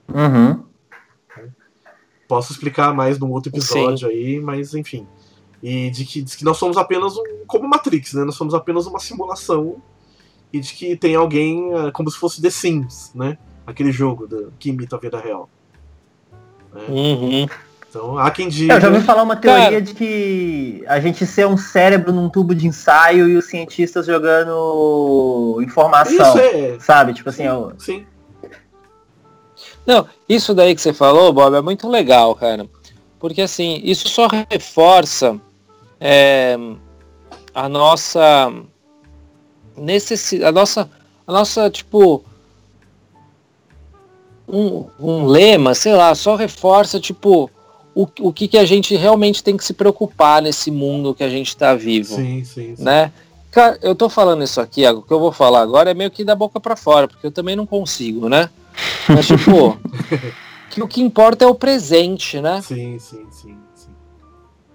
Uhum. 0.07 0.63
Posso 2.27 2.51
explicar 2.53 2.93
mais 2.93 3.17
num 3.17 3.31
outro 3.31 3.49
episódio 3.49 4.07
aí, 4.07 4.39
mas 4.39 4.75
enfim. 4.75 5.07
E 5.63 5.89
de 5.89 6.05
que, 6.05 6.21
diz 6.21 6.35
que 6.35 6.45
nós 6.45 6.57
somos 6.57 6.77
apenas 6.77 7.17
um. 7.17 7.23
Como 7.47 7.67
Matrix, 7.67 8.13
né? 8.13 8.23
Nós 8.23 8.35
somos 8.35 8.53
apenas 8.53 8.85
uma 8.85 8.99
simulação. 8.99 9.81
E 10.53 10.59
de 10.59 10.73
que 10.73 10.95
tem 10.95 11.15
alguém 11.15 11.73
eh, 11.73 11.91
como 11.91 12.09
se 12.11 12.17
fosse 12.17 12.39
The 12.39 12.51
Sims, 12.51 13.11
né? 13.15 13.35
Aquele 13.65 13.91
jogo 13.91 14.27
da- 14.27 14.49
que 14.59 14.69
imita 14.69 14.95
a 14.95 14.99
vida 14.99 15.19
real. 15.19 15.49
Uhum. 16.87 17.47
Então 17.89 18.19
há 18.19 18.29
quem 18.29 18.47
diga. 18.47 18.75
Eu 18.75 18.81
já 18.81 18.87
ouvi 18.89 19.01
falar 19.01 19.23
uma 19.23 19.35
teoria 19.35 19.63
Cara. 19.63 19.81
de 19.81 19.95
que 19.95 20.83
a 20.87 20.99
gente 20.99 21.25
ser 21.25 21.47
um 21.47 21.57
cérebro 21.57 22.13
num 22.13 22.29
tubo 22.29 22.53
de 22.53 22.67
ensaio 22.67 23.27
e 23.27 23.35
os 23.35 23.45
cientistas 23.45 24.05
jogando 24.05 25.59
informação. 25.63 26.13
Isso 26.13 26.37
é. 26.37 26.79
Sabe? 26.79 27.13
Tipo 27.13 27.29
assim, 27.29 27.43
eu... 27.43 27.73
Sim. 27.79 28.05
Não, 29.85 30.07
isso 30.27 30.53
daí 30.53 30.75
que 30.75 30.81
você 30.81 30.93
falou, 30.93 31.33
Bob, 31.33 31.55
é 31.55 31.61
muito 31.61 31.89
legal, 31.89 32.35
cara. 32.35 32.67
Porque 33.19 33.41
assim, 33.41 33.81
isso 33.83 34.07
só 34.07 34.27
reforça 34.27 35.39
é, 35.99 36.55
a 37.55 37.67
nossa 37.67 38.53
necessidade, 39.75 40.47
a 40.47 40.51
nossa, 40.51 40.89
a 41.25 41.31
nossa, 41.31 41.69
tipo, 41.71 42.23
um, 44.47 44.85
um 44.99 45.25
lema, 45.25 45.73
sei 45.73 45.93
lá, 45.93 46.13
só 46.13 46.35
reforça, 46.35 46.99
tipo, 46.99 47.49
o, 47.99 48.07
o 48.21 48.31
que, 48.31 48.47
que 48.47 48.57
a 48.57 48.63
gente 48.63 48.95
realmente 48.95 49.43
tem 49.43 49.57
que 49.57 49.63
se 49.65 49.73
preocupar 49.73 50.41
nesse 50.41 50.71
mundo 50.71 51.13
que 51.13 51.23
a 51.23 51.27
gente 51.27 51.49
está 51.49 51.75
vivo 51.75 52.15
Sim, 52.15 52.45
sim, 52.45 52.73
sim. 52.77 52.81
né? 52.83 53.11
Cara, 53.51 53.77
eu 53.81 53.93
tô 53.93 54.07
falando 54.07 54.41
isso 54.41 54.61
aqui, 54.61 54.87
o 54.87 55.01
que 55.01 55.11
eu 55.11 55.19
vou 55.19 55.33
falar 55.33 55.61
agora 55.61 55.91
é 55.91 55.93
meio 55.93 56.09
que 56.09 56.23
da 56.23 56.33
boca 56.33 56.61
pra 56.61 56.77
fora, 56.77 57.09
porque 57.09 57.27
eu 57.27 57.31
também 57.31 57.57
não 57.57 57.65
consigo, 57.65 58.29
né? 58.29 58.49
Mas 59.07 59.27
tipo, 59.27 59.77
que 60.71 60.81
o 60.81 60.87
que 60.87 61.01
importa 61.01 61.43
é 61.43 61.47
o 61.47 61.55
presente, 61.55 62.39
né? 62.39 62.61
Sim, 62.61 62.97
sim, 62.99 63.25
sim. 63.31 63.57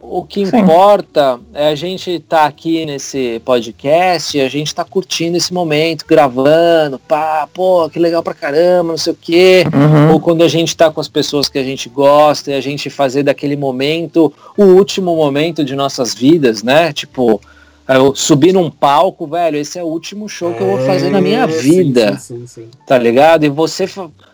O 0.06 0.22
que 0.22 0.44
Sim. 0.46 0.58
importa 0.58 1.40
é 1.52 1.68
a 1.68 1.74
gente 1.74 2.10
estar 2.10 2.44
aqui 2.44 2.84
nesse 2.84 3.40
podcast 3.44 4.36
e 4.36 4.40
a 4.40 4.48
gente 4.48 4.74
tá 4.74 4.84
curtindo 4.84 5.36
esse 5.36 5.52
momento, 5.52 6.04
gravando, 6.06 6.98
pá, 6.98 7.48
pô, 7.52 7.88
que 7.88 7.98
legal 7.98 8.22
pra 8.22 8.34
caramba, 8.34 8.92
não 8.92 8.98
sei 8.98 9.12
o 9.12 9.18
quê. 9.20 9.64
Uhum. 9.72 10.12
Ou 10.12 10.20
quando 10.20 10.44
a 10.44 10.48
gente 10.48 10.76
tá 10.76 10.90
com 10.90 11.00
as 11.00 11.08
pessoas 11.08 11.48
que 11.48 11.58
a 11.58 11.64
gente 11.64 11.88
gosta 11.88 12.50
e 12.50 12.54
a 12.54 12.60
gente 12.60 12.90
fazer 12.90 13.22
daquele 13.22 13.56
momento 13.56 14.32
o 14.56 14.64
último 14.64 15.16
momento 15.16 15.64
de 15.64 15.74
nossas 15.74 16.14
vidas, 16.14 16.62
né? 16.62 16.92
Tipo, 16.92 17.40
Eu 17.88 18.14
subir 18.14 18.52
num 18.52 18.70
palco, 18.70 19.26
velho, 19.26 19.56
esse 19.56 19.78
é 19.78 19.82
o 19.82 19.86
último 19.86 20.28
show 20.28 20.52
é, 20.52 20.54
que 20.54 20.62
eu 20.62 20.66
vou 20.66 20.80
fazer 20.86 21.10
na 21.10 21.20
minha 21.20 21.42
é, 21.42 21.46
vida. 21.46 22.18
Sim, 22.18 22.46
sim, 22.46 22.46
sim, 22.46 22.68
tá 22.86 22.96
ligado? 22.98 23.44
E 23.44 23.48
você, 23.48 23.86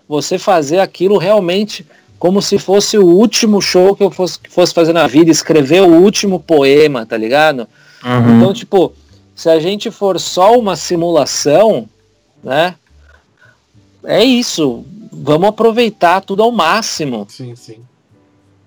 você 0.09 0.39
fazer 0.39 0.79
aquilo 0.79 1.17
realmente 1.17 1.87
como 2.21 2.43
se 2.43 2.59
fosse 2.59 2.99
o 2.99 3.07
último 3.07 3.63
show 3.63 3.97
que 3.97 4.03
eu 4.03 4.11
fosse, 4.11 4.39
fosse 4.51 4.75
fazer 4.75 4.93
na 4.93 5.07
vida, 5.07 5.31
escrever 5.31 5.81
o 5.81 6.03
último 6.03 6.39
poema, 6.39 7.07
tá 7.07 7.17
ligado? 7.17 7.67
Uhum. 8.05 8.37
Então, 8.37 8.53
tipo, 8.53 8.93
se 9.35 9.49
a 9.49 9.59
gente 9.59 9.91
for 9.91 10.21
só 10.21 10.53
uma 10.59 10.77
simulação, 10.77 11.89
né? 12.45 12.75
É 14.05 14.23
isso. 14.23 14.85
Vamos 15.11 15.49
aproveitar 15.49 16.21
tudo 16.21 16.43
ao 16.43 16.53
máximo. 16.53 17.27
Sim, 17.27 17.57
sim. 17.57 17.79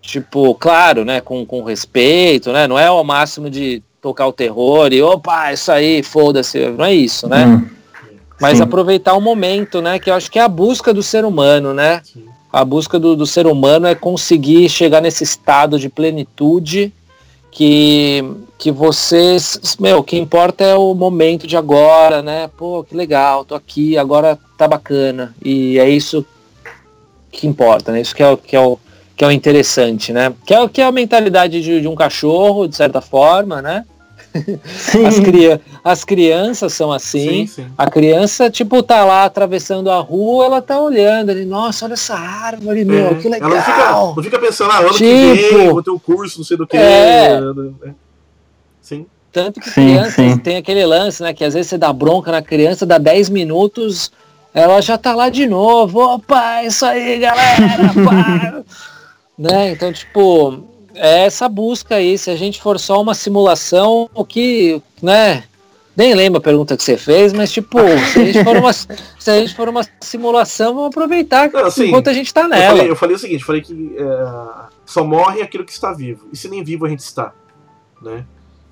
Tipo, 0.02 0.56
claro, 0.56 1.06
né? 1.06 1.22
Com, 1.22 1.46
com 1.46 1.64
respeito, 1.64 2.52
né? 2.52 2.68
Não 2.68 2.78
é 2.78 2.90
o 2.90 3.04
máximo 3.04 3.52
de 3.52 3.84
tocar 4.02 4.26
o 4.26 4.34
terror 4.34 4.92
e 4.92 5.04
opa, 5.04 5.54
isso 5.54 5.72
aí, 5.72 6.02
foda-se. 6.02 6.72
Não 6.72 6.86
é 6.86 6.94
isso, 6.96 7.30
né? 7.30 7.46
Hum. 7.46 7.70
Mas 8.42 8.58
sim. 8.58 8.64
aproveitar 8.64 9.14
o 9.14 9.22
momento, 9.22 9.80
né? 9.80 10.00
Que 10.00 10.10
eu 10.10 10.16
acho 10.16 10.32
que 10.32 10.40
é 10.40 10.42
a 10.42 10.48
busca 10.48 10.92
do 10.92 11.04
ser 11.04 11.24
humano, 11.24 11.72
né? 11.72 12.02
Sim. 12.04 12.34
A 12.54 12.64
busca 12.64 13.00
do, 13.00 13.16
do 13.16 13.26
ser 13.26 13.48
humano 13.48 13.88
é 13.88 13.96
conseguir 13.96 14.70
chegar 14.70 15.02
nesse 15.02 15.24
estado 15.24 15.80
de 15.80 15.90
plenitude 15.90 16.94
que, 17.50 18.24
que 18.60 18.72
vocês, 18.72 19.76
meu, 19.80 19.98
o 19.98 20.04
que 20.04 20.18
importa 20.18 20.64
é 20.64 20.76
o 20.76 20.94
momento 20.94 21.48
de 21.48 21.58
agora, 21.58 22.22
né? 22.22 22.48
Pô, 22.56 22.84
que 22.84 22.96
legal, 22.96 23.44
tô 23.44 23.56
aqui, 23.56 23.98
agora 23.98 24.38
tá 24.56 24.68
bacana. 24.68 25.36
E 25.44 25.80
é 25.80 25.90
isso 25.90 26.24
que 27.32 27.48
importa, 27.48 27.92
né? 27.92 28.02
Isso 28.02 28.16
que 28.16 28.22
é, 28.22 28.30
o, 28.30 28.38
que 28.38 28.56
é, 28.56 28.60
o, 28.60 28.78
que 29.16 29.24
é 29.24 29.28
o 29.28 29.32
interessante, 29.32 30.14
né? 30.14 30.32
Que 30.46 30.54
é, 30.54 30.68
que 30.68 30.82
é 30.82 30.86
a 30.86 30.92
mentalidade 30.92 31.60
de, 31.60 31.82
de 31.82 31.88
um 31.88 31.96
cachorro, 31.96 32.68
de 32.68 32.76
certa 32.76 33.02
forma, 33.02 33.64
né? 33.64 33.84
As, 35.08 35.20
cria 35.20 35.62
as 35.84 36.04
crianças 36.04 36.74
são 36.74 36.92
assim. 36.92 37.46
Sim, 37.46 37.48
sim. 37.48 37.68
A 37.78 37.90
criança, 37.90 38.50
tipo, 38.50 38.82
tá 38.82 39.06
lá 39.06 39.26
atravessando 39.26 39.92
a 39.92 40.00
rua, 40.00 40.46
ela 40.46 40.62
tá 40.62 40.80
olhando 40.80 41.30
ali, 41.30 41.46
nossa, 41.46 41.86
olha 41.86 41.94
essa 41.94 42.16
árvore, 42.16 42.82
é. 42.82 42.86
meu, 42.86 43.16
que 43.20 43.30
legal. 43.30 43.52
Ela 43.52 43.60
não 43.60 43.66
fica, 43.66 43.92
não 44.16 44.24
fica 44.24 44.40
pensando, 44.40 44.72
ah, 44.72 44.80
ano 44.80 44.90
tipo, 44.90 45.00
que 45.00 45.36
vem, 45.36 45.70
vou 45.70 45.84
ter 45.84 45.92
um 45.92 46.00
curso, 46.00 46.40
não 46.40 46.46
sei 46.46 46.58
do 46.58 46.66
que. 46.66 46.78
É. 46.78 47.40
Sim. 48.82 49.06
Tanto 49.32 49.60
que 49.60 49.70
sim, 49.70 49.86
crianças 49.86 50.14
sim. 50.14 50.38
tem 50.38 50.58
aquele 50.58 50.86
lance, 50.86 51.24
né? 51.24 51.34
Que 51.34 51.44
às 51.44 51.54
vezes 51.54 51.70
você 51.70 51.78
dá 51.78 51.92
bronca 51.92 52.32
na 52.32 52.42
criança, 52.42 52.86
dá 52.86 53.00
10 53.00 53.30
minutos, 53.30 54.12
ela 54.54 54.80
já 54.82 54.98
tá 54.98 55.16
lá 55.16 55.30
de 55.30 55.48
novo. 55.48 56.00
Opa, 56.00 56.64
isso 56.64 56.86
aí, 56.86 57.18
galera! 57.18 58.64
né? 59.38 59.72
Então, 59.72 59.92
tipo, 59.92 60.73
é 60.96 61.26
essa 61.26 61.48
busca 61.50 61.96
aí. 61.96 62.18
Se 62.18 62.30
a 62.30 62.36
gente 62.36 62.62
for 62.62 62.80
só 62.80 63.02
uma 63.02 63.14
simulação, 63.14 64.10
o 64.14 64.26
que, 64.26 64.82
né? 65.02 65.44
Nem 65.96 66.16
lembro 66.16 66.40
a 66.40 66.42
pergunta 66.42 66.76
que 66.76 66.84
você 66.84 66.98
fez, 66.98 67.32
mas 67.34 67.52
tipo, 67.52 67.78
se 68.12 68.20
a 68.20 68.26
gente 68.26 68.44
for 68.44 68.58
uma, 68.58 68.74
se 68.74 69.30
a 69.30 69.40
gente 69.40 69.56
for 69.56 69.70
uma 69.70 69.82
simulação, 70.02 70.74
vamos 70.74 70.90
aproveitar 70.90 71.52
Não, 71.52 71.66
assim, 71.66 71.86
enquanto 71.86 72.10
a 72.10 72.14
gente 72.14 72.28
está 72.28 72.48
nela. 72.48 72.64
Eu 72.64 72.78
falei, 72.78 72.92
eu 72.92 72.96
falei, 72.96 73.16
o 73.16 73.20
seguinte, 73.20 73.44
falei 73.44 73.62
que 73.62 73.96
é, 73.96 74.70
só 74.86 75.04
morre 75.04 75.42
aquilo 75.44 75.64
que 75.64 75.72
está 75.72 75.94
vivo. 75.94 76.28
E 76.34 76.38
se 76.38 76.50
nem 76.50 76.64
vivo 76.64 76.86
a 76.86 76.90
gente 76.90 77.02
está, 77.02 77.32
né? 78.02 78.26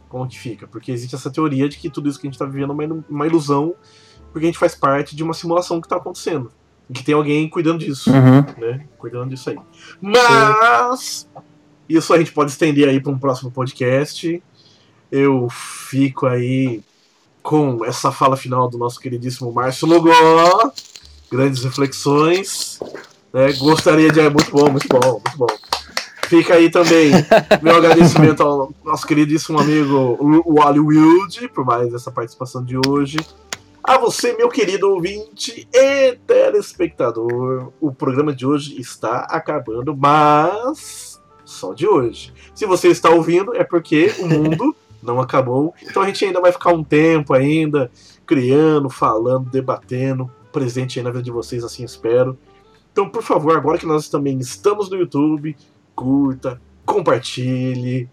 Como 0.10 0.28
que 0.28 0.38
fica? 0.38 0.68
Porque 0.68 0.92
existe 0.92 1.16
essa 1.16 1.30
teoria 1.30 1.70
de 1.70 1.78
que 1.78 1.90
tudo 1.90 2.10
isso 2.10 2.20
que 2.20 2.26
a 2.26 2.30
gente 2.30 2.36
está 2.36 2.46
vivendo 2.46 2.72
é 2.82 2.88
uma, 3.08 3.28
ilusão, 3.28 3.76
porque 4.34 4.46
a 4.46 4.50
gente 4.50 4.58
faz 4.58 4.74
parte 4.74 5.16
de 5.16 5.24
uma 5.24 5.34
simulação 5.34 5.80
que 5.80 5.86
está 5.86 5.98
acontecendo. 5.98 6.52
E 6.90 6.94
que 6.94 7.04
tem 7.04 7.16
alguém 7.16 7.48
cuidando 7.48 7.80
disso, 7.80 8.12
uhum. 8.12 8.44
né? 8.58 8.88
Cuidando 8.98 9.30
disso 9.30 9.52
aí. 9.52 9.58
Mas 10.02 11.28
isso 11.96 12.14
a 12.14 12.18
gente 12.18 12.32
pode 12.32 12.52
estender 12.52 12.88
aí 12.88 13.00
para 13.00 13.12
um 13.12 13.20
próximo 13.20 13.52
podcast. 13.52 14.42
Eu 15.12 15.48
fico 15.50 16.26
aí 16.26 16.82
com 17.42 17.84
essa 17.84 18.12
fala 18.12 18.38
final 18.38 18.70
do 18.70 18.78
nosso 18.78 19.00
queridíssimo 19.00 19.52
Márcio 19.52 19.88
Logó. 19.88 20.72
Grandes 21.32 21.64
reflexões. 21.64 22.80
Né? 23.34 23.54
Gostaria 23.54 24.12
de. 24.12 24.20
É 24.20 24.30
muito 24.30 24.52
bom, 24.52 24.70
muito 24.70 24.88
bom, 24.88 25.22
muito 25.26 25.38
bom. 25.38 25.48
Fica 26.28 26.54
aí 26.54 26.70
também 26.70 27.12
meu 27.62 27.76
agradecimento 27.76 28.42
ao 28.42 28.74
nosso 28.86 29.06
queridíssimo 29.06 29.60
amigo 29.60 30.18
Wally 30.46 30.80
Wild 30.80 31.50
por 31.50 31.66
mais 31.66 31.94
essa 31.94 32.10
participação 32.10 32.64
de 32.64 32.78
hoje. 32.88 33.18
A 33.84 33.98
você, 33.98 34.34
meu 34.38 34.48
querido 34.48 34.89
ouvinte 34.89 35.68
e 35.74 36.16
telespectador, 36.28 37.74
o 37.82 37.92
programa 37.92 38.34
de 38.34 38.46
hoje 38.46 38.80
está 38.80 39.22
acabando, 39.30 39.98
mas 39.98 41.11
só 41.52 41.74
de 41.74 41.88
hoje. 41.88 42.34
Se 42.56 42.66
você 42.66 42.88
está 42.88 43.10
ouvindo, 43.10 43.56
é 43.56 43.64
porque 43.64 44.14
o 44.20 44.28
mundo 44.28 44.76
não 45.02 45.20
acabou. 45.20 45.74
Então 45.82 46.02
a 46.02 46.08
gente 46.08 46.24
ainda 46.26 46.41
vai 46.41 46.52
ficar 46.52 46.74
um 46.74 46.84
tempo 46.84 47.34
ainda 47.34 47.91
criando, 48.26 48.89
falando, 48.89 49.49
debatendo, 49.49 50.32
presente 50.52 50.99
aí 50.99 51.04
na 51.04 51.12
vida 51.12 51.24
de 51.24 51.32
vocês, 51.32 51.64
assim 51.64 51.84
espero. 51.84 52.38
Então, 52.91 53.10
por 53.10 53.24
favor, 53.24 53.56
agora 53.56 53.78
que 53.78 53.86
nós 53.86 54.10
também 54.10 54.38
estamos 54.39 54.89
no 54.89 54.97
YouTube, 54.97 55.56
curta, 55.95 56.62
compartilhe, 56.86 58.10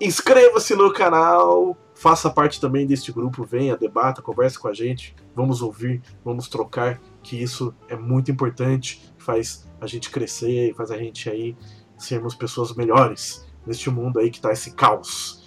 inscreva-se 0.00 0.74
no 0.74 0.92
canal, 0.92 1.76
faça 1.94 2.30
parte 2.30 2.60
também 2.60 2.86
deste 2.86 3.10
grupo, 3.10 3.44
venha, 3.44 3.76
debata, 3.76 4.22
converse 4.22 4.58
com 4.58 4.68
a 4.68 4.74
gente, 4.74 5.14
vamos 5.34 5.62
ouvir, 5.62 6.02
vamos 6.24 6.48
trocar, 6.48 7.00
que 7.22 7.42
isso 7.42 7.74
é 7.88 7.96
muito 7.96 8.30
importante, 8.30 9.12
faz 9.16 9.68
a 9.80 9.86
gente 9.86 10.10
crescer, 10.10 10.74
faz 10.74 10.90
a 10.90 10.98
gente 10.98 11.28
aí 11.28 11.56
sermos 11.98 12.34
pessoas 12.34 12.74
melhores 12.74 13.46
neste 13.66 13.90
mundo 13.90 14.18
aí 14.18 14.30
que 14.30 14.38
está 14.38 14.52
esse 14.52 14.72
caos. 14.72 15.42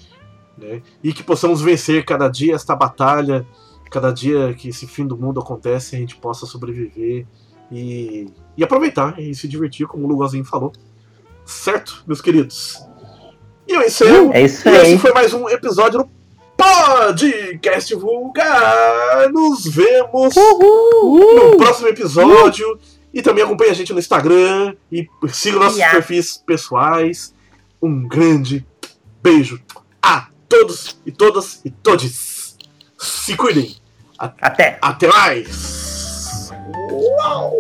Né? 0.58 0.82
E 1.04 1.14
que 1.14 1.24
possamos 1.24 1.62
vencer 1.62 2.06
cada 2.06 2.28
dia 2.28 2.56
esta 2.56 2.76
batalha, 2.76 3.46
cada 3.90 4.12
dia 4.12 4.54
que 4.54 4.70
esse 4.70 4.86
fim 4.86 5.08
do 5.08 5.18
mundo 5.18 5.40
acontece, 5.40 5.96
a 5.96 6.00
gente 6.00 6.16
possa 6.16 6.46
sobreviver 6.46 7.26
e, 7.72 8.28
e 8.56 8.64
aproveitar 8.64 9.20
e 9.20 9.34
se 9.34 9.48
divertir, 9.48 9.88
como 9.88 10.06
o 10.06 10.08
Lugozinho 10.08 10.46
falou. 10.46 10.72
Certo, 11.46 12.04
meus 12.06 12.22
queridos? 12.22 12.78
E 13.68 13.74
eu 13.74 13.82
encerro. 13.82 14.32
É 14.34 14.44
isso 14.44 14.68
aí. 14.68 14.76
E 14.76 14.78
esse 14.82 14.98
foi 15.00 15.14
mais 15.14 15.34
um 15.34 15.50
episódio 15.50 16.00
do 16.00 16.10
Podcast 16.58 17.96
Vulgar. 17.96 19.32
Nos 19.32 19.66
vemos 19.66 20.36
Uhul. 20.36 21.52
no 21.52 21.58
próximo 21.58 21.88
episódio. 21.88 22.68
Uhul. 22.68 22.80
E 23.14 23.22
também 23.22 23.44
acompanhe 23.44 23.72
a 23.72 23.74
gente 23.74 23.92
no 23.92 24.00
Instagram 24.00 24.76
e 24.92 25.08
siga 25.30 25.60
nossos 25.60 25.78
yeah. 25.78 25.96
perfis 25.96 26.38
pessoais. 26.38 27.34
Um 27.82 28.08
grande 28.08 28.66
beijo 29.22 29.62
a 30.02 30.28
todos 30.48 30.98
e 31.06 31.12
todas 31.12 31.62
e 31.66 31.70
todes. 31.70 32.58
Se 32.98 33.36
cuidem. 33.36 33.76
Até. 34.18 34.78
Até 34.82 35.08
mais. 35.08 36.50
Uau! 36.92 37.54